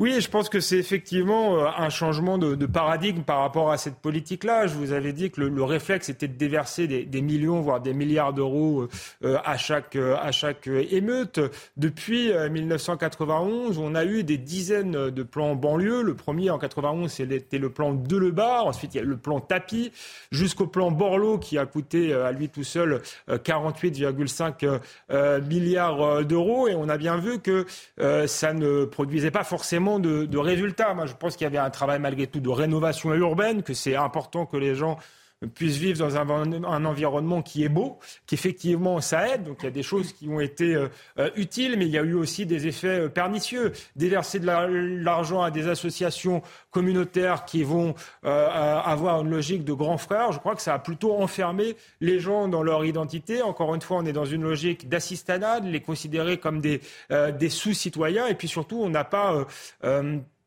Oui, 0.00 0.20
je 0.20 0.30
pense 0.30 0.48
que 0.48 0.60
c'est 0.60 0.78
effectivement 0.78 1.58
euh, 1.58 1.66
un 1.76 1.88
changement 1.88 2.38
de, 2.38 2.54
paradigme 2.66 3.22
par 3.22 3.40
rapport 3.40 3.72
à 3.72 3.78
cette 3.78 3.96
politique-là. 3.96 4.68
Je 4.68 4.74
vous 4.74 4.92
avais 4.92 5.12
dit 5.12 5.32
que 5.32 5.40
le, 5.40 5.64
réflexe 5.64 6.08
était 6.08 6.28
de 6.28 6.36
déverser 6.36 6.86
des, 6.86 7.20
millions, 7.20 7.60
voire 7.60 7.80
des 7.80 7.92
milliards 7.92 8.32
d'euros 8.32 8.86
euh, 9.24 9.38
à 9.44 9.56
chaque 9.56 9.96
à 9.96 10.30
chaque 10.30 10.68
émeute. 10.68 11.40
Depuis 11.76 12.30
1991, 12.32 13.76
euh, 13.76 13.80
on 13.82 13.96
a 13.96 14.04
eu 14.04 14.22
des 14.22 14.38
dizaines 14.38 15.10
de 15.10 15.22
plans 15.24 15.56
banlieue. 15.56 16.02
Le 16.02 16.14
premier 16.14 16.50
en 16.50 16.58
91, 16.58 17.10
c'était 17.10 17.58
le 17.58 17.70
plan 17.70 17.92
de 17.92 18.16
Lebar. 18.16 18.66
Ensuite, 18.66 18.94
il 18.94 18.98
y 18.98 19.00
a 19.00 19.04
le 19.04 19.16
plan 19.16 19.40
Tapis, 19.40 19.90
jusqu'au 20.30 20.68
plan 20.68 20.92
Borloo 20.92 21.38
qui 21.38 21.58
a 21.58 21.66
coûté 21.66 22.14
à 22.14 22.30
lui 22.30 22.50
tout 22.50 22.62
seul 22.62 23.02
48,5 23.28 25.42
milliards 25.48 26.24
d'euros. 26.24 26.68
Et 26.68 26.76
on 26.76 26.88
a 26.88 26.98
bien 26.98 27.16
vu 27.16 27.40
que 27.40 27.66
ça 28.26 28.52
ne 28.52 28.84
produisait 28.84 29.32
pas 29.32 29.42
forcément 29.42 29.87
de, 29.98 30.36
résultats. 30.36 30.92
Moi, 30.92 31.06
je 31.06 31.14
pense 31.14 31.36
qu'il 31.36 31.44
y 31.44 31.46
avait 31.46 31.58
un 31.58 31.70
travail 31.70 31.98
malgré 31.98 32.26
tout 32.26 32.40
de 32.40 32.48
rénovation 32.50 33.14
urbaine, 33.14 33.62
que 33.62 33.72
c'est 33.72 33.96
important 33.96 34.44
que 34.44 34.58
les 34.58 34.74
gens 34.74 34.98
puissent 35.46 35.76
vivre 35.76 35.98
dans 35.98 36.16
un, 36.16 36.84
environnement 36.84 37.42
qui 37.42 37.62
est 37.64 37.68
beau, 37.68 37.98
qu'effectivement 38.26 39.00
ça 39.00 39.34
aide. 39.34 39.44
Donc 39.44 39.58
il 39.60 39.64
y 39.64 39.68
a 39.68 39.72
des 39.72 39.82
choses 39.82 40.12
qui 40.12 40.28
ont 40.28 40.40
été 40.40 40.74
euh, 40.74 40.88
euh, 41.18 41.30
utiles, 41.36 41.76
mais 41.78 41.86
il 41.86 41.92
y 41.92 41.98
a 41.98 42.02
eu 42.02 42.14
aussi 42.14 42.44
des 42.44 42.66
effets 42.66 43.02
euh, 43.02 43.08
pernicieux. 43.08 43.72
Déverser 43.94 44.40
de 44.40 44.46
l'argent 44.46 45.42
à 45.42 45.50
des 45.50 45.68
associations 45.68 46.42
communautaires 46.70 47.44
qui 47.44 47.62
vont 47.62 47.94
avoir 48.22 49.22
une 49.22 49.30
logique 49.30 49.64
de 49.64 49.72
grand 49.72 49.98
frère, 49.98 50.32
je 50.32 50.38
crois 50.38 50.54
que 50.54 50.62
ça 50.62 50.74
a 50.74 50.78
plutôt 50.78 51.14
enfermé 51.14 51.76
les 52.00 52.20
gens 52.20 52.48
dans 52.48 52.62
leur 52.62 52.84
identité. 52.84 53.42
Encore 53.42 53.74
une 53.74 53.80
fois, 53.80 53.98
on 53.98 54.06
est 54.06 54.12
dans 54.12 54.24
une 54.24 54.42
logique 54.42 54.88
d'assistanat, 54.88 55.60
de 55.60 55.68
les 55.68 55.80
considérer 55.80 56.38
comme 56.38 56.60
des, 56.60 56.80
des 57.10 57.48
sous-citoyens, 57.48 58.26
et 58.26 58.34
puis 58.34 58.48
surtout, 58.48 58.80
on 58.80 58.90
n'a 58.90 59.04
pas 59.04 59.46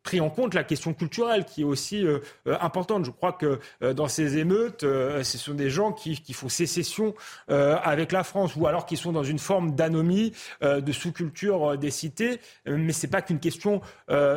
pris 0.03 0.19
en 0.19 0.29
compte 0.29 0.53
la 0.53 0.63
question 0.63 0.93
culturelle 0.93 1.45
qui 1.45 1.61
est 1.61 1.65
aussi 1.65 2.05
euh, 2.05 2.19
euh, 2.47 2.57
importante. 2.61 3.05
Je 3.05 3.11
crois 3.11 3.33
que 3.33 3.59
euh, 3.83 3.93
dans 3.93 4.07
ces 4.07 4.37
émeutes, 4.37 4.81
ce 4.81 5.37
sont 5.37 5.53
des 5.53 5.69
gens 5.69 5.91
qui, 5.91 6.21
qui 6.21 6.33
font 6.33 6.49
sécession 6.49 7.13
avec 7.47 8.11
la 8.11 8.23
France 8.23 8.55
ou 8.55 8.67
alors 8.67 8.85
qui 8.85 8.97
sont 8.97 9.11
dans 9.11 9.23
une 9.23 9.39
forme 9.39 9.75
d'anomie 9.75 10.33
de 10.61 10.91
sous-culture 10.91 11.77
des 11.77 11.91
cités, 11.91 12.39
mais 12.65 12.93
c'est 12.93 13.07
pas 13.07 13.21
qu'une 13.21 13.39
question 13.39 13.81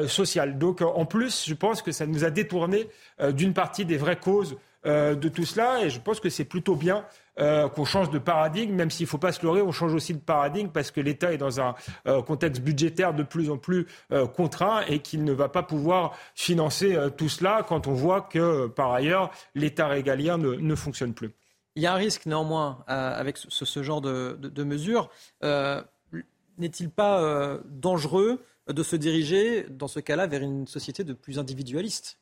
sociale. 0.06 0.58
Donc 0.58 0.80
en 0.80 1.04
plus, 1.06 1.44
je 1.46 1.54
pense 1.54 1.82
que 1.82 1.92
ça 1.92 2.06
nous 2.06 2.24
a 2.24 2.30
détourné 2.30 2.88
d'une 3.32 3.54
partie 3.54 3.84
des 3.84 3.96
vraies 3.96 4.18
causes 4.18 4.56
de 4.84 5.28
tout 5.28 5.44
cela 5.44 5.84
et 5.84 5.90
je 5.90 6.00
pense 6.00 6.20
que 6.20 6.28
c'est 6.28 6.44
plutôt 6.44 6.76
bien 6.76 7.04
euh, 7.40 7.68
qu'on 7.68 7.84
change 7.84 8.10
de 8.10 8.18
paradigme, 8.18 8.74
même 8.74 8.90
s'il 8.90 9.04
ne 9.04 9.08
faut 9.08 9.18
pas 9.18 9.32
se 9.32 9.42
leurrer, 9.42 9.60
on 9.60 9.72
change 9.72 9.92
aussi 9.92 10.14
de 10.14 10.20
paradigme 10.20 10.68
parce 10.68 10.92
que 10.92 11.00
l'État 11.00 11.32
est 11.32 11.38
dans 11.38 11.60
un 11.60 11.74
euh, 12.06 12.22
contexte 12.22 12.62
budgétaire 12.62 13.12
de 13.12 13.24
plus 13.24 13.50
en 13.50 13.58
plus 13.58 13.86
euh, 14.12 14.26
contraint 14.26 14.82
et 14.86 15.00
qu'il 15.00 15.24
ne 15.24 15.32
va 15.32 15.48
pas 15.48 15.64
pouvoir 15.64 16.16
financer 16.36 16.96
tout 17.16 17.28
cela 17.28 17.64
quand 17.66 17.88
on 17.88 17.92
voit 17.92 18.20
que, 18.20 18.68
par 18.68 18.92
ailleurs, 18.92 19.30
l'État 19.54 19.88
régalien 19.88 20.38
ne, 20.38 20.74
fonctionne 20.74 21.12
plus. 21.12 21.32
Il 21.74 21.82
y 21.82 21.86
a 21.86 21.92
un 21.92 21.96
risque 21.96 22.26
néanmoins 22.26 22.84
avec 22.86 23.36
ce, 23.36 23.82
genre 23.82 24.00
de, 24.00 24.38
de 24.40 24.64
mesures. 24.64 25.10
N'est-il 25.42 26.90
pas 26.90 27.58
dangereux 27.64 28.44
de 28.68 28.82
se 28.82 28.96
diriger, 28.96 29.66
dans 29.68 29.88
ce 29.88 29.98
cas-là, 30.00 30.26
vers 30.26 30.42
une 30.42 30.66
société 30.68 31.02
de 31.02 31.12
plus 31.12 31.38
individualiste? 31.38 32.18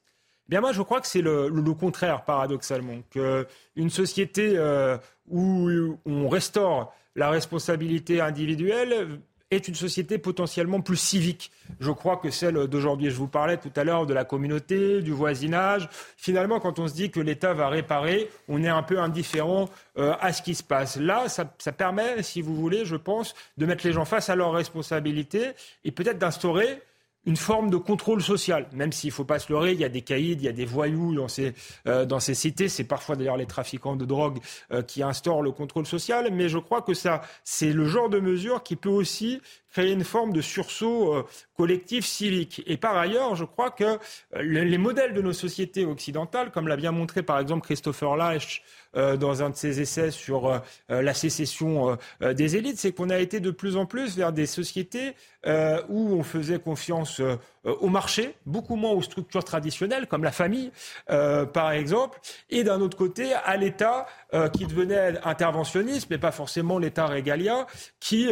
Bien 0.52 0.60
moi, 0.60 0.72
je 0.72 0.82
crois 0.82 1.00
que 1.00 1.06
c'est 1.06 1.22
le, 1.22 1.72
contraire, 1.72 2.24
paradoxalement. 2.26 2.98
Qu'une 3.10 3.88
société 3.88 4.52
euh, 4.54 4.98
où 5.26 5.96
on 6.04 6.28
restaure 6.28 6.92
la 7.16 7.30
responsabilité 7.30 8.20
individuelle 8.20 9.18
est 9.50 9.66
une 9.66 9.74
société 9.74 10.18
potentiellement 10.18 10.82
plus 10.82 10.98
civique. 10.98 11.52
Je 11.80 11.90
crois 11.90 12.18
que 12.18 12.28
celle 12.28 12.66
d'aujourd'hui, 12.66 13.08
je 13.08 13.16
vous 13.16 13.28
parlais 13.28 13.56
tout 13.56 13.72
à 13.76 13.82
l'heure 13.82 14.04
de 14.04 14.12
la 14.12 14.26
communauté, 14.26 15.00
du 15.00 15.12
voisinage. 15.12 15.88
Finalement, 16.18 16.60
quand 16.60 16.78
on 16.78 16.86
se 16.86 16.92
dit 16.92 17.10
que 17.10 17.20
l'État 17.20 17.54
va 17.54 17.70
réparer, 17.70 18.28
on 18.46 18.62
est 18.62 18.68
un 18.68 18.82
peu 18.82 19.00
indifférent 19.00 19.70
euh, 19.96 20.12
à 20.20 20.34
ce 20.34 20.42
qui 20.42 20.54
se 20.54 20.62
passe. 20.62 20.98
Là, 20.98 21.30
ça, 21.30 21.50
ça 21.56 21.72
permet, 21.72 22.22
si 22.22 22.42
vous 22.42 22.54
voulez, 22.54 22.84
je 22.84 22.96
pense, 22.96 23.34
de 23.56 23.64
mettre 23.64 23.86
les 23.86 23.94
gens 23.94 24.04
face 24.04 24.28
à 24.28 24.36
leurs 24.36 24.52
responsabilités 24.52 25.52
et 25.86 25.92
peut-être 25.92 26.18
d'instaurer 26.18 26.82
une 27.24 27.36
forme 27.36 27.70
de 27.70 27.76
contrôle 27.76 28.20
social, 28.20 28.66
même 28.72 28.92
s'il 28.92 29.08
ne 29.08 29.12
faut 29.12 29.24
pas 29.24 29.38
se 29.38 29.52
leurrer, 29.52 29.72
il 29.72 29.80
y 29.80 29.84
a 29.84 29.88
des 29.88 30.02
caïds, 30.02 30.32
il 30.32 30.42
y 30.42 30.48
a 30.48 30.52
des 30.52 30.64
voyous 30.64 31.14
dans 31.14 31.28
ces, 31.28 31.54
euh, 31.86 32.04
dans 32.04 32.18
ces 32.18 32.34
cités, 32.34 32.68
c'est 32.68 32.84
parfois 32.84 33.14
d'ailleurs 33.14 33.36
les 33.36 33.46
trafiquants 33.46 33.94
de 33.94 34.04
drogue 34.04 34.38
euh, 34.72 34.82
qui 34.82 35.02
instaurent 35.02 35.42
le 35.42 35.52
contrôle 35.52 35.86
social, 35.86 36.30
mais 36.32 36.48
je 36.48 36.58
crois 36.58 36.82
que 36.82 36.94
ça, 36.94 37.22
c'est 37.44 37.72
le 37.72 37.86
genre 37.86 38.08
de 38.08 38.18
mesure 38.18 38.62
qui 38.64 38.74
peut 38.74 38.88
aussi 38.88 39.40
créer 39.70 39.92
une 39.92 40.04
forme 40.04 40.32
de 40.32 40.40
sursaut 40.40 41.14
euh, 41.14 41.26
collectif 41.56 42.04
civique. 42.04 42.62
Et 42.66 42.76
par 42.76 42.96
ailleurs, 42.96 43.36
je 43.36 43.44
crois 43.44 43.70
que 43.70 43.98
les 44.40 44.78
modèles 44.78 45.14
de 45.14 45.22
nos 45.22 45.32
sociétés 45.32 45.86
occidentales, 45.86 46.50
comme 46.50 46.66
l'a 46.66 46.76
bien 46.76 46.90
montré 46.90 47.22
par 47.22 47.38
exemple 47.38 47.64
Christopher 47.64 48.16
Lash 48.16 48.62
dans 48.94 49.42
un 49.42 49.50
de 49.50 49.56
ses 49.56 49.80
essais 49.80 50.10
sur 50.10 50.60
la 50.88 51.14
sécession 51.14 51.96
des 52.20 52.56
élites, 52.56 52.78
c'est 52.78 52.92
qu'on 52.92 53.08
a 53.10 53.18
été 53.18 53.40
de 53.40 53.50
plus 53.50 53.76
en 53.76 53.86
plus 53.86 54.16
vers 54.16 54.32
des 54.32 54.44
sociétés 54.44 55.14
euh, 55.44 55.82
où 55.88 56.14
on 56.14 56.22
faisait 56.22 56.60
confiance 56.60 57.18
euh, 57.18 57.36
au 57.64 57.88
marché, 57.88 58.36
beaucoup 58.46 58.76
moins 58.76 58.92
aux 58.92 59.02
structures 59.02 59.42
traditionnelles 59.42 60.06
comme 60.06 60.22
la 60.22 60.30
famille, 60.30 60.70
euh, 61.10 61.46
par 61.46 61.72
exemple, 61.72 62.20
et 62.48 62.62
d'un 62.62 62.80
autre 62.80 62.96
côté 62.96 63.32
à 63.34 63.56
l'État 63.56 64.06
qui 64.54 64.66
devenait 64.66 65.18
interventionniste, 65.24 66.08
mais 66.10 66.16
pas 66.16 66.30
forcément 66.30 66.78
l'État 66.78 67.06
régalien, 67.06 67.66
qui 68.00 68.30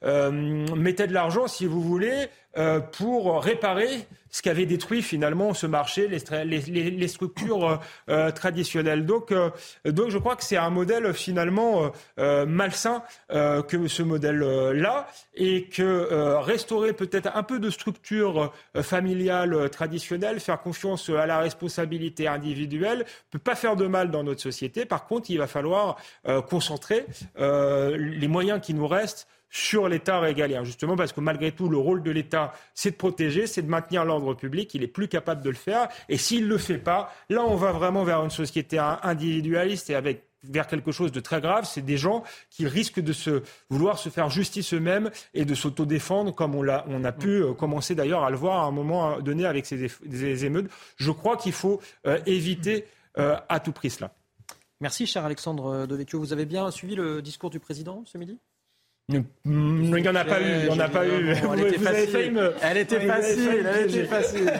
mettait 0.00 1.06
de 1.06 1.12
l'argent, 1.12 1.46
si 1.46 1.66
vous 1.66 1.82
voulez, 1.82 2.28
pour 2.92 3.42
réparer 3.42 4.06
ce 4.30 4.40
qu'avait 4.40 4.64
détruit 4.64 5.02
finalement 5.02 5.52
ce 5.52 5.66
marché, 5.66 6.08
les, 6.08 7.08
structures 7.08 7.80
traditionnelles. 8.34 9.04
Donc, 9.04 9.34
donc 9.84 10.08
je 10.08 10.16
crois 10.16 10.36
que 10.36 10.44
c'est 10.44 10.56
un 10.56 10.70
modèle 10.70 11.12
finalement 11.12 11.92
malsain 12.16 13.02
que 13.28 13.88
ce 13.88 14.02
modèle-là 14.02 15.06
et 15.34 15.68
que 15.68 16.08
restaurer 16.52 16.92
peut-être 16.92 17.30
un 17.34 17.42
peu 17.42 17.58
de 17.58 17.70
structure 17.70 18.52
euh, 18.76 18.82
familiale 18.82 19.54
euh, 19.54 19.68
traditionnelle, 19.68 20.38
faire 20.38 20.60
confiance 20.60 21.08
à 21.08 21.26
la 21.26 21.38
responsabilité 21.38 22.28
individuelle, 22.28 23.04
peut 23.30 23.38
pas 23.38 23.54
faire 23.54 23.76
de 23.76 23.86
mal 23.86 24.10
dans 24.10 24.22
notre 24.22 24.40
société. 24.40 24.84
Par 24.84 25.06
contre, 25.06 25.30
il 25.30 25.38
va 25.38 25.46
falloir 25.46 25.96
euh, 26.28 26.42
concentrer 26.42 27.06
les 27.36 28.28
moyens 28.28 28.60
qui 28.60 28.74
nous 28.74 28.86
restent 28.86 29.26
sur 29.48 29.88
l'État 29.88 30.18
régalien, 30.18 30.64
justement 30.64 30.96
parce 30.96 31.12
que 31.12 31.20
malgré 31.20 31.52
tout, 31.52 31.68
le 31.68 31.76
rôle 31.76 32.02
de 32.02 32.10
l'État, 32.10 32.52
c'est 32.74 32.92
de 32.92 32.96
protéger, 32.96 33.46
c'est 33.46 33.62
de 33.62 33.68
maintenir 33.68 34.04
l'ordre 34.04 34.34
public, 34.34 34.74
il 34.74 34.82
est 34.82 34.94
plus 34.98 35.08
capable 35.08 35.42
de 35.42 35.50
le 35.50 35.56
faire, 35.56 35.88
et 36.08 36.16
s'il 36.16 36.44
ne 36.44 36.48
le 36.48 36.58
fait 36.58 36.78
pas, 36.78 37.12
là, 37.28 37.42
on 37.44 37.56
va 37.56 37.72
vraiment 37.72 38.02
vers 38.02 38.22
une 38.24 38.30
société 38.30 38.78
individualiste 38.78 39.90
et 39.90 39.94
avec 39.94 40.24
vers 40.44 40.66
quelque 40.66 40.92
chose 40.92 41.12
de 41.12 41.20
très 41.20 41.40
grave. 41.40 41.64
C'est 41.66 41.82
des 41.82 41.96
gens 41.96 42.22
qui 42.50 42.66
risquent 42.66 43.00
de 43.00 43.12
se 43.12 43.42
vouloir 43.70 43.98
se 43.98 44.08
faire 44.08 44.30
justice 44.30 44.74
eux-mêmes 44.74 45.10
et 45.34 45.44
de 45.44 45.54
s'autodéfendre, 45.54 46.34
comme 46.34 46.54
on, 46.54 46.68
a, 46.68 46.84
on 46.88 47.04
a 47.04 47.12
pu 47.12 47.42
euh, 47.42 47.52
commencer 47.54 47.94
d'ailleurs 47.94 48.24
à 48.24 48.30
le 48.30 48.36
voir 48.36 48.64
à 48.64 48.66
un 48.66 48.70
moment 48.70 49.20
donné 49.20 49.46
avec 49.46 49.66
ces, 49.66 50.44
émeutes. 50.44 50.70
Je 50.96 51.10
crois 51.10 51.36
qu'il 51.36 51.52
faut 51.52 51.80
euh, 52.06 52.18
éviter 52.26 52.86
euh, 53.18 53.36
à 53.48 53.60
tout 53.60 53.72
prix 53.72 53.90
cela. 53.90 54.12
Merci, 54.80 55.06
cher 55.06 55.24
Alexandre 55.24 55.86
Devecchio. 55.86 56.18
Vous 56.18 56.32
avez 56.32 56.44
bien 56.44 56.70
suivi 56.70 56.96
le 56.96 57.22
discours 57.22 57.50
du 57.50 57.60
président 57.60 58.02
ce 58.04 58.18
midi? 58.18 58.38
Il 59.44 59.50
n'y 59.50 60.08
en 60.08 60.14
a 60.14 60.24
pas 60.24 60.40
eu, 60.40 60.60
il 60.60 60.62
n'y 60.64 60.70
en 60.70 60.78
a 60.78 60.88
pas 60.88 61.06
eu. 61.06 61.28
elle, 61.52 61.60
était 61.60 61.78
facile. 61.78 62.52
elle 62.62 62.76
était 62.76 63.00
facile, 63.00 63.66
elle 63.74 63.90
était 63.90 64.04
facile. 64.04 64.52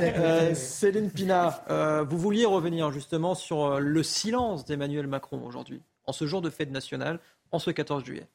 Euh, 0.00 0.54
Céline 0.54 1.10
Pina, 1.10 1.64
euh, 1.70 2.04
vous 2.08 2.18
vouliez 2.18 2.44
revenir 2.44 2.90
justement 2.90 3.34
sur 3.34 3.64
euh, 3.64 3.78
le 3.80 4.02
silence 4.02 4.64
d'Emmanuel 4.64 5.06
Macron 5.06 5.42
aujourd'hui, 5.44 5.82
en 6.06 6.12
ce 6.12 6.26
jour 6.26 6.42
de 6.42 6.50
fête 6.50 6.70
nationale, 6.70 7.18
en 7.52 7.58
ce 7.58 7.70
14 7.70 8.04
juillet. 8.04 8.26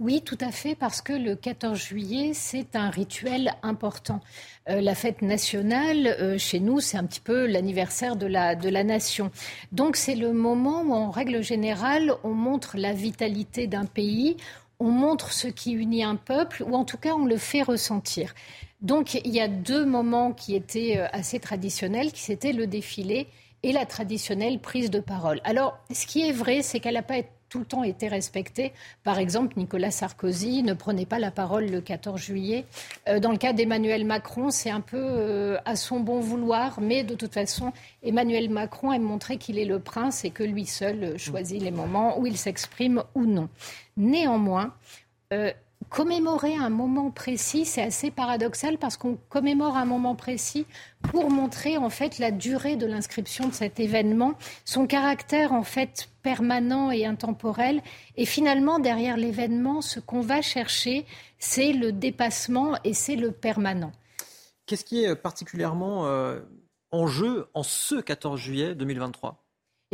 Oui, 0.00 0.22
tout 0.22 0.38
à 0.40 0.50
fait, 0.50 0.74
parce 0.74 1.00
que 1.00 1.12
le 1.12 1.36
14 1.36 1.78
juillet, 1.78 2.32
c'est 2.34 2.74
un 2.74 2.90
rituel 2.90 3.52
important. 3.62 4.20
la 4.66 4.96
fête 4.96 5.22
nationale, 5.22 6.38
chez 6.40 6.58
nous, 6.58 6.80
c'est 6.80 6.96
un 6.96 7.04
petit 7.04 7.20
peu 7.20 7.46
l'anniversaire 7.46 8.16
de 8.16 8.26
la, 8.26 8.56
de 8.56 8.68
la 8.68 8.82
nation. 8.82 9.30
Donc 9.70 9.94
c'est 9.94 10.16
le 10.16 10.32
moment 10.32 10.82
où, 10.82 10.92
en 10.92 11.10
règle 11.12 11.40
générale, 11.44 12.14
on 12.24 12.32
montre 12.32 12.76
la 12.78 12.92
vitalité 12.92 13.68
d'un 13.68 13.84
pays, 13.84 14.38
on 14.82 14.90
montre 14.90 15.32
ce 15.32 15.46
qui 15.46 15.72
unit 15.72 16.02
un 16.02 16.16
peuple, 16.16 16.64
ou 16.66 16.74
en 16.74 16.84
tout 16.84 16.98
cas 16.98 17.14
on 17.14 17.24
le 17.24 17.36
fait 17.36 17.62
ressentir. 17.62 18.34
Donc 18.80 19.14
il 19.14 19.32
y 19.32 19.40
a 19.40 19.46
deux 19.46 19.84
moments 19.84 20.32
qui 20.32 20.56
étaient 20.56 20.98
euh, 20.98 21.06
assez 21.12 21.38
traditionnels, 21.38 22.10
qui 22.10 22.22
c'était 22.22 22.52
le 22.52 22.66
défilé 22.66 23.28
et 23.62 23.72
la 23.72 23.86
traditionnelle 23.86 24.58
prise 24.58 24.90
de 24.90 24.98
parole. 24.98 25.40
Alors 25.44 25.78
ce 25.92 26.04
qui 26.04 26.28
est 26.28 26.32
vrai, 26.32 26.62
c'est 26.62 26.80
qu'elle 26.80 26.94
n'a 26.94 27.02
pas 27.02 27.18
tout 27.52 27.58
le 27.58 27.66
temps 27.66 27.82
été 27.82 28.08
respectée. 28.08 28.72
Par 29.04 29.18
exemple, 29.18 29.58
Nicolas 29.58 29.90
Sarkozy 29.90 30.62
ne 30.62 30.72
prenait 30.72 31.04
pas 31.04 31.18
la 31.18 31.30
parole 31.30 31.66
le 31.66 31.82
14 31.82 32.18
juillet. 32.18 32.64
Euh, 33.10 33.20
dans 33.20 33.30
le 33.30 33.36
cas 33.36 33.52
d'Emmanuel 33.52 34.06
Macron, 34.06 34.48
c'est 34.48 34.70
un 34.70 34.80
peu 34.80 34.96
euh, 34.98 35.58
à 35.66 35.76
son 35.76 36.00
bon 36.00 36.20
vouloir, 36.20 36.80
mais 36.80 37.04
de 37.04 37.14
toute 37.14 37.34
façon, 37.34 37.74
Emmanuel 38.02 38.48
Macron 38.48 38.90
aime 38.90 39.02
montrer 39.02 39.36
qu'il 39.36 39.58
est 39.58 39.66
le 39.66 39.80
prince 39.80 40.24
et 40.24 40.30
que 40.30 40.42
lui 40.42 40.64
seul 40.64 41.18
choisit 41.18 41.60
les 41.60 41.70
moments 41.70 42.18
où 42.18 42.26
il 42.26 42.38
s'exprime 42.38 43.02
ou 43.14 43.26
non. 43.26 43.50
Néanmoins, 43.98 44.72
euh, 45.34 45.52
commémorer 45.92 46.56
un 46.56 46.70
moment 46.70 47.10
précis, 47.10 47.66
c'est 47.66 47.82
assez 47.82 48.10
paradoxal 48.10 48.78
parce 48.78 48.96
qu'on 48.96 49.18
commémore 49.28 49.76
un 49.76 49.84
moment 49.84 50.16
précis 50.16 50.66
pour 51.02 51.30
montrer 51.30 51.76
en 51.76 51.90
fait 51.90 52.18
la 52.18 52.30
durée 52.30 52.76
de 52.76 52.86
l'inscription 52.86 53.48
de 53.48 53.52
cet 53.52 53.78
événement, 53.78 54.32
son 54.64 54.86
caractère 54.86 55.52
en 55.52 55.64
fait 55.64 56.08
permanent 56.22 56.90
et 56.90 57.04
intemporel. 57.04 57.82
Et 58.16 58.24
finalement, 58.24 58.78
derrière 58.78 59.18
l'événement, 59.18 59.82
ce 59.82 60.00
qu'on 60.00 60.22
va 60.22 60.40
chercher, 60.40 61.04
c'est 61.38 61.74
le 61.74 61.92
dépassement 61.92 62.78
et 62.84 62.94
c'est 62.94 63.16
le 63.16 63.30
permanent. 63.30 63.92
Qu'est-ce 64.64 64.86
qui 64.86 65.04
est 65.04 65.14
particulièrement 65.14 66.06
euh, 66.06 66.40
en 66.90 67.06
jeu 67.06 67.50
en 67.52 67.62
ce 67.62 67.96
14 67.96 68.40
juillet 68.40 68.74
2023 68.74 69.42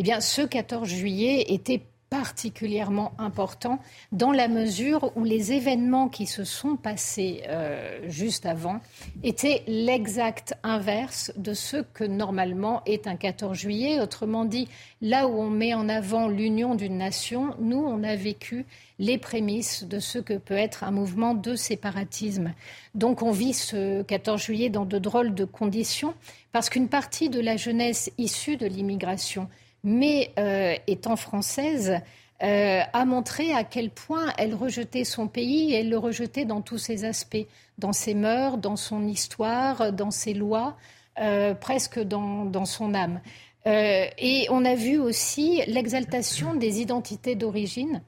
eh 0.00 0.04
bien, 0.04 0.20
ce 0.20 0.42
14 0.42 0.88
juillet 0.88 1.46
était 1.48 1.82
particulièrement 2.10 3.12
important 3.18 3.78
dans 4.12 4.32
la 4.32 4.48
mesure 4.48 5.12
où 5.16 5.24
les 5.24 5.52
événements 5.52 6.08
qui 6.08 6.26
se 6.26 6.44
sont 6.44 6.76
passés 6.76 7.42
euh, 7.48 8.00
juste 8.08 8.46
avant 8.46 8.80
étaient 9.22 9.62
l'exact 9.66 10.54
inverse 10.62 11.32
de 11.36 11.54
ce 11.54 11.78
que 11.92 12.04
normalement 12.04 12.82
est 12.86 13.06
un 13.06 13.16
14 13.16 13.56
juillet. 13.56 14.00
Autrement 14.00 14.44
dit, 14.44 14.68
là 15.02 15.28
où 15.28 15.38
on 15.38 15.50
met 15.50 15.74
en 15.74 15.88
avant 15.88 16.28
l'union 16.28 16.74
d'une 16.74 16.98
nation, 16.98 17.54
nous, 17.60 17.78
on 17.78 18.02
a 18.02 18.16
vécu 18.16 18.64
les 18.98 19.18
prémices 19.18 19.84
de 19.84 20.00
ce 20.00 20.18
que 20.18 20.34
peut 20.34 20.56
être 20.56 20.84
un 20.84 20.90
mouvement 20.90 21.34
de 21.34 21.54
séparatisme. 21.54 22.52
Donc 22.94 23.22
on 23.22 23.30
vit 23.30 23.54
ce 23.54 24.02
14 24.02 24.42
juillet 24.42 24.70
dans 24.70 24.86
de 24.86 24.98
drôles 24.98 25.34
de 25.34 25.44
conditions 25.44 26.14
parce 26.52 26.68
qu'une 26.68 26.88
partie 26.88 27.28
de 27.28 27.40
la 27.40 27.56
jeunesse 27.56 28.10
issue 28.18 28.56
de 28.56 28.66
l'immigration 28.66 29.48
mais 29.84 30.32
euh, 30.38 30.74
étant 30.86 31.16
française, 31.16 32.00
euh, 32.42 32.80
a 32.92 33.04
montré 33.04 33.52
à 33.52 33.64
quel 33.64 33.90
point 33.90 34.32
elle 34.38 34.54
rejetait 34.54 35.04
son 35.04 35.26
pays 35.26 35.72
et 35.72 35.80
elle 35.80 35.88
le 35.88 35.98
rejetait 35.98 36.44
dans 36.44 36.60
tous 36.60 36.78
ses 36.78 37.04
aspects, 37.04 37.46
dans 37.78 37.92
ses 37.92 38.14
mœurs, 38.14 38.58
dans 38.58 38.76
son 38.76 39.06
histoire, 39.06 39.92
dans 39.92 40.10
ses 40.10 40.34
lois, 40.34 40.76
euh, 41.20 41.54
presque 41.54 41.98
dans, 41.98 42.64
son 42.64 42.94
âme. 42.94 43.20
et 43.66 44.46
on 44.50 44.64
a 44.64 44.74
vu 44.74 44.98
aussi 44.98 45.62
l'exaltation 45.66 46.54
des 46.54 46.80
identités 46.80 47.34
d'origine. 47.34 48.02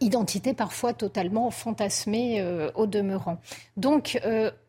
identités 0.00 0.52
parfois 0.52 0.92
totalement 0.92 1.50
fantasmées 1.50 2.44
au 2.74 2.86
demeurant. 2.86 3.38
Donc, 3.76 4.20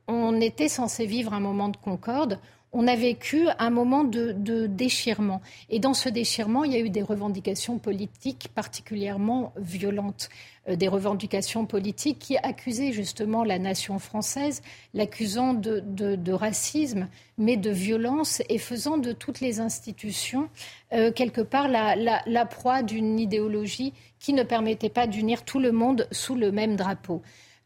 on 0.07 0.39
était 0.39 0.69
censé 0.69 1.05
vivre 1.05 1.33
un 1.33 1.41
moment 1.41 1.67
de 1.69 1.77
concorde 1.77 2.39
on 2.73 2.87
a 2.87 2.95
vécu 2.95 3.47
un 3.59 3.69
moment 3.69 4.03
de, 4.03 4.65
déchirement. 4.67 5.41
Et 5.69 5.79
dans 5.79 5.93
ce 5.93 6.09
déchirement, 6.09 6.63
il 6.63 6.71
y 6.71 6.75
a 6.75 6.79
eu 6.79 6.89
des 6.89 7.01
revendications 7.01 7.79
politiques 7.79 8.49
particulièrement 8.55 9.53
violentes. 9.57 10.29
Euh, 10.69 10.75
des 10.75 10.87
revendications 10.87 11.65
politiques 11.65 12.19
qui 12.19 12.37
accusaient 12.37 12.91
justement 12.91 13.43
la 13.43 13.59
nation 13.59 13.99
française, 13.99 14.61
l'accusant 14.93 15.53
de, 15.53 16.31
racisme, 16.31 17.09
mais 17.37 17.57
de 17.57 17.71
violence, 17.71 18.41
et 18.47 18.57
faisant 18.57 18.97
de 18.97 19.11
toutes 19.11 19.41
les 19.41 19.59
institutions, 19.59 20.49
euh, 20.93 21.11
quelque 21.11 21.41
part, 21.41 21.67
la, 21.67 22.45
proie 22.45 22.83
d'une 22.83 23.19
idéologie 23.19 23.93
qui 24.19 24.33
ne 24.33 24.43
permettait 24.43 24.89
pas 24.89 25.07
d'unir 25.07 25.43
tout 25.43 25.59
le 25.59 25.71
monde 25.71 26.07
sous 26.11 26.35
le 26.35 26.51
même 26.51 26.75
drapeau. 26.75 27.21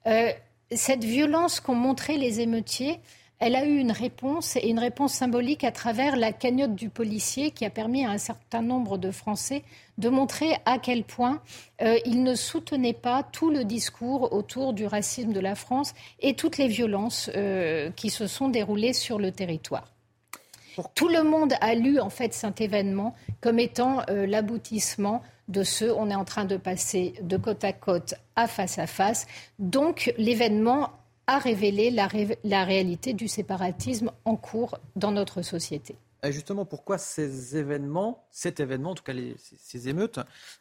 Euh, 0.07 0.31
cette 0.71 1.03
violence 1.03 1.59
qu'ont 1.59 1.75
montré 1.75 2.17
les 2.17 2.39
émeutiers, 2.39 2.99
elle 3.39 3.55
a 3.55 3.65
eu 3.65 3.77
une 3.77 3.91
réponse 3.91 4.55
et 4.55 4.67
une 4.69 4.79
réponse 4.79 5.13
symbolique 5.13 5.63
à 5.63 5.71
travers 5.71 6.15
la 6.15 6.31
cagnotte 6.31 6.75
du 6.75 6.89
policier 6.89 7.51
qui 7.51 7.65
a 7.65 7.69
permis 7.69 8.05
à 8.05 8.11
un 8.11 8.17
certain 8.17 8.61
nombre 8.61 8.97
de 8.97 9.11
Français 9.11 9.63
de 9.97 10.09
montrer 10.09 10.55
à 10.65 10.79
quel 10.79 11.03
point 11.03 11.41
euh, 11.81 11.97
ils 12.05 12.23
ne 12.23 12.35
soutenaient 12.35 12.93
pas 12.93 13.23
tout 13.23 13.49
le 13.49 13.65
discours 13.65 14.31
autour 14.33 14.73
du 14.73 14.85
racisme 14.85 15.33
de 15.33 15.39
la 15.39 15.55
France 15.55 15.93
et 16.21 16.35
toutes 16.35 16.57
les 16.57 16.67
violences 16.67 17.29
euh, 17.35 17.91
qui 17.91 18.09
se 18.09 18.27
sont 18.27 18.47
déroulées 18.47 18.93
sur 18.93 19.19
le 19.19 19.31
territoire. 19.31 19.91
Tout 20.93 21.07
le 21.07 21.23
monde 21.23 21.53
a 21.61 21.73
lu 21.73 21.99
en 21.99 22.09
fait 22.09 22.33
cet 22.33 22.59
événement 22.59 23.15
comme 23.41 23.59
étant 23.59 24.01
euh, 24.09 24.25
l'aboutissement 24.25 25.21
de 25.47 25.63
ce 25.63 25.85
on 25.85 26.09
est 26.09 26.15
en 26.15 26.25
train 26.25 26.45
de 26.45 26.57
passer 26.57 27.13
de 27.21 27.37
côte 27.37 27.63
à 27.63 27.73
côte 27.73 28.15
à 28.35 28.47
face 28.47 28.79
à 28.79 28.87
face. 28.87 29.27
Donc 29.59 30.13
l'événement 30.17 30.89
a 31.27 31.39
révélé 31.39 31.91
la, 31.91 32.63
réalité 32.63 33.13
du 33.13 33.27
séparatisme 33.27 34.11
en 34.25 34.35
cours 34.35 34.77
dans 34.95 35.11
notre 35.11 35.41
société. 35.41 35.95
justement, 36.25 36.65
pourquoi 36.65 36.97
ces 36.97 37.57
événements, 37.57 38.25
cet 38.31 38.59
événement, 38.59 38.91
en 38.91 38.95
tout 38.95 39.03
cas 39.03 39.13
ces, 39.37 39.89
émeutes, 39.89 40.19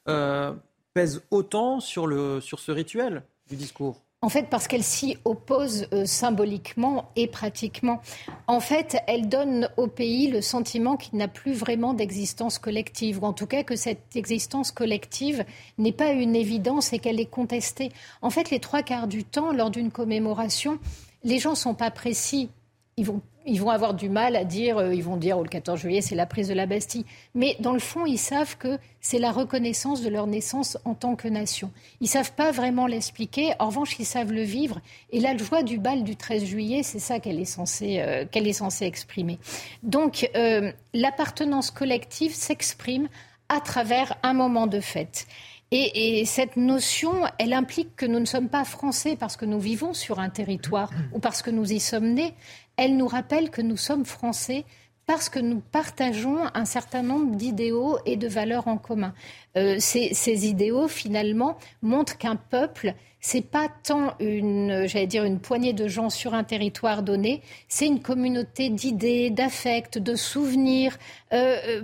euh, 0.08 0.52
pèsent 0.92 1.22
autant 1.30 1.80
sur, 1.80 2.06
le, 2.06 2.40
sur 2.40 2.60
ce 2.60 2.72
rituel 2.72 3.24
du 3.48 3.56
discours? 3.56 4.02
En 4.24 4.30
fait, 4.30 4.48
parce 4.48 4.68
qu'elle 4.68 4.82
s'y 4.82 5.18
oppose 5.26 5.86
euh, 5.92 6.06
symboliquement 6.06 7.10
et 7.14 7.26
pratiquement. 7.26 8.00
En 8.46 8.58
fait, 8.58 8.96
elle 9.06 9.28
donne 9.28 9.68
au 9.76 9.86
pays 9.86 10.28
le 10.28 10.40
sentiment 10.40 10.96
qu'il 10.96 11.18
n'a 11.18 11.28
plus 11.28 11.52
vraiment 11.52 11.92
d'existence 11.92 12.56
collective, 12.58 13.22
ou 13.22 13.26
en 13.26 13.34
tout 13.34 13.46
cas 13.46 13.64
que 13.64 13.76
cette 13.76 14.16
existence 14.16 14.72
collective 14.72 15.44
n'est 15.76 15.92
pas 15.92 16.12
une 16.12 16.34
évidence 16.36 16.94
et 16.94 17.00
qu'elle 17.00 17.20
est 17.20 17.26
contestée. 17.26 17.92
En 18.22 18.30
fait, 18.30 18.50
les 18.50 18.60
trois 18.60 18.82
quarts 18.82 19.08
du 19.08 19.24
temps, 19.24 19.52
lors 19.52 19.70
d'une 19.70 19.90
commémoration, 19.90 20.78
les 21.22 21.38
gens 21.38 21.50
ne 21.50 21.56
sont 21.56 21.74
pas 21.74 21.90
précis. 21.90 22.48
Ils 22.96 23.06
vont 23.06 23.20
ils 23.46 23.60
vont 23.60 23.70
avoir 23.70 23.94
du 23.94 24.08
mal 24.08 24.36
à 24.36 24.44
dire, 24.44 24.78
euh, 24.78 24.94
ils 24.94 25.02
vont 25.02 25.16
dire, 25.16 25.38
oh, 25.38 25.42
le 25.42 25.48
14 25.48 25.78
juillet, 25.78 26.00
c'est 26.00 26.14
la 26.14 26.26
prise 26.26 26.48
de 26.48 26.54
la 26.54 26.66
Bastille. 26.66 27.04
Mais 27.34 27.56
dans 27.60 27.72
le 27.72 27.78
fond, 27.78 28.06
ils 28.06 28.18
savent 28.18 28.56
que 28.56 28.78
c'est 29.00 29.18
la 29.18 29.32
reconnaissance 29.32 30.02
de 30.02 30.08
leur 30.08 30.26
naissance 30.26 30.78
en 30.84 30.94
tant 30.94 31.14
que 31.14 31.28
nation. 31.28 31.70
Ils 32.00 32.08
savent 32.08 32.32
pas 32.32 32.52
vraiment 32.52 32.86
l'expliquer. 32.86 33.52
En 33.58 33.66
revanche, 33.66 33.96
ils 33.98 34.06
savent 34.06 34.32
le 34.32 34.42
vivre. 34.42 34.80
Et 35.10 35.20
la 35.20 35.36
joie 35.36 35.62
du 35.62 35.78
bal 35.78 36.04
du 36.04 36.16
13 36.16 36.44
juillet, 36.44 36.82
c'est 36.82 36.98
ça 36.98 37.20
qu'elle 37.20 37.38
est 37.38 37.44
censée, 37.44 38.00
euh, 38.00 38.24
qu'elle 38.30 38.48
est 38.48 38.54
censée 38.54 38.86
exprimer. 38.86 39.38
Donc, 39.82 40.30
euh, 40.36 40.72
l'appartenance 40.94 41.70
collective 41.70 42.34
s'exprime 42.34 43.08
à 43.50 43.60
travers 43.60 44.16
un 44.22 44.32
moment 44.32 44.66
de 44.66 44.80
fête. 44.80 45.26
Et, 45.70 46.20
et, 46.20 46.24
cette 46.24 46.56
notion, 46.56 47.24
elle 47.38 47.52
implique 47.52 47.96
que 47.96 48.06
nous 48.06 48.20
ne 48.20 48.26
sommes 48.26 48.48
pas 48.48 48.64
français 48.64 49.16
parce 49.18 49.36
que 49.36 49.44
nous 49.44 49.58
vivons 49.58 49.92
sur 49.92 50.20
un 50.20 50.28
territoire 50.28 50.90
ou 51.12 51.18
parce 51.18 51.42
que 51.42 51.50
nous 51.50 51.72
y 51.72 51.80
sommes 51.80 52.12
nés 52.12 52.34
elle 52.76 52.96
nous 52.96 53.08
rappelle 53.08 53.50
que 53.50 53.62
nous 53.62 53.76
sommes 53.76 54.04
français 54.04 54.64
parce 55.06 55.28
que 55.28 55.38
nous 55.38 55.60
partageons 55.60 56.38
un 56.54 56.64
certain 56.64 57.02
nombre 57.02 57.36
d'idéaux 57.36 57.98
et 58.06 58.16
de 58.16 58.26
valeurs 58.26 58.68
en 58.68 58.78
commun. 58.78 59.12
Euh, 59.56 59.76
ces, 59.78 60.46
idéaux, 60.46 60.88
finalement, 60.88 61.58
montrent 61.82 62.16
qu'un 62.16 62.36
peuple, 62.36 62.94
c'est 63.20 63.46
pas 63.46 63.68
tant 63.82 64.14
une, 64.18 64.86
j'allais 64.86 65.06
dire, 65.06 65.24
une 65.24 65.40
poignée 65.40 65.72
de 65.72 65.88
gens 65.88 66.10
sur 66.10 66.34
un 66.34 66.44
territoire 66.44 67.02
donné, 67.02 67.42
c'est 67.68 67.86
une 67.86 68.00
communauté 68.00 68.70
d'idées, 68.70 69.30
d'affects, 69.30 69.98
de 69.98 70.14
souvenirs, 70.14 70.98
euh, 71.32 71.58
euh, 71.66 71.82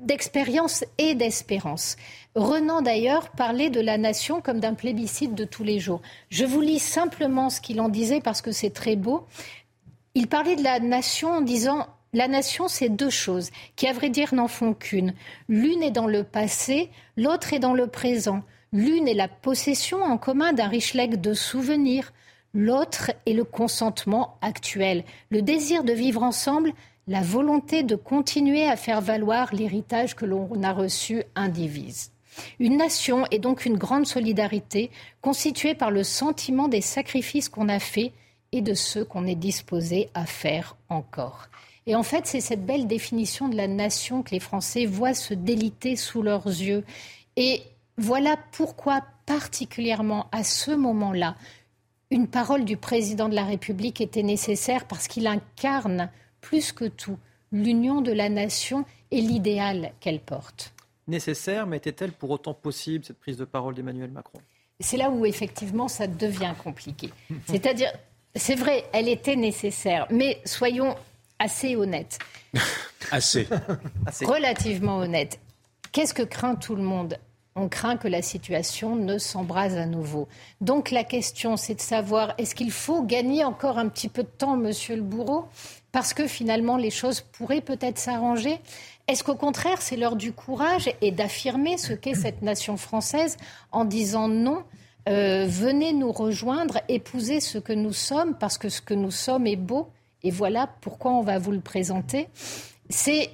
d'expériences 0.00 0.84
et 0.98 1.14
d'espérance. 1.14 1.96
Renan, 2.34 2.82
d'ailleurs, 2.82 3.30
parlait 3.30 3.70
de 3.70 3.80
la 3.80 3.98
nation 3.98 4.40
comme 4.40 4.58
d'un 4.58 4.74
plébiscite 4.74 5.34
de 5.34 5.44
tous 5.44 5.62
les 5.62 5.78
jours. 5.78 6.00
Je 6.30 6.44
vous 6.44 6.60
lis 6.60 6.80
simplement 6.80 7.50
ce 7.50 7.60
qu'il 7.60 7.80
en 7.80 7.88
disait 7.88 8.20
parce 8.20 8.42
que 8.42 8.52
c'est 8.52 8.70
très 8.70 8.96
beau. 8.96 9.26
Il 10.14 10.28
parlait 10.28 10.56
de 10.56 10.62
la 10.62 10.78
nation 10.78 11.30
en 11.30 11.40
disant 11.40 11.86
la 12.12 12.28
nation, 12.28 12.68
c'est 12.68 12.90
deux 12.90 13.10
choses 13.10 13.50
qui, 13.74 13.86
à 13.86 13.94
vrai 13.94 14.10
dire, 14.10 14.34
n'en 14.34 14.48
font 14.48 14.74
qu'une. 14.74 15.14
L'une 15.48 15.82
est 15.82 15.90
dans 15.90 16.06
le 16.06 16.24
passé, 16.24 16.90
l'autre 17.16 17.54
est 17.54 17.58
dans 17.58 17.72
le 17.72 17.86
présent. 17.86 18.42
L'une 18.72 19.08
est 19.08 19.14
la 19.14 19.28
possession 19.28 20.02
en 20.02 20.18
commun 20.18 20.52
d'un 20.52 20.68
riche 20.68 20.92
legs 20.92 21.18
de 21.18 21.32
souvenirs. 21.32 22.12
L'autre 22.52 23.12
est 23.24 23.32
le 23.32 23.44
consentement 23.44 24.36
actuel, 24.42 25.04
le 25.30 25.40
désir 25.40 25.84
de 25.84 25.94
vivre 25.94 26.22
ensemble, 26.22 26.74
la 27.08 27.22
volonté 27.22 27.82
de 27.82 27.96
continuer 27.96 28.66
à 28.66 28.76
faire 28.76 29.00
valoir 29.00 29.54
l'héritage 29.54 30.14
que 30.14 30.26
l'on 30.26 30.62
a 30.62 30.72
reçu 30.72 31.22
indivise. 31.34 32.12
Une 32.58 32.76
nation 32.76 33.24
est 33.30 33.38
donc 33.38 33.64
une 33.64 33.78
grande 33.78 34.06
solidarité 34.06 34.90
constituée 35.22 35.74
par 35.74 35.90
le 35.90 36.04
sentiment 36.04 36.68
des 36.68 36.82
sacrifices 36.82 37.48
qu'on 37.48 37.70
a 37.70 37.78
faits 37.78 38.12
et 38.52 38.60
de 38.60 38.74
ceux 38.74 39.04
qu'on 39.04 39.26
est 39.26 39.34
disposé 39.34 40.10
à 40.14 40.26
faire 40.26 40.76
encore. 40.88 41.48
Et 41.86 41.96
en 41.96 42.02
fait, 42.02 42.26
c'est 42.26 42.40
cette 42.40 42.64
belle 42.64 42.86
définition 42.86 43.48
de 43.48 43.56
la 43.56 43.66
nation 43.66 44.22
que 44.22 44.30
les 44.30 44.40
Français 44.40 44.86
voient 44.86 45.14
se 45.14 45.34
déliter 45.34 45.96
sous 45.96 46.22
leurs 46.22 46.46
yeux. 46.46 46.84
Et 47.36 47.62
voilà 47.98 48.36
pourquoi, 48.52 49.02
particulièrement 49.26 50.28
à 50.30 50.44
ce 50.44 50.70
moment-là, 50.70 51.34
une 52.10 52.28
parole 52.28 52.64
du 52.64 52.76
président 52.76 53.28
de 53.28 53.34
la 53.34 53.44
République 53.44 54.00
était 54.00 54.22
nécessaire 54.22 54.86
parce 54.86 55.08
qu'il 55.08 55.26
incarne 55.26 56.10
plus 56.40 56.72
que 56.72 56.84
tout 56.84 57.18
l'union 57.50 58.00
de 58.00 58.12
la 58.12 58.28
nation 58.28 58.84
et 59.10 59.20
l'idéal 59.20 59.92
qu'elle 60.00 60.20
porte. 60.20 60.74
Nécessaire, 61.08 61.66
mais 61.66 61.78
était-elle 61.78 62.12
pour 62.12 62.30
autant 62.30 62.54
possible, 62.54 63.04
cette 63.04 63.18
prise 63.18 63.36
de 63.36 63.44
parole 63.44 63.74
d'Emmanuel 63.74 64.10
Macron? 64.10 64.40
C'est 64.80 64.96
là 64.96 65.10
où 65.10 65.26
effectivement 65.26 65.88
ça 65.88 66.06
devient 66.06 66.54
compliqué. 66.62 67.10
C'est-à-dire, 67.46 67.92
c'est 68.34 68.54
vrai, 68.54 68.84
elle 68.92 69.08
était 69.08 69.36
nécessaire, 69.36 70.06
mais 70.10 70.40
soyons 70.44 70.96
assez 71.38 71.76
honnêtes. 71.76 72.18
assez. 73.10 73.46
Relativement 74.22 74.98
honnêtes. 74.98 75.38
Qu'est-ce 75.92 76.14
que 76.14 76.22
craint 76.22 76.54
tout 76.54 76.74
le 76.74 76.82
monde? 76.82 77.18
On 77.54 77.68
craint 77.68 77.98
que 77.98 78.08
la 78.08 78.22
situation 78.22 78.96
ne 78.96 79.18
s'embrase 79.18 79.76
à 79.76 79.84
nouveau. 79.84 80.26
Donc 80.62 80.90
la 80.90 81.04
question, 81.04 81.58
c'est 81.58 81.74
de 81.74 81.80
savoir, 81.82 82.32
est-ce 82.38 82.54
qu'il 82.54 82.70
faut 82.70 83.02
gagner 83.02 83.44
encore 83.44 83.78
un 83.78 83.88
petit 83.88 84.08
peu 84.08 84.22
de 84.22 84.28
temps, 84.28 84.56
monsieur 84.56 84.96
le 84.96 85.02
bourreau, 85.02 85.46
parce 85.90 86.14
que 86.14 86.26
finalement 86.26 86.78
les 86.78 86.90
choses 86.90 87.20
pourraient 87.20 87.60
peut-être 87.60 87.98
s'arranger? 87.98 88.58
Est-ce 89.08 89.22
qu'au 89.22 89.34
contraire, 89.34 89.82
c'est 89.82 89.96
l'heure 89.96 90.16
du 90.16 90.32
courage 90.32 90.90
et 91.02 91.10
d'affirmer 91.10 91.76
ce 91.76 91.92
qu'est 91.92 92.14
cette 92.14 92.40
nation 92.40 92.78
française 92.78 93.36
en 93.70 93.84
disant 93.84 94.28
non 94.28 94.64
euh, 95.08 95.46
venez 95.48 95.92
nous 95.92 96.12
rejoindre, 96.12 96.80
épouser 96.88 97.40
ce 97.40 97.58
que 97.58 97.72
nous 97.72 97.92
sommes, 97.92 98.36
parce 98.38 98.58
que 98.58 98.68
ce 98.68 98.80
que 98.80 98.94
nous 98.94 99.10
sommes 99.10 99.46
est 99.46 99.56
beau, 99.56 99.88
et 100.22 100.30
voilà 100.30 100.68
pourquoi 100.80 101.12
on 101.12 101.22
va 101.22 101.38
vous 101.38 101.52
le 101.52 101.60
présenter. 101.60 102.28
C'est 102.88 103.30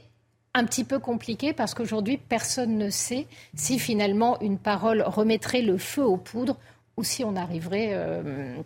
un 0.55 0.65
petit 0.65 0.85
peu 0.85 0.99
compliqué 0.99 1.53
parce 1.53 1.75
qu'aujourd'hui, 1.75 2.17
personne 2.17 2.79
ne 2.79 2.91
sait 2.91 3.27
si 3.55 3.79
finalement 3.79 4.41
une 4.41 4.59
parole 4.59 5.03
remettrait 5.03 5.63
le 5.63 5.77
feu 5.77 6.05
aux 6.05 6.17
poudres 6.17 6.57
ou 6.97 7.05
si 7.05 7.23
on 7.23 7.37
arriverait 7.37 7.91
euh, 7.93 8.57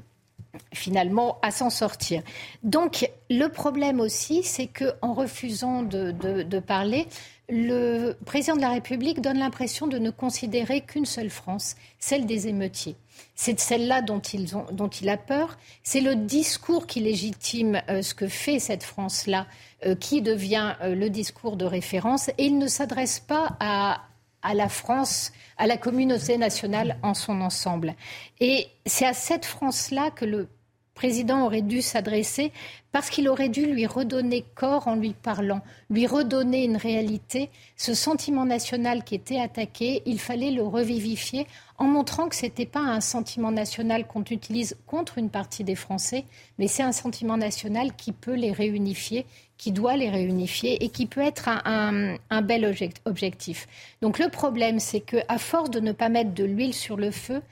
finalement 0.72 1.38
à 1.42 1.50
s'en 1.50 1.70
sortir. 1.70 2.22
Donc 2.62 3.10
le 3.28 3.48
problème 3.48 4.00
aussi, 4.00 4.44
c'est 4.44 4.68
qu'en 4.68 5.12
refusant 5.12 5.82
de 5.82 6.58
parler, 6.60 7.08
le 7.48 8.14
président 8.24 8.56
de 8.56 8.60
la 8.60 8.70
République 8.70 9.20
donne 9.20 9.38
l'impression 9.38 9.86
de 9.86 9.98
ne 9.98 10.10
considérer 10.10 10.80
qu'une 10.82 11.06
seule 11.06 11.30
France, 11.30 11.74
celle 11.98 12.26
des 12.26 12.48
émeutiers. 12.48 12.96
C'est 13.34 13.58
celle-là 13.58 14.02
dont, 14.02 14.20
il 14.20 15.08
a 15.08 15.16
peur. 15.16 15.58
C'est 15.82 16.00
le 16.00 16.14
discours 16.14 16.86
qui 16.86 17.00
légitime 17.00 17.82
euh, 17.88 18.02
ce 18.02 18.14
que 18.14 18.28
fait 18.28 18.58
cette 18.58 18.84
France-là, 18.84 19.46
euh, 19.84 19.94
qui 19.94 20.22
devient 20.22 20.74
euh, 20.82 20.94
le 20.94 21.10
discours 21.10 21.56
de 21.56 21.64
référence. 21.64 22.28
Et 22.38 22.46
il 22.46 22.58
ne 22.58 22.68
s'adresse 22.68 23.20
pas 23.20 23.56
à, 23.60 24.02
à 24.42 24.54
la 24.54 24.68
France, 24.68 25.32
à 25.56 25.66
la 25.66 25.76
communauté 25.76 26.38
nationale 26.38 26.96
en 27.02 27.14
son 27.14 27.40
ensemble. 27.40 27.94
Et 28.40 28.68
c'est 28.86 29.06
à 29.06 29.14
cette 29.14 29.44
France-là 29.44 30.10
que 30.10 30.24
le 30.24 30.48
président 30.94 31.44
aurait 31.46 31.62
dû 31.62 31.82
s'adresser 31.82 32.52
parce 32.92 33.08
qu'il 33.08 33.28
aurait 33.28 33.48
dû 33.48 33.66
lui 33.66 33.86
redonner 33.86 34.44
corps 34.54 34.86
en 34.86 34.96
lui 34.96 35.14
parlant, 35.14 35.62
lui 35.88 36.06
redonner 36.06 36.64
une 36.64 36.76
réalité. 36.76 37.50
Ce 37.76 37.94
sentiment 37.94 38.44
national 38.44 39.02
qui 39.02 39.14
était 39.14 39.40
attaqué, 39.40 40.02
il 40.04 40.20
fallait 40.20 40.50
le 40.50 40.62
revivifier 40.62 41.46
en 41.78 41.86
montrant 41.86 42.28
que 42.28 42.36
ce 42.36 42.44
n'était 42.44 42.66
pas 42.66 42.80
un 42.80 43.00
sentiment 43.00 43.50
national 43.50 44.06
qu'on 44.06 44.22
utilise 44.22 44.76
contre 44.86 45.18
une 45.18 45.30
partie 45.30 45.64
des 45.64 45.74
Français, 45.74 46.24
mais 46.58 46.68
c'est 46.68 46.82
un 46.82 46.92
sentiment 46.92 47.38
national 47.38 47.96
qui 47.96 48.12
peut 48.12 48.34
les 48.34 48.52
réunifier, 48.52 49.24
qui 49.56 49.72
doit 49.72 49.96
les 49.96 50.10
réunifier 50.10 50.84
et 50.84 50.90
qui 50.90 51.06
peut 51.06 51.22
être 51.22 51.48
un, 51.48 52.16
un 52.28 52.42
bel 52.42 52.70
objectif. 53.06 53.66
Donc 54.02 54.18
le 54.18 54.28
problème, 54.28 54.78
c'est 54.78 55.00
qu'à 55.00 55.38
force 55.38 55.70
de 55.70 55.80
ne 55.80 55.92
pas 55.92 56.10
mettre 56.10 56.34
de 56.34 56.44
l'huile 56.44 56.74
sur 56.74 56.96
le 56.96 57.10
feu, 57.10 57.42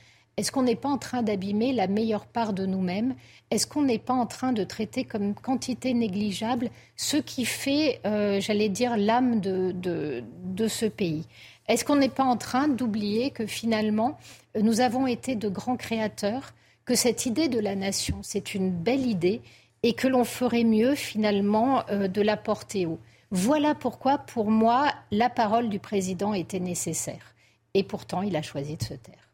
est-ce 0.41 0.53
qu'on 0.53 0.62
n'est 0.62 0.74
pas 0.74 0.88
en 0.88 0.97
train 0.97 1.22
d'abîmer 1.22 1.74
la 1.74 1.86
meilleure 1.86 2.24
part 2.24 2.55
de 2.55 2.64
nous-mêmes? 2.64 3.14
Est-ce 3.51 3.66
qu'on 3.66 3.82
n'est 3.82 3.99
pas 3.99 4.14
en 4.14 4.24
train 4.24 4.55
de 4.55 4.64
traiter 4.64 5.05
comme 5.05 5.34
quantité 5.34 5.93
négligeable 5.93 6.70
ce 6.97 7.18
qui 7.18 7.45
fait, 7.45 8.01
euh, 8.07 8.41
j'allais 8.41 8.70
dire, 8.70 8.97
l'âme 8.97 9.41
de, 9.41 9.74
de, 9.74 10.68
ce 10.68 10.86
pays? 10.86 11.26
Est-ce 11.68 11.84
qu'on 11.84 11.97
n'est 11.97 12.09
pas 12.09 12.24
en 12.24 12.38
train 12.38 12.68
d'oublier 12.68 13.32
que 13.32 13.45
finalement, 13.45 14.16
nous 14.59 14.80
avons 14.80 15.07
été 15.07 15.34
de 15.34 15.51
grands 15.51 15.76
créateurs, 15.76 16.55
que 16.86 16.95
cette 16.95 17.26
idée 17.26 17.49
de 17.49 17.61
la 17.61 17.76
nation, 17.76 18.20
c'est 18.22 18.55
une 18.55 18.70
belle 18.70 19.05
idée 19.05 19.43
et 19.82 19.93
que 19.93 20.09
l'on 20.09 20.24
ferait 20.24 20.64
mieux 20.64 20.95
finalement 20.95 21.84
de 21.91 22.22
la 22.22 22.38
porter 22.38 22.86
haut? 22.86 22.99
Voilà 23.30 23.74
pourquoi, 23.74 24.16
pour 24.16 24.51
moi, 24.51 24.91
la 25.11 25.28
parole 25.28 25.68
du 25.68 25.80
président 25.80 26.32
était 26.32 26.61
nécessaire. 26.61 27.34
Et 27.74 27.82
pourtant, 27.82 28.22
il 28.22 28.36
a 28.36 28.43
choisi 28.43 28.78
de 28.78 28.82
se 28.82 28.95
taire. 28.95 29.30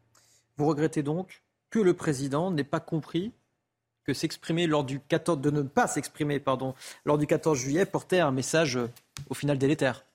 Vous 0.57 0.65
regrettez 0.65 1.03
donc 1.03 1.43
que 1.69 1.79
le 1.79 1.93
président 1.93 2.51
n'ait 2.51 2.63
pas 2.63 2.79
compris 2.79 3.31
que 4.03 4.13
s'exprimer 4.13 4.67
lors 4.67 4.83
du 4.83 4.99
14, 4.99 5.39
de 5.39 5.51
ne 5.51 5.61
pas 5.61 5.87
s'exprimer, 5.87 6.41
lors 7.05 7.17
du 7.17 7.27
14 7.27 7.57
juillet 7.57 7.85
portait 7.85 8.19
un 8.19 8.31
message 8.31 8.77
euh, 8.77 8.89
au 9.29 9.33
final 9.33 9.57
délétère. 9.57 10.05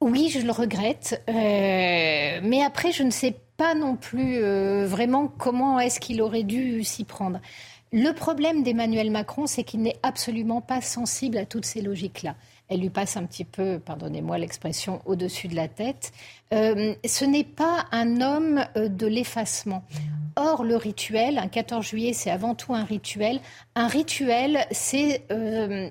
Oui, 0.00 0.28
je 0.28 0.40
le 0.40 0.52
regrette, 0.52 1.22
euh, 1.28 2.40
mais 2.42 2.62
après, 2.62 2.92
je 2.92 3.02
ne 3.02 3.10
sais 3.10 3.34
pas 3.56 3.74
non 3.74 3.96
plus 3.96 4.36
euh, 4.36 4.86
vraiment 4.86 5.26
comment 5.26 5.80
est-ce 5.80 6.00
qu'il 6.00 6.22
aurait 6.22 6.44
dû 6.44 6.84
s'y 6.84 7.04
prendre. 7.04 7.40
Le 7.92 8.12
problème 8.12 8.62
d'Emmanuel 8.62 9.10
Macron, 9.10 9.46
c'est 9.46 9.64
qu'il 9.64 9.80
n'est 9.80 9.96
absolument 10.02 10.60
pas 10.60 10.80
sensible 10.80 11.38
à 11.38 11.46
toutes 11.46 11.64
ces 11.64 11.80
logiques-là. 11.80 12.36
Elle 12.68 12.80
lui 12.80 12.90
passe 12.90 13.16
un 13.16 13.24
petit 13.24 13.44
peu, 13.44 13.78
pardonnez-moi 13.78 14.38
l'expression, 14.38 15.00
au-dessus 15.04 15.48
de 15.48 15.54
la 15.54 15.68
tête. 15.68 16.12
Euh, 16.52 16.94
ce 17.04 17.24
n'est 17.24 17.44
pas 17.44 17.86
un 17.92 18.20
homme 18.20 18.64
euh, 18.76 18.88
de 18.88 19.06
l'effacement. 19.06 19.84
Or, 20.34 20.64
le 20.64 20.76
rituel, 20.76 21.38
un 21.38 21.48
14 21.48 21.86
juillet, 21.86 22.12
c'est 22.12 22.30
avant 22.30 22.54
tout 22.54 22.74
un 22.74 22.84
rituel. 22.84 23.40
Un 23.74 23.86
rituel, 23.86 24.66
c'est 24.72 25.22
euh, 25.30 25.88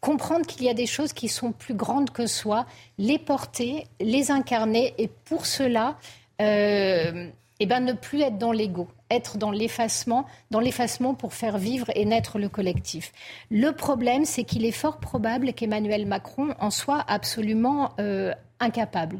comprendre 0.00 0.46
qu'il 0.46 0.64
y 0.64 0.68
a 0.68 0.74
des 0.74 0.86
choses 0.86 1.12
qui 1.12 1.28
sont 1.28 1.52
plus 1.52 1.74
grandes 1.74 2.10
que 2.10 2.26
soi, 2.26 2.66
les 2.98 3.18
porter, 3.18 3.86
les 4.00 4.30
incarner, 4.30 4.94
et 4.98 5.08
pour 5.08 5.46
cela, 5.46 5.96
eh 6.40 7.66
ben, 7.66 7.80
ne 7.80 7.92
plus 7.92 8.20
être 8.20 8.38
dans 8.38 8.52
l'ego, 8.52 8.86
être 9.10 9.38
dans 9.38 9.50
l'effacement, 9.50 10.26
dans 10.50 10.60
l'effacement 10.60 11.14
pour 11.14 11.34
faire 11.34 11.58
vivre 11.58 11.86
et 11.94 12.04
naître 12.04 12.38
le 12.38 12.48
collectif. 12.48 13.12
Le 13.50 13.72
problème, 13.72 14.24
c'est 14.24 14.44
qu'il 14.44 14.64
est 14.64 14.72
fort 14.72 14.98
probable 14.98 15.52
qu'Emmanuel 15.52 16.06
Macron 16.06 16.54
en 16.60 16.70
soit 16.70 17.04
absolument 17.08 17.92
euh, 17.98 18.32
incapable. 18.60 19.18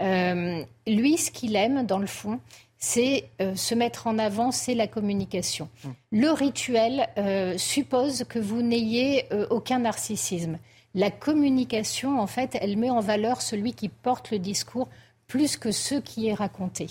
Euh, 0.00 0.62
lui, 0.86 1.18
ce 1.18 1.30
qu'il 1.30 1.56
aime, 1.56 1.84
dans 1.84 1.98
le 1.98 2.06
fond, 2.06 2.40
c'est 2.78 3.28
euh, 3.40 3.54
se 3.54 3.74
mettre 3.74 4.06
en 4.06 4.18
avant, 4.18 4.50
c'est 4.50 4.74
la 4.74 4.86
communication. 4.86 5.68
Hum. 5.84 5.94
Le 6.12 6.30
rituel 6.30 7.08
suppose 7.58 8.24
que 8.24 8.38
vous 8.38 8.62
n'ayez 8.62 9.26
aucun 9.50 9.80
narcissisme. 9.80 10.58
La 10.94 11.10
communication, 11.10 12.18
en 12.18 12.26
fait, 12.26 12.58
elle 12.60 12.76
met 12.76 12.90
en 12.90 13.00
valeur 13.00 13.42
celui 13.42 13.74
qui 13.74 13.88
porte 13.88 14.32
le 14.32 14.40
discours 14.40 14.88
plus 15.30 15.56
que 15.56 15.70
ce 15.70 15.94
qui 15.94 16.26
est 16.26 16.34
raconté. 16.34 16.88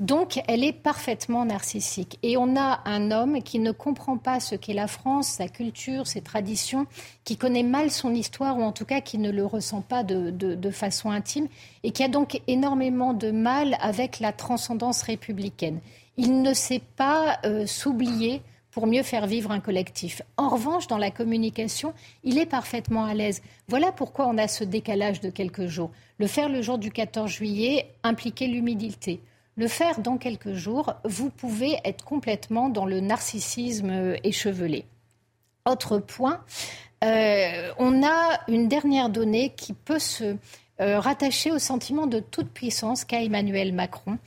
Donc, 0.00 0.40
elle 0.48 0.64
est 0.64 0.72
parfaitement 0.72 1.44
narcissique. 1.44 2.18
Et 2.22 2.38
on 2.38 2.56
a 2.56 2.80
un 2.86 3.10
homme 3.10 3.42
qui 3.42 3.58
ne 3.58 3.72
comprend 3.72 4.16
pas 4.16 4.40
ce 4.40 4.54
qu'est 4.54 4.72
la 4.72 4.86
France, 4.86 5.28
sa 5.28 5.48
culture, 5.48 6.06
ses 6.06 6.22
traditions, 6.22 6.86
qui 7.24 7.36
connaît 7.36 7.62
mal 7.62 7.90
son 7.90 8.14
histoire, 8.14 8.58
ou 8.58 8.62
en 8.62 8.72
tout 8.72 8.86
cas 8.86 9.02
qui 9.02 9.18
ne 9.18 9.30
le 9.30 9.44
ressent 9.44 9.82
pas 9.82 10.02
de, 10.02 10.70
façon 10.70 11.10
intime, 11.10 11.46
et 11.82 11.90
qui 11.90 12.02
a 12.02 12.08
donc 12.08 12.40
énormément 12.46 13.12
de 13.12 13.30
mal 13.30 13.76
avec 13.80 14.18
la 14.18 14.32
transcendance 14.32 15.02
républicaine. 15.02 15.80
Il 16.16 16.40
ne 16.40 16.54
sait 16.54 16.82
pas 16.96 17.38
euh, 17.44 17.66
s'oublier 17.66 18.40
pour 18.74 18.88
mieux 18.88 19.04
faire 19.04 19.28
vivre 19.28 19.52
un 19.52 19.60
collectif. 19.60 20.20
En 20.36 20.48
revanche, 20.48 20.88
dans 20.88 20.98
la 20.98 21.12
communication, 21.12 21.94
il 22.24 22.38
est 22.38 22.46
parfaitement 22.46 23.04
à 23.04 23.14
l'aise. 23.14 23.40
Voilà 23.68 23.92
pourquoi 23.92 24.26
on 24.26 24.36
a 24.36 24.48
ce 24.48 24.64
décalage 24.64 25.20
de 25.20 25.30
quelques 25.30 25.66
jours. 25.66 25.92
Le 26.18 26.26
faire 26.26 26.48
le 26.48 26.60
jour 26.60 26.76
du 26.76 26.90
14 26.90 27.30
juillet 27.30 27.86
impliquait 28.02 28.48
l'humilité. 28.48 29.20
Le 29.56 29.68
faire 29.68 30.00
dans 30.00 30.18
quelques 30.18 30.54
jours, 30.54 30.94
vous 31.04 31.30
pouvez 31.30 31.78
être 31.84 32.04
complètement 32.04 32.68
dans 32.68 32.84
le 32.84 32.98
narcissisme 32.98 34.16
échevelé. 34.24 34.84
Autre 35.64 35.98
point, 35.98 36.40
euh, 37.04 37.72
on 37.78 38.02
a 38.04 38.40
une 38.48 38.66
dernière 38.66 39.08
donnée 39.08 39.52
qui 39.56 39.72
peut 39.72 40.00
se 40.00 40.36
euh, 40.80 40.98
rattacher 40.98 41.52
au 41.52 41.60
sentiment 41.60 42.08
de 42.08 42.18
toute 42.18 42.48
puissance 42.48 43.04
qu'a 43.04 43.22
Emmanuel 43.22 43.72
Macron. 43.72 44.18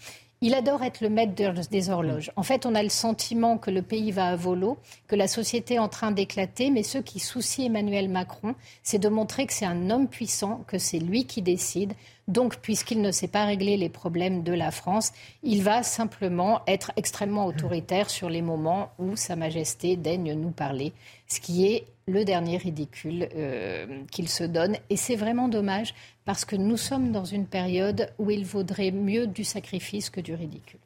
Il 0.42 0.54
adore 0.54 0.84
être 0.84 1.02
le 1.02 1.10
maître 1.10 1.34
des 1.72 1.90
horloges. 1.90 2.32
En 2.36 2.44
fait, 2.44 2.68
on 2.68 2.76
a 2.76 2.84
le 2.84 2.90
sentiment 2.90 3.58
que 3.58 3.72
le 3.72 3.82
pays 3.82 4.12
va 4.12 4.28
à 4.28 4.36
volo, 4.36 4.78
que 5.08 5.16
la 5.16 5.28
société 5.28 5.76
est 5.76 5.80
en 5.80 5.90
train 5.90 6.12
d'éclater, 6.12 6.70
mais 6.70 6.84
ce 6.84 7.00
qui 7.00 7.20
soucie 7.20 7.66
Emmanuel 7.66 8.08
Macron, 8.08 8.54
c'est 8.84 9.00
de 9.00 9.10
montrer 9.10 9.48
que 9.48 9.54
c'est 9.54 9.66
un 9.66 9.90
homme 9.90 10.08
puissant, 10.08 10.64
que 10.68 10.78
c'est 10.78 11.00
lui 11.00 11.26
qui 11.26 11.42
décide. 11.42 11.94
Donc, 12.28 12.58
puisqu'il 12.58 13.02
ne 13.02 13.12
sait 13.12 13.30
pas 13.30 13.46
régler 13.46 13.78
les 13.78 13.88
problèmes 13.88 14.44
de 14.44 14.52
la 14.52 14.72
France, 14.72 15.14
il 15.44 15.64
va 15.64 15.82
simplement 15.82 16.62
être 16.68 16.92
extrêmement 16.98 17.46
autoritaire 17.46 18.10
sur 18.10 18.30
les 18.30 18.42
moments 18.42 18.92
où 19.00 19.16
Sa 19.16 19.38
Majesté 19.38 19.96
daigne 19.96 20.34
nous 20.34 20.52
parler, 20.52 20.92
ce 21.28 21.40
qui 21.40 21.66
est 21.66 21.86
le 22.06 22.26
dernier 22.26 22.58
ridicule 22.58 23.30
euh, 23.34 24.04
qu'il 24.12 24.28
se 24.28 24.44
donne. 24.44 24.76
Et 24.90 24.98
c'est 24.98 25.16
vraiment 25.16 25.48
dommage 25.48 25.94
parce 26.26 26.44
que 26.44 26.58
nous 26.58 26.78
sommes 26.78 27.14
dans 27.14 27.26
une 27.26 27.46
période 27.46 28.14
où 28.18 28.30
il 28.30 28.46
vaudrait 28.46 28.92
mieux 28.92 29.28
du 29.28 29.46
sacrifice 29.46 30.10
que 30.10 30.20
du 30.20 30.34
ridicule. 30.34 30.80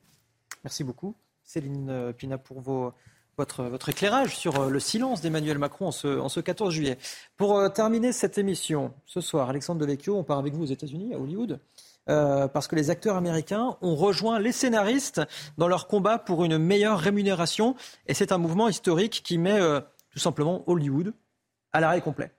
Merci 0.63 0.83
beaucoup, 0.83 1.15
Céline 1.43 1.89
euh, 1.89 2.13
Pina, 2.13 2.37
pour 2.37 2.61
votre, 3.37 3.89
éclairage 3.89 4.35
sur 4.35 4.59
euh, 4.59 4.69
le 4.69 4.79
silence 4.79 5.21
d'Emmanuel 5.21 5.57
Macron 5.57 5.87
en 5.87 5.91
ce, 5.91 6.39
14 6.39 6.73
juillet. 6.73 6.97
Pour 7.37 7.71
terminer 7.73 8.11
cette 8.11 8.37
émission, 8.37 8.93
ce 9.05 9.21
soir, 9.21 9.49
Alexandre 9.49 9.81
Devecchio, 9.81 10.15
on 10.15 10.23
part 10.23 10.39
avec 10.39 10.53
vous 10.53 10.63
aux 10.63 10.73
États-Unis, 10.73 11.13
à 11.13 11.19
Hollywood. 11.19 11.59
parce 12.05 12.67
que 12.67 12.75
les 12.75 12.89
acteurs 12.89 13.15
américains 13.15 13.77
ont 13.81 13.95
rejoint 13.95 14.39
les 14.39 14.51
scénaristes 14.51 15.21
dans 15.57 15.67
leur 15.67 15.87
combat 15.87 16.17
pour 16.17 16.43
une 16.43 16.57
meilleure 16.57 16.99
rémunération. 16.99 17.75
Et 18.07 18.13
c'est 18.13 18.31
un 18.31 18.37
mouvement 18.37 18.67
historique 18.67 19.21
qui 19.23 19.37
met 19.37 19.59
tout 20.11 20.19
simplement 20.19 20.63
Hollywood 20.67 21.13
à 21.73 21.79
l'arrêt 21.79 22.01
complet. 22.01 22.31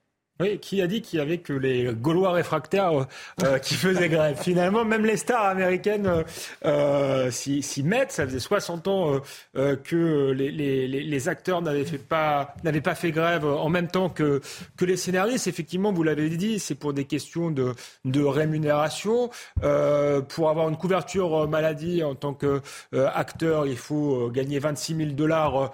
Oui, 0.43 0.59
qui 0.59 0.83
a 0.83 0.89
dit 0.89 1.03
qu'il 1.03 1.21
y 1.21 1.23
avait 1.23 1.39
que 1.39 1.53
les 1.53 1.95
Gaulois 1.95 2.33
réfractaires 2.33 2.93
euh, 2.93 3.05
euh, 3.45 3.59
qui 3.59 3.75
faisaient 3.75 4.09
grève 4.09 4.37
Finalement, 4.43 4.85
même 4.85 5.07
les 5.07 5.17
stars 5.17 5.45
américaines 5.45 6.25
euh, 6.65 7.31
s'y 7.31 7.83
mettent. 7.85 8.11
Ça 8.11 8.27
faisait 8.27 8.41
60 8.41 8.89
ans 8.89 9.21
que 9.55 10.33
les, 10.33 10.51
les, 10.51 10.89
les 10.89 11.29
acteurs 11.29 11.63
n'avaient 11.63 11.85
pas, 11.85 12.57
pas 12.83 12.95
fait 12.97 13.13
grève 13.13 13.45
en 13.45 13.69
même 13.69 13.87
temps 13.87 14.09
que, 14.09 14.41
que 14.77 14.85
les 14.85 14.97
scénaristes. 14.97 15.47
Effectivement, 15.47 15.93
vous 15.93 16.03
l'avez 16.03 16.29
dit, 16.31 16.59
c'est 16.59 16.75
pour 16.75 16.93
des 16.93 17.05
questions 17.05 17.53
de, 17.53 17.75
de 18.05 18.23
rémunération. 18.25 19.31
pour 19.61 20.51
avoir 20.51 20.69
une 20.69 20.77
couverture 20.77 21.47
maladie 21.49 22.03
en 22.03 22.17
tant 22.17 22.35
qu'acteur, 22.35 23.67
il 23.69 23.77
faut 23.77 24.29
gagner 24.31 24.59
26 24.59 24.97
000 24.97 25.11
dollars 25.11 25.73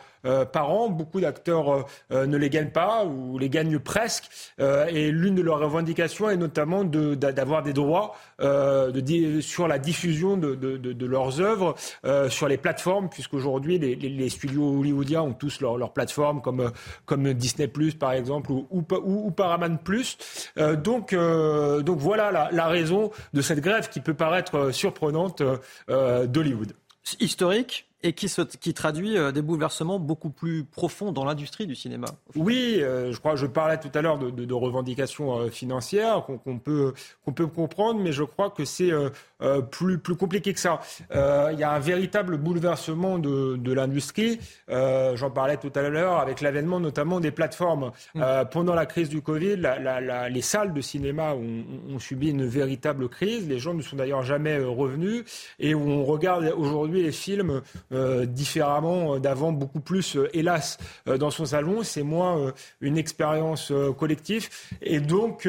par 0.52 0.70
an. 0.70 0.88
Beaucoup 0.88 1.20
d'acteurs 1.20 1.70
euh, 1.70 1.82
euh, 2.12 2.26
ne 2.26 2.36
les 2.36 2.50
gagnent 2.50 2.70
pas 2.70 3.04
ou 3.04 3.38
les 3.38 3.48
gagnent 3.48 3.78
presque. 3.78 4.28
et 4.58 5.10
l'une 5.10 5.34
de 5.34 5.42
leurs 5.42 5.60
revendications 5.60 6.30
est 6.30 6.36
notamment 6.36 6.84
d'avoir 6.84 7.62
des 7.62 7.72
droits 7.72 8.14
sur 8.38 9.68
la 9.68 9.78
diffusion 9.78 10.36
de, 10.36 11.06
leurs 11.06 11.40
œuvres 11.40 11.74
sur 12.28 12.48
les 12.48 12.56
plateformes, 12.56 13.08
puisqu'aujourd'hui 13.08 13.78
les, 13.78 13.94
les, 13.94 14.28
studios 14.28 14.78
hollywoodiens 14.78 15.22
ont 15.22 15.32
tous 15.32 15.60
leurs 15.60 15.76
leur 15.76 15.92
plateformes 15.92 16.40
comme, 16.40 16.72
comme 17.06 17.32
Disney 17.34 17.70
par 17.98 18.12
exemple 18.12 18.52
ou, 18.52 18.66
ou, 18.70 18.84
ou 19.02 19.30
Paramount 19.30 19.76
Plus. 19.76 20.18
donc, 20.56 21.14
donc 21.14 21.98
voilà 21.98 22.30
la, 22.30 22.50
la, 22.52 22.66
raison 22.66 23.10
de 23.32 23.42
cette 23.42 23.60
grève 23.60 23.88
qui 23.88 24.00
peut 24.00 24.14
paraître 24.14 24.70
surprenante 24.72 25.42
d'Hollywood. 25.88 26.72
Historique? 27.20 27.87
Et 28.04 28.12
qui, 28.12 28.32
qui 28.60 28.74
traduit 28.74 29.16
euh, 29.16 29.32
des 29.32 29.42
bouleversements 29.42 29.98
beaucoup 29.98 30.30
plus 30.30 30.64
profonds 30.64 31.10
dans 31.10 31.24
l'industrie 31.24 31.66
du 31.66 31.74
cinéma. 31.74 32.06
Oui, 32.36 32.78
euh, 32.80 33.12
je 33.12 33.18
crois, 33.18 33.34
je 33.34 33.46
parlais 33.46 33.78
tout 33.78 33.90
à 33.92 34.02
l'heure 34.02 34.18
de, 34.18 34.30
de, 34.30 34.44
de, 34.44 34.54
revendications 34.54 35.36
euh, 35.36 35.50
financières 35.50 36.24
qu'on 36.44 36.58
peut, 36.58 36.94
qu'on 37.24 37.32
peut 37.32 37.48
comprendre, 37.48 38.00
mais 38.00 38.12
je 38.12 38.22
crois 38.22 38.50
que 38.50 38.64
c'est 38.64 38.92
plus, 39.70 39.98
plus 39.98 40.16
compliqué 40.16 40.52
que 40.52 40.60
ça. 40.60 40.80
Il 41.12 41.58
y 41.58 41.62
a 41.62 41.70
un 41.70 41.78
véritable 41.78 42.38
bouleversement 42.38 43.18
de, 43.18 43.56
de 43.56 43.72
l'industrie. 43.72 44.38
J'en 44.68 45.30
parlais 45.30 45.56
tout 45.56 45.72
à 45.74 45.88
l'heure 45.88 46.18
avec 46.18 46.40
l'avènement 46.40 46.80
notamment 46.80 47.20
des 47.20 47.30
plateformes. 47.30 47.92
Mm. 48.14 48.22
pendant 48.50 48.74
la 48.74 48.86
crise 48.86 49.08
du 49.08 49.22
Covid, 49.22 49.56
la, 49.56 49.78
la, 50.00 50.28
les 50.28 50.42
salles 50.42 50.72
de 50.72 50.80
cinéma 50.80 51.34
ont, 51.34 51.64
ont, 51.94 51.98
subi 51.98 52.30
une 52.30 52.46
véritable 52.46 53.08
crise. 53.08 53.48
Les 53.48 53.58
gens 53.58 53.74
ne 53.74 53.82
sont 53.82 53.96
d'ailleurs 53.96 54.22
jamais 54.22 54.58
revenus 54.58 55.24
et 55.58 55.74
on 55.74 56.04
regarde 56.04 56.52
aujourd'hui 56.56 57.02
les 57.02 57.12
films 57.12 57.62
euh, 57.90 58.26
différemment 58.26 59.14
euh, 59.14 59.18
d'avant, 59.18 59.50
beaucoup 59.50 59.80
plus, 59.80 60.16
euh, 60.16 60.28
hélas, 60.34 60.76
dans 61.06 61.30
son 61.30 61.46
salon. 61.46 61.82
C'est 61.82 62.02
moins 62.02 62.52
une 62.80 62.98
expérience 62.98 63.72
collective. 63.98 64.48
Et 64.82 65.00
donc, 65.00 65.48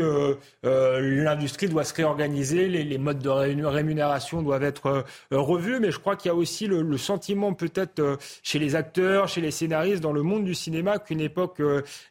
l'industrie 0.64 1.68
doit 1.68 1.84
se 1.84 1.94
réorganiser, 1.94 2.68
les, 2.68 2.98
modes 2.98 3.20
de 3.20 3.30
rémunération 3.30 4.42
doivent 4.42 4.64
être 4.64 5.06
revus. 5.32 5.80
Mais 5.80 5.92
je 5.92 6.00
crois 6.00 6.16
qu'il 6.16 6.30
y 6.30 6.32
a 6.32 6.36
aussi 6.36 6.68
le, 6.68 6.98
sentiment, 6.98 7.54
peut-être, 7.54 8.18
chez 8.44 8.60
les 8.60 8.76
acteurs, 8.76 9.28
chez 9.28 9.42
les 9.42 9.52
scénaristes, 9.52 10.02
dans 10.02 10.14
le 10.14 10.24
monde 10.24 10.46
du 10.46 10.56
cinéma, 10.56 11.00
qu'une 11.00 11.22
époque 11.22 11.62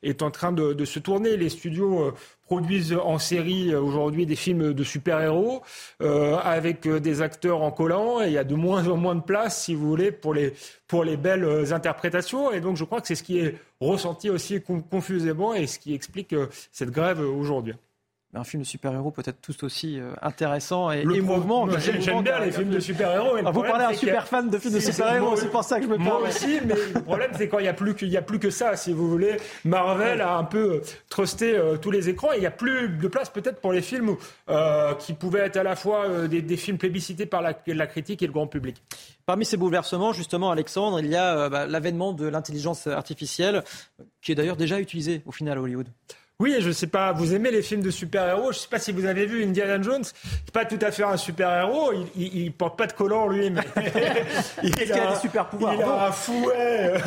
est 0.03 0.23
en 0.23 0.31
train 0.31 0.53
de, 0.53 0.73
de, 0.73 0.85
se 0.85 0.99
tourner. 0.99 1.37
Les 1.37 1.49
studios 1.49 2.13
produisent 2.49 2.95
en 2.95 3.19
série 3.19 3.75
aujourd'hui 3.75 4.27
des 4.27 4.35
films 4.35 4.73
de 4.73 4.85
super-héros 4.85 5.63
avec 6.01 6.89
des 6.89 7.23
acteurs 7.23 7.63
en 7.63 7.71
collant 7.71 8.23
et 8.23 8.27
il 8.27 8.33
y 8.33 8.39
a 8.39 8.45
de 8.45 8.55
moins 8.55 8.89
en 8.89 8.97
moins 8.97 9.15
de 9.15 9.21
place, 9.21 9.65
si 9.65 9.75
vous 9.75 9.87
voulez, 9.87 10.11
pour 10.11 10.33
les, 10.35 10.55
pour 10.87 11.05
les 11.05 11.17
belles 11.17 11.73
interprétations. 11.73 12.51
Et 12.51 12.61
donc 12.61 12.77
je 12.77 12.85
crois 12.85 13.01
que 13.01 13.07
c'est 13.07 13.15
ce 13.15 13.23
qui 13.23 13.39
est 13.39 13.57
ressenti 13.81 14.31
aussi 14.31 14.63
confusément 14.91 15.55
et 15.55 15.67
ce 15.67 15.79
qui 15.79 15.95
explique 15.95 16.35
cette 16.73 16.91
grève 16.91 17.21
aujourd'hui 17.21 17.75
un 18.35 18.45
film 18.45 18.63
de 18.63 18.67
super-héros 18.67 19.11
peut-être 19.11 19.41
tout 19.41 19.65
aussi 19.65 19.99
euh, 19.99 20.13
intéressant 20.21 20.93
et 20.93 21.01
émouvant. 21.01 21.67
J'aime 21.79 22.23
bien 22.23 22.39
les 22.41 22.53
films 22.53 22.71
de 22.71 22.81
super-héros. 22.81 23.39
Ah, 23.45 23.51
vous 23.51 23.63
parlez 23.63 23.85
un 23.85 23.95
super 23.95 24.29
fan 24.29 24.51
de 24.51 24.59
films 24.59 24.75
de 24.75 24.81
super-héros, 24.81 25.37
c'est 25.37 25.51
pour 25.51 25.65
ça 25.65 25.79
que 25.79 25.87
je 25.87 25.91
me 25.91 25.97
parle. 25.97 26.21
Moi 26.21 26.29
aussi, 26.29 26.61
mais 26.65 26.75
le 26.95 27.03
problème 27.03 27.31
c'est 27.37 27.49
quand 27.49 27.59
il 27.59 27.63
n'y 27.63 27.69
a, 27.69 27.75
plus 27.75 27.95
que, 27.95 28.17
a 28.17 28.23
plus 28.23 28.39
que 28.39 28.51
ça, 28.51 28.77
si 28.77 28.93
vous 28.93 29.09
voulez. 29.09 29.39
Marvel 29.65 30.21
a 30.21 30.37
un 30.37 30.45
peu 30.45 30.75
euh, 30.75 30.83
trusté 31.09 31.57
euh, 31.57 31.79
tous 31.79 31.91
les 31.91 32.11
écrans 32.11 32.33
et 32.33 32.37
il 32.37 32.41
n'y 32.41 32.47
a 32.47 32.51
plus 32.51 32.91
de 32.91 33.09
place 33.09 33.31
peut-être 33.31 33.61
pour 33.61 33.73
les 33.73 33.83
films 33.83 34.17
qui 34.99 35.13
pouvaient 35.15 35.41
être 35.41 35.57
à 35.57 35.63
la 35.63 35.77
fois 35.77 36.27
des, 36.29 36.57
films 36.57 36.79
plébiscités 36.79 37.27
par 37.27 37.43
la, 37.43 37.87
critique 37.87 38.23
et 38.23 38.27
le 38.27 38.33
grand 38.33 38.47
public. 38.47 38.83
Parmi 39.27 39.45
ces 39.45 39.57
bouleversements, 39.57 40.13
justement, 40.13 40.51
Alexandre, 40.51 41.01
il 41.01 41.07
y 41.07 41.17
a 41.17 41.49
bah, 41.49 41.67
l'avènement 41.67 42.13
de 42.13 42.27
l'intelligence 42.27 42.87
artificielle, 42.87 43.63
qui 44.23 44.33
est 44.33 44.35
d'ailleurs 44.35 44.57
déjà 44.57 44.81
utilisée 44.81 45.23
au 45.27 45.33
final 45.33 45.59
à 45.59 45.63
Hollywood. 45.63 45.89
Oui, 46.41 46.55
je 46.61 46.71
sais 46.71 46.87
pas, 46.87 47.11
vous 47.11 47.35
aimez 47.35 47.51
les 47.51 47.63
films 47.63 47.83
de 47.83 47.91
super-héros. 47.91 48.53
Je 48.53 48.59
sais 48.59 48.69
pas 48.69 48.79
si 48.79 48.93
vous 48.93 49.07
avez 49.07 49.27
vu 49.27 49.43
Indiana 49.43 49.83
Jones. 49.83 50.05
Pas 50.53 50.65
tout 50.65 50.79
à 50.81 50.93
fait 50.93 51.03
un 51.03 51.17
super-héros. 51.17 51.93
Il, 52.15 52.43
il, 52.43 52.53
porte 52.53 52.79
pas 52.79 52.87
de 52.87 52.93
collant, 52.93 53.27
lui, 53.27 53.51
mais 53.51 53.63
il, 54.63 54.93
a, 54.93 55.15
des 55.15 55.17
super 55.21 55.49
pouvoirs. 55.49 55.75
Il 55.75 55.83
a 55.83 56.07
un 56.07 56.13
fouet, 56.13 56.95
euh, 56.95 56.99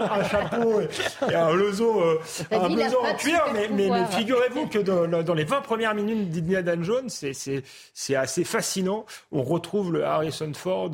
un 0.10 0.24
chapeau 0.24 0.80
et 0.80 1.32
un 1.32 1.54
lezo, 1.54 2.00
euh, 2.00 2.18
un 2.50 2.58
en 2.58 3.14
cuir. 3.14 3.44
Mais, 3.54 3.68
mais, 3.70 3.88
figurez-vous 4.10 4.66
que 4.66 4.80
dans, 4.80 5.34
les 5.34 5.44
20 5.44 5.60
premières 5.60 5.94
minutes 5.94 6.30
d'Indiana 6.30 6.74
Jones, 6.82 7.08
c'est 7.08 8.16
assez 8.16 8.42
fascinant. 8.42 9.06
On 9.30 9.44
retrouve 9.44 9.92
le 9.92 10.04
Harrison 10.04 10.50
Ford 10.54 10.90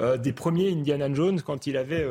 euh, 0.00 0.16
des 0.16 0.32
premiers 0.32 0.72
Indiana 0.72 1.06
Jones 1.14 1.40
quand 1.40 1.68
il 1.68 1.76
avait 1.76 2.04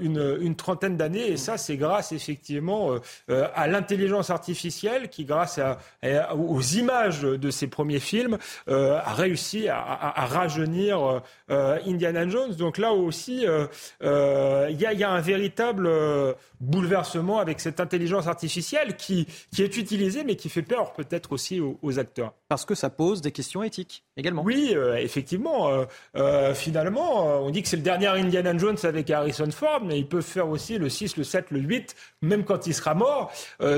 une, 0.00 0.36
une, 0.42 0.54
trentaine 0.54 0.98
d'années. 0.98 1.30
Et 1.30 1.38
ça, 1.38 1.56
c'est 1.56 1.78
grâce 1.78 2.12
effectivement 2.12 2.90
à 3.26 3.66
l'intelligence 3.66 4.28
artificielle 4.28 4.49
qui, 5.10 5.24
grâce 5.24 5.58
à, 5.58 5.78
aux 6.34 6.60
images 6.60 7.22
de 7.22 7.50
ses 7.50 7.66
premiers 7.66 8.00
films, 8.00 8.38
euh, 8.68 8.98
a 8.98 9.14
réussi 9.14 9.68
à, 9.68 10.26
rajeunir 10.26 11.22
euh, 11.50 11.78
Indiana 11.86 12.28
Jones. 12.28 12.54
Donc 12.54 12.78
là 12.78 12.92
aussi, 12.92 13.46
euh, 13.46 14.68
il 14.70 14.80
y, 14.80 15.04
a, 15.04 15.10
un 15.10 15.20
véritable 15.20 15.88
bouleversement 16.60 17.38
avec 17.38 17.60
cette 17.60 17.80
intelligence 17.80 18.26
artificielle 18.26 18.96
qui, 18.96 19.26
qui 19.52 19.62
est 19.62 19.76
utilisée, 19.76 20.24
mais 20.24 20.36
qui 20.36 20.48
fait 20.48 20.62
peur 20.62 20.92
peut-être 20.92 21.32
aussi 21.32 21.60
aux, 21.60 21.98
acteurs. 21.98 22.32
Parce 22.48 22.64
que 22.64 22.74
ça 22.74 22.90
pose 22.90 23.20
des 23.20 23.32
questions 23.32 23.62
éthiques 23.62 24.04
également. 24.16 24.42
Oui, 24.42 24.74
effectivement. 24.98 25.84
finalement, 26.54 27.44
on 27.44 27.50
dit 27.50 27.62
que 27.62 27.68
c'est 27.68 27.76
le 27.76 27.82
dernier 27.82 28.08
Indiana 28.08 28.56
Jones 28.56 28.78
avec 28.82 29.10
Harrison 29.10 29.50
Ford, 29.50 29.82
mais 29.84 29.98
ils 29.98 30.06
peuvent 30.06 30.22
faire 30.22 30.48
aussi 30.48 30.78
le 30.78 30.88
6, 30.88 31.16
le 31.16 31.24
7, 31.24 31.46
le 31.50 31.60
8, 31.60 31.94
même 32.22 32.44
quand 32.44 32.66
il 32.66 32.74
sera 32.74 32.94
mort, 32.94 33.32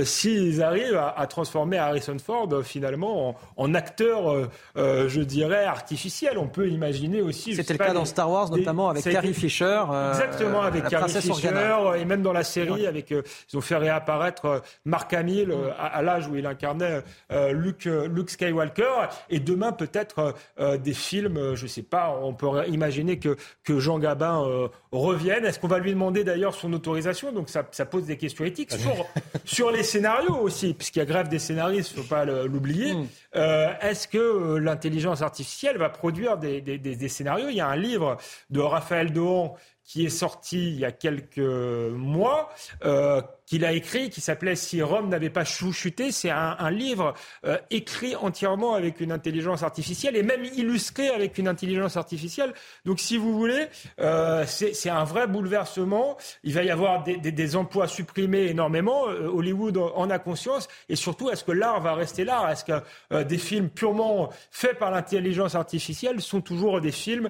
s'ils 0.04 0.61
arrivent 0.62 1.00
à, 1.16 1.26
transformer 1.26 1.78
Harrison 1.78 2.16
Ford 2.18 2.48
euh, 2.52 2.62
finalement 2.62 3.36
en, 3.56 3.74
acteur, 3.74 4.30
euh, 4.30 4.48
euh, 4.76 5.08
je 5.08 5.20
dirais, 5.20 5.64
artificiel. 5.64 6.38
On 6.38 6.48
peut 6.48 6.68
imaginer 6.68 7.20
aussi. 7.20 7.54
C'était 7.54 7.74
le 7.74 7.78
cas 7.78 7.92
dans 7.92 8.04
Star 8.04 8.30
Wars, 8.30 8.50
notamment 8.50 8.88
avec 8.88 9.04
Carrie 9.04 9.34
Fisher. 9.34 9.82
exactement, 10.10 10.62
avec 10.62 10.88
Carrie 10.88 11.12
Fisher, 11.12 11.50
et 11.96 12.04
même 12.04 12.22
dans 12.22 12.32
la 12.32 12.44
série, 12.44 12.86
avec 12.86 13.10
ils 13.10 13.56
ont 13.56 13.60
fait 13.60 13.76
réapparaître 13.76 14.62
Mark 14.84 15.12
Hamill 15.12 15.54
à, 15.78 16.02
l'âge 16.02 16.28
où 16.28 16.36
il 16.36 16.46
incarnait 16.46 17.02
Luke, 17.50 17.84
Luke 17.84 18.30
Skywalker. 18.30 19.08
Et 19.30 19.40
demain, 19.40 19.72
peut-être 19.72 20.34
des 20.58 20.94
films, 20.94 21.54
je 21.54 21.66
sais 21.66 21.82
pas, 21.82 22.18
on 22.22 22.34
peut 22.34 22.66
imaginer 22.68 23.18
que, 23.18 23.36
que 23.64 23.78
Jean 23.78 23.98
Gabin 23.98 24.68
revienne. 24.90 25.44
Est-ce 25.44 25.58
qu'on 25.58 25.68
va 25.68 25.78
lui 25.78 25.92
demander 25.92 26.24
d'ailleurs 26.24 26.54
son 26.54 26.72
autorisation? 26.72 27.32
Donc 27.32 27.48
ça, 27.48 27.66
ça, 27.70 27.86
pose 27.86 28.04
des 28.04 28.16
questions 28.16 28.44
éthiques 28.44 28.72
sur, 28.72 29.06
sur 29.44 29.70
les 29.70 29.82
scénarios 29.82 30.36
aussi, 30.36 30.51
puisqu'il 30.60 30.98
y 30.98 31.02
a 31.02 31.04
grève 31.04 31.28
des 31.28 31.38
scénaristes, 31.38 31.92
il 31.92 31.98
ne 31.98 32.02
faut 32.02 32.08
pas 32.08 32.24
l'oublier. 32.24 32.94
Mm. 32.94 33.06
Euh, 33.36 33.72
est-ce 33.80 34.08
que 34.08 34.18
euh, 34.18 34.58
l'intelligence 34.58 35.22
artificielle 35.22 35.78
va 35.78 35.88
produire 35.88 36.38
des, 36.38 36.60
des, 36.60 36.78
des, 36.78 37.08
scénarios? 37.08 37.48
Il 37.48 37.56
y 37.56 37.60
a 37.60 37.68
un 37.68 37.76
livre 37.76 38.16
de 38.50 38.60
Raphaël 38.60 39.12
Dohan 39.12 39.56
qui 39.84 40.06
est 40.06 40.10
sorti 40.10 40.68
il 40.72 40.78
y 40.78 40.84
a 40.84 40.92
quelques 40.92 41.38
mois, 41.38 42.50
euh, 42.84 43.20
qu'il 43.52 43.66
a 43.66 43.72
écrit, 43.72 44.08
qui 44.08 44.22
s'appelait 44.22 44.56
Si 44.56 44.80
Rome 44.80 45.10
n'avait 45.10 45.28
pas 45.28 45.44
chuté. 45.44 46.10
C'est 46.10 46.30
un, 46.30 46.70
livre 46.70 47.12
euh, 47.44 47.58
écrit 47.68 48.16
entièrement 48.16 48.72
avec 48.72 48.98
une 48.98 49.12
intelligence 49.12 49.62
artificielle 49.62 50.16
et 50.16 50.22
même 50.22 50.42
illustré 50.42 51.10
avec 51.10 51.36
une 51.36 51.48
intelligence 51.48 51.98
artificielle. 51.98 52.54
Donc, 52.86 52.98
si 52.98 53.18
vous 53.18 53.36
voulez, 53.36 53.66
euh, 54.00 54.46
c'est 54.46 54.88
un 54.88 55.04
vrai 55.04 55.26
bouleversement. 55.26 56.16
Il 56.44 56.54
va 56.54 56.62
y 56.62 56.70
avoir 56.70 57.04
des, 57.04 57.56
emplois 57.56 57.88
supprimés 57.88 58.46
énormément. 58.46 59.10
Euh, 59.10 59.28
Hollywood 59.28 59.76
en 59.76 60.08
a 60.08 60.18
conscience. 60.18 60.66
Et 60.88 60.96
surtout, 60.96 61.28
est-ce 61.28 61.44
que 61.44 61.52
l'art 61.52 61.82
va 61.82 61.92
rester 61.92 62.24
l'art 62.24 62.48
Est-ce 62.48 62.64
que 62.64 63.22
des 63.24 63.36
films 63.36 63.68
purement 63.68 64.30
faits 64.50 64.78
par 64.78 64.90
l'intelligence 64.90 65.56
artificielle 65.56 66.22
sont 66.22 66.40
toujours 66.40 66.80
des 66.80 66.90
films 66.90 67.28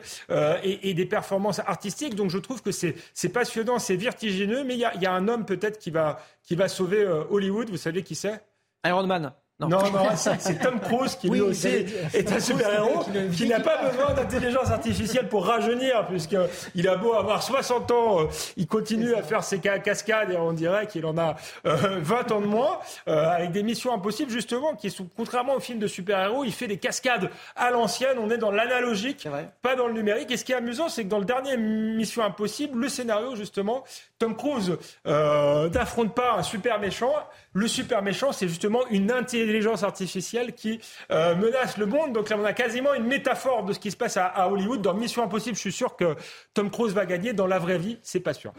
et, 0.62 0.94
des 0.94 1.06
performances 1.06 1.58
artistiques? 1.58 2.14
Donc, 2.14 2.30
je 2.30 2.38
trouve 2.38 2.62
que 2.62 2.70
c'est 2.70 3.28
passionnant, 3.32 3.80
c'est 3.80 3.96
vertigineux, 3.96 4.62
mais 4.62 4.74
il 4.74 5.02
y 5.02 5.06
a 5.06 5.12
un 5.12 5.26
homme 5.26 5.44
peut-être 5.44 5.80
qui 5.80 5.90
va 5.90 6.11
qui 6.42 6.54
va 6.54 6.68
sauver 6.68 7.02
euh, 7.02 7.24
Hollywood. 7.30 7.70
Vous 7.70 7.76
savez 7.76 8.02
qui 8.02 8.14
c'est? 8.14 8.44
Iron 8.84 9.06
Man. 9.06 9.32
Non, 9.60 9.68
non, 9.68 10.08
c'est 10.16 10.58
Tom 10.58 10.80
Cruise 10.80 11.14
qui 11.16 11.28
lui 11.28 11.40
aussi 11.40 11.68
est 12.14 12.32
un 12.32 12.40
super-héros 12.40 13.04
qui 13.32 13.46
n'a 13.46 13.60
pas 13.60 13.90
besoin 13.90 14.12
d'intelligence 14.14 14.70
artificielle 14.70 15.28
pour 15.28 15.46
rajeunir, 15.46 16.06
puisqu'il 16.06 16.88
a 16.88 16.96
beau 16.96 17.12
avoir 17.14 17.42
60 17.42 17.90
ans, 17.90 18.20
euh, 18.22 18.24
il 18.56 18.66
continue 18.66 19.14
à 19.14 19.22
faire 19.22 19.44
ses 19.44 19.60
cascades 19.60 20.30
et 20.30 20.36
on 20.36 20.52
dirait 20.52 20.86
qu'il 20.86 21.06
en 21.06 21.16
a 21.16 21.36
20 21.64 22.32
euh, 22.32 22.34
ans 22.34 22.40
de 22.40 22.46
moins, 22.46 22.78
avec 23.06 23.52
des 23.52 23.62
missions 23.62 23.94
impossibles 23.94 24.30
justement, 24.30 24.74
qui 24.74 24.90
sont, 24.90 25.08
contrairement 25.16 25.54
au 25.54 25.60
film 25.60 25.78
de 25.78 25.86
super-héros, 25.86 26.44
il 26.44 26.52
fait 26.52 26.66
des 26.66 26.78
cascades 26.78 27.30
à 27.54 27.70
l'ancienne, 27.70 28.18
on 28.18 28.30
est 28.30 28.38
dans 28.38 28.50
l'analogique, 28.50 29.28
pas 29.60 29.76
dans 29.76 29.86
le 29.86 29.92
numérique. 29.92 30.30
Et 30.30 30.36
ce 30.36 30.44
qui 30.44 30.52
est 30.52 30.56
amusant, 30.56 30.88
c'est 30.88 31.04
que 31.04 31.08
dans 31.08 31.18
le 31.18 31.24
dernier 31.24 31.56
Mission 31.56 32.24
Impossible, 32.24 32.80
le 32.80 32.88
scénario 32.88 33.36
justement, 33.36 33.84
Tom 34.22 34.36
Cruise 34.36 34.76
n'affronte 35.04 36.14
pas 36.14 36.36
un 36.38 36.42
super 36.42 36.78
méchant, 36.78 37.12
le 37.54 37.68
super 37.68 38.02
méchant, 38.02 38.32
c'est 38.32 38.48
justement 38.48 38.80
une 38.90 39.10
intelligence 39.10 39.82
artificielle 39.82 40.54
qui 40.54 40.80
euh, 41.10 41.34
menace 41.36 41.76
le 41.76 41.86
monde. 41.86 42.12
Donc 42.12 42.30
là, 42.30 42.36
on 42.40 42.44
a 42.44 42.52
quasiment 42.52 42.94
une 42.94 43.04
métaphore 43.04 43.64
de 43.64 43.72
ce 43.72 43.78
qui 43.78 43.90
se 43.90 43.96
passe 43.96 44.16
à, 44.16 44.48
Hollywood. 44.50 44.80
Dans 44.80 44.94
Mission 44.94 45.22
Impossible, 45.22 45.56
je 45.56 45.60
suis 45.60 45.72
sûr 45.72 45.96
que 45.96 46.16
Tom 46.54 46.70
Cruise 46.70 46.94
va 46.94 47.04
gagner. 47.04 47.32
Dans 47.32 47.46
la 47.46 47.58
vraie 47.58 47.78
vie, 47.78 47.98
c'est 48.02 48.20
pas 48.20 48.32
sûr. 48.32 48.52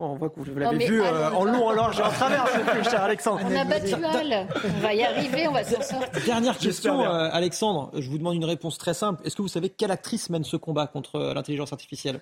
on 0.00 0.16
voit 0.16 0.30
que 0.30 0.40
vous 0.40 0.58
l'avez 0.58 0.86
vu 0.86 1.00
euh, 1.00 1.30
en 1.30 1.44
long, 1.44 1.68
en 1.68 1.72
large 1.72 2.00
et 2.00 2.02
en 2.02 2.10
travers, 2.10 2.46
cher 2.84 3.02
Alexandre. 3.02 3.42
On 3.44 3.56
a 3.56 3.64
battu 3.64 3.94
Al. 3.94 4.48
On 4.64 4.80
va 4.80 4.94
y 4.94 5.04
arriver, 5.04 5.46
on 5.46 5.52
va 5.52 5.62
s'en 5.62 5.80
sortir. 5.80 6.24
Dernière 6.24 6.58
question, 6.58 7.00
euh, 7.02 7.28
Alexandre. 7.32 7.90
Je 7.94 8.10
vous 8.10 8.18
demande 8.18 8.34
une 8.34 8.44
réponse 8.44 8.76
très 8.76 8.94
simple. 8.94 9.24
Est-ce 9.24 9.36
que 9.36 9.42
vous 9.42 9.48
savez 9.48 9.68
quelle 9.68 9.92
actrice 9.92 10.30
mène 10.30 10.44
ce 10.44 10.56
combat 10.56 10.88
contre 10.88 11.32
l'intelligence 11.32 11.72
artificielle? 11.72 12.20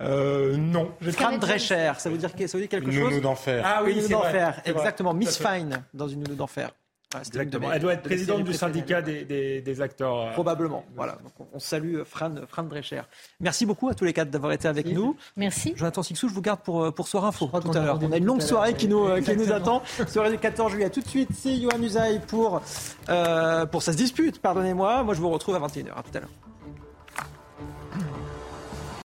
Euh, 0.00 0.56
non. 0.56 0.90
Fran 1.12 1.38
Drescher, 1.38 1.92
ça 1.98 2.10
veut 2.10 2.18
dire, 2.18 2.30
ça 2.30 2.58
veut 2.58 2.60
dire 2.60 2.68
quelque 2.68 2.90
chose 2.90 3.10
Nounou 3.10 3.20
d'enfer. 3.20 3.62
Ah 3.66 3.82
oui, 3.84 3.96
Nounou 3.96 4.08
d'enfer, 4.08 4.60
exactement. 4.64 5.14
Miss 5.14 5.38
Fine 5.38 5.84
dans 5.94 6.08
une 6.08 6.22
Nounou 6.22 6.34
d'enfer. 6.34 6.70
Exactement. 7.18 7.72
Elle 7.72 7.80
doit 7.80 7.94
être 7.94 8.02
présidente 8.02 8.42
du 8.42 8.52
syndicat 8.52 9.00
des, 9.00 9.24
des, 9.60 9.80
acteurs. 9.80 10.18
Euh, 10.18 10.32
Probablement. 10.32 10.84
Voilà. 10.96 11.12
Donc 11.22 11.48
on 11.54 11.58
salue 11.58 12.02
Fran, 12.04 12.34
Fran 12.48 12.64
Drescher. 12.64 13.02
Merci 13.40 13.64
beaucoup 13.64 13.88
à 13.88 13.94
tous 13.94 14.04
les 14.04 14.12
quatre 14.12 14.28
d'avoir 14.28 14.52
été 14.52 14.68
avec 14.68 14.86
nous. 14.86 15.16
Merci. 15.36 15.72
Jonathan 15.76 16.02
Sixou, 16.02 16.28
je 16.28 16.34
vous 16.34 16.42
garde 16.42 16.60
pour, 16.60 16.92
pour 16.92 17.08
Soir 17.08 17.24
Info 17.24 17.46
tout 17.46 17.70
à 17.72 17.80
l'heure. 17.80 17.98
On 18.02 18.12
a 18.12 18.16
une 18.16 18.24
longue 18.24 18.42
soirée 18.42 18.74
qui 18.74 18.88
nous, 18.88 19.20
qui 19.22 19.36
nous 19.36 19.52
attend. 19.52 19.82
soirée 20.08 20.30
du 20.30 20.38
14 20.38 20.72
juillet. 20.72 20.90
Tout 20.90 21.00
de 21.00 21.08
suite, 21.08 21.30
c'est 21.32 21.56
Johan 21.56 21.80
Usaï 21.80 22.20
pour, 22.26 22.60
euh, 23.08 23.66
pour 23.66 23.82
Ça 23.82 23.92
se 23.92 23.96
dispute, 23.96 24.40
pardonnez-moi. 24.40 25.04
Moi, 25.04 25.14
je 25.14 25.20
vous 25.20 25.30
retrouve 25.30 25.54
à 25.54 25.60
21h. 25.60 25.92
À 25.96 26.02
tout 26.02 26.16
à 26.16 26.20
l'heure. 26.20 26.30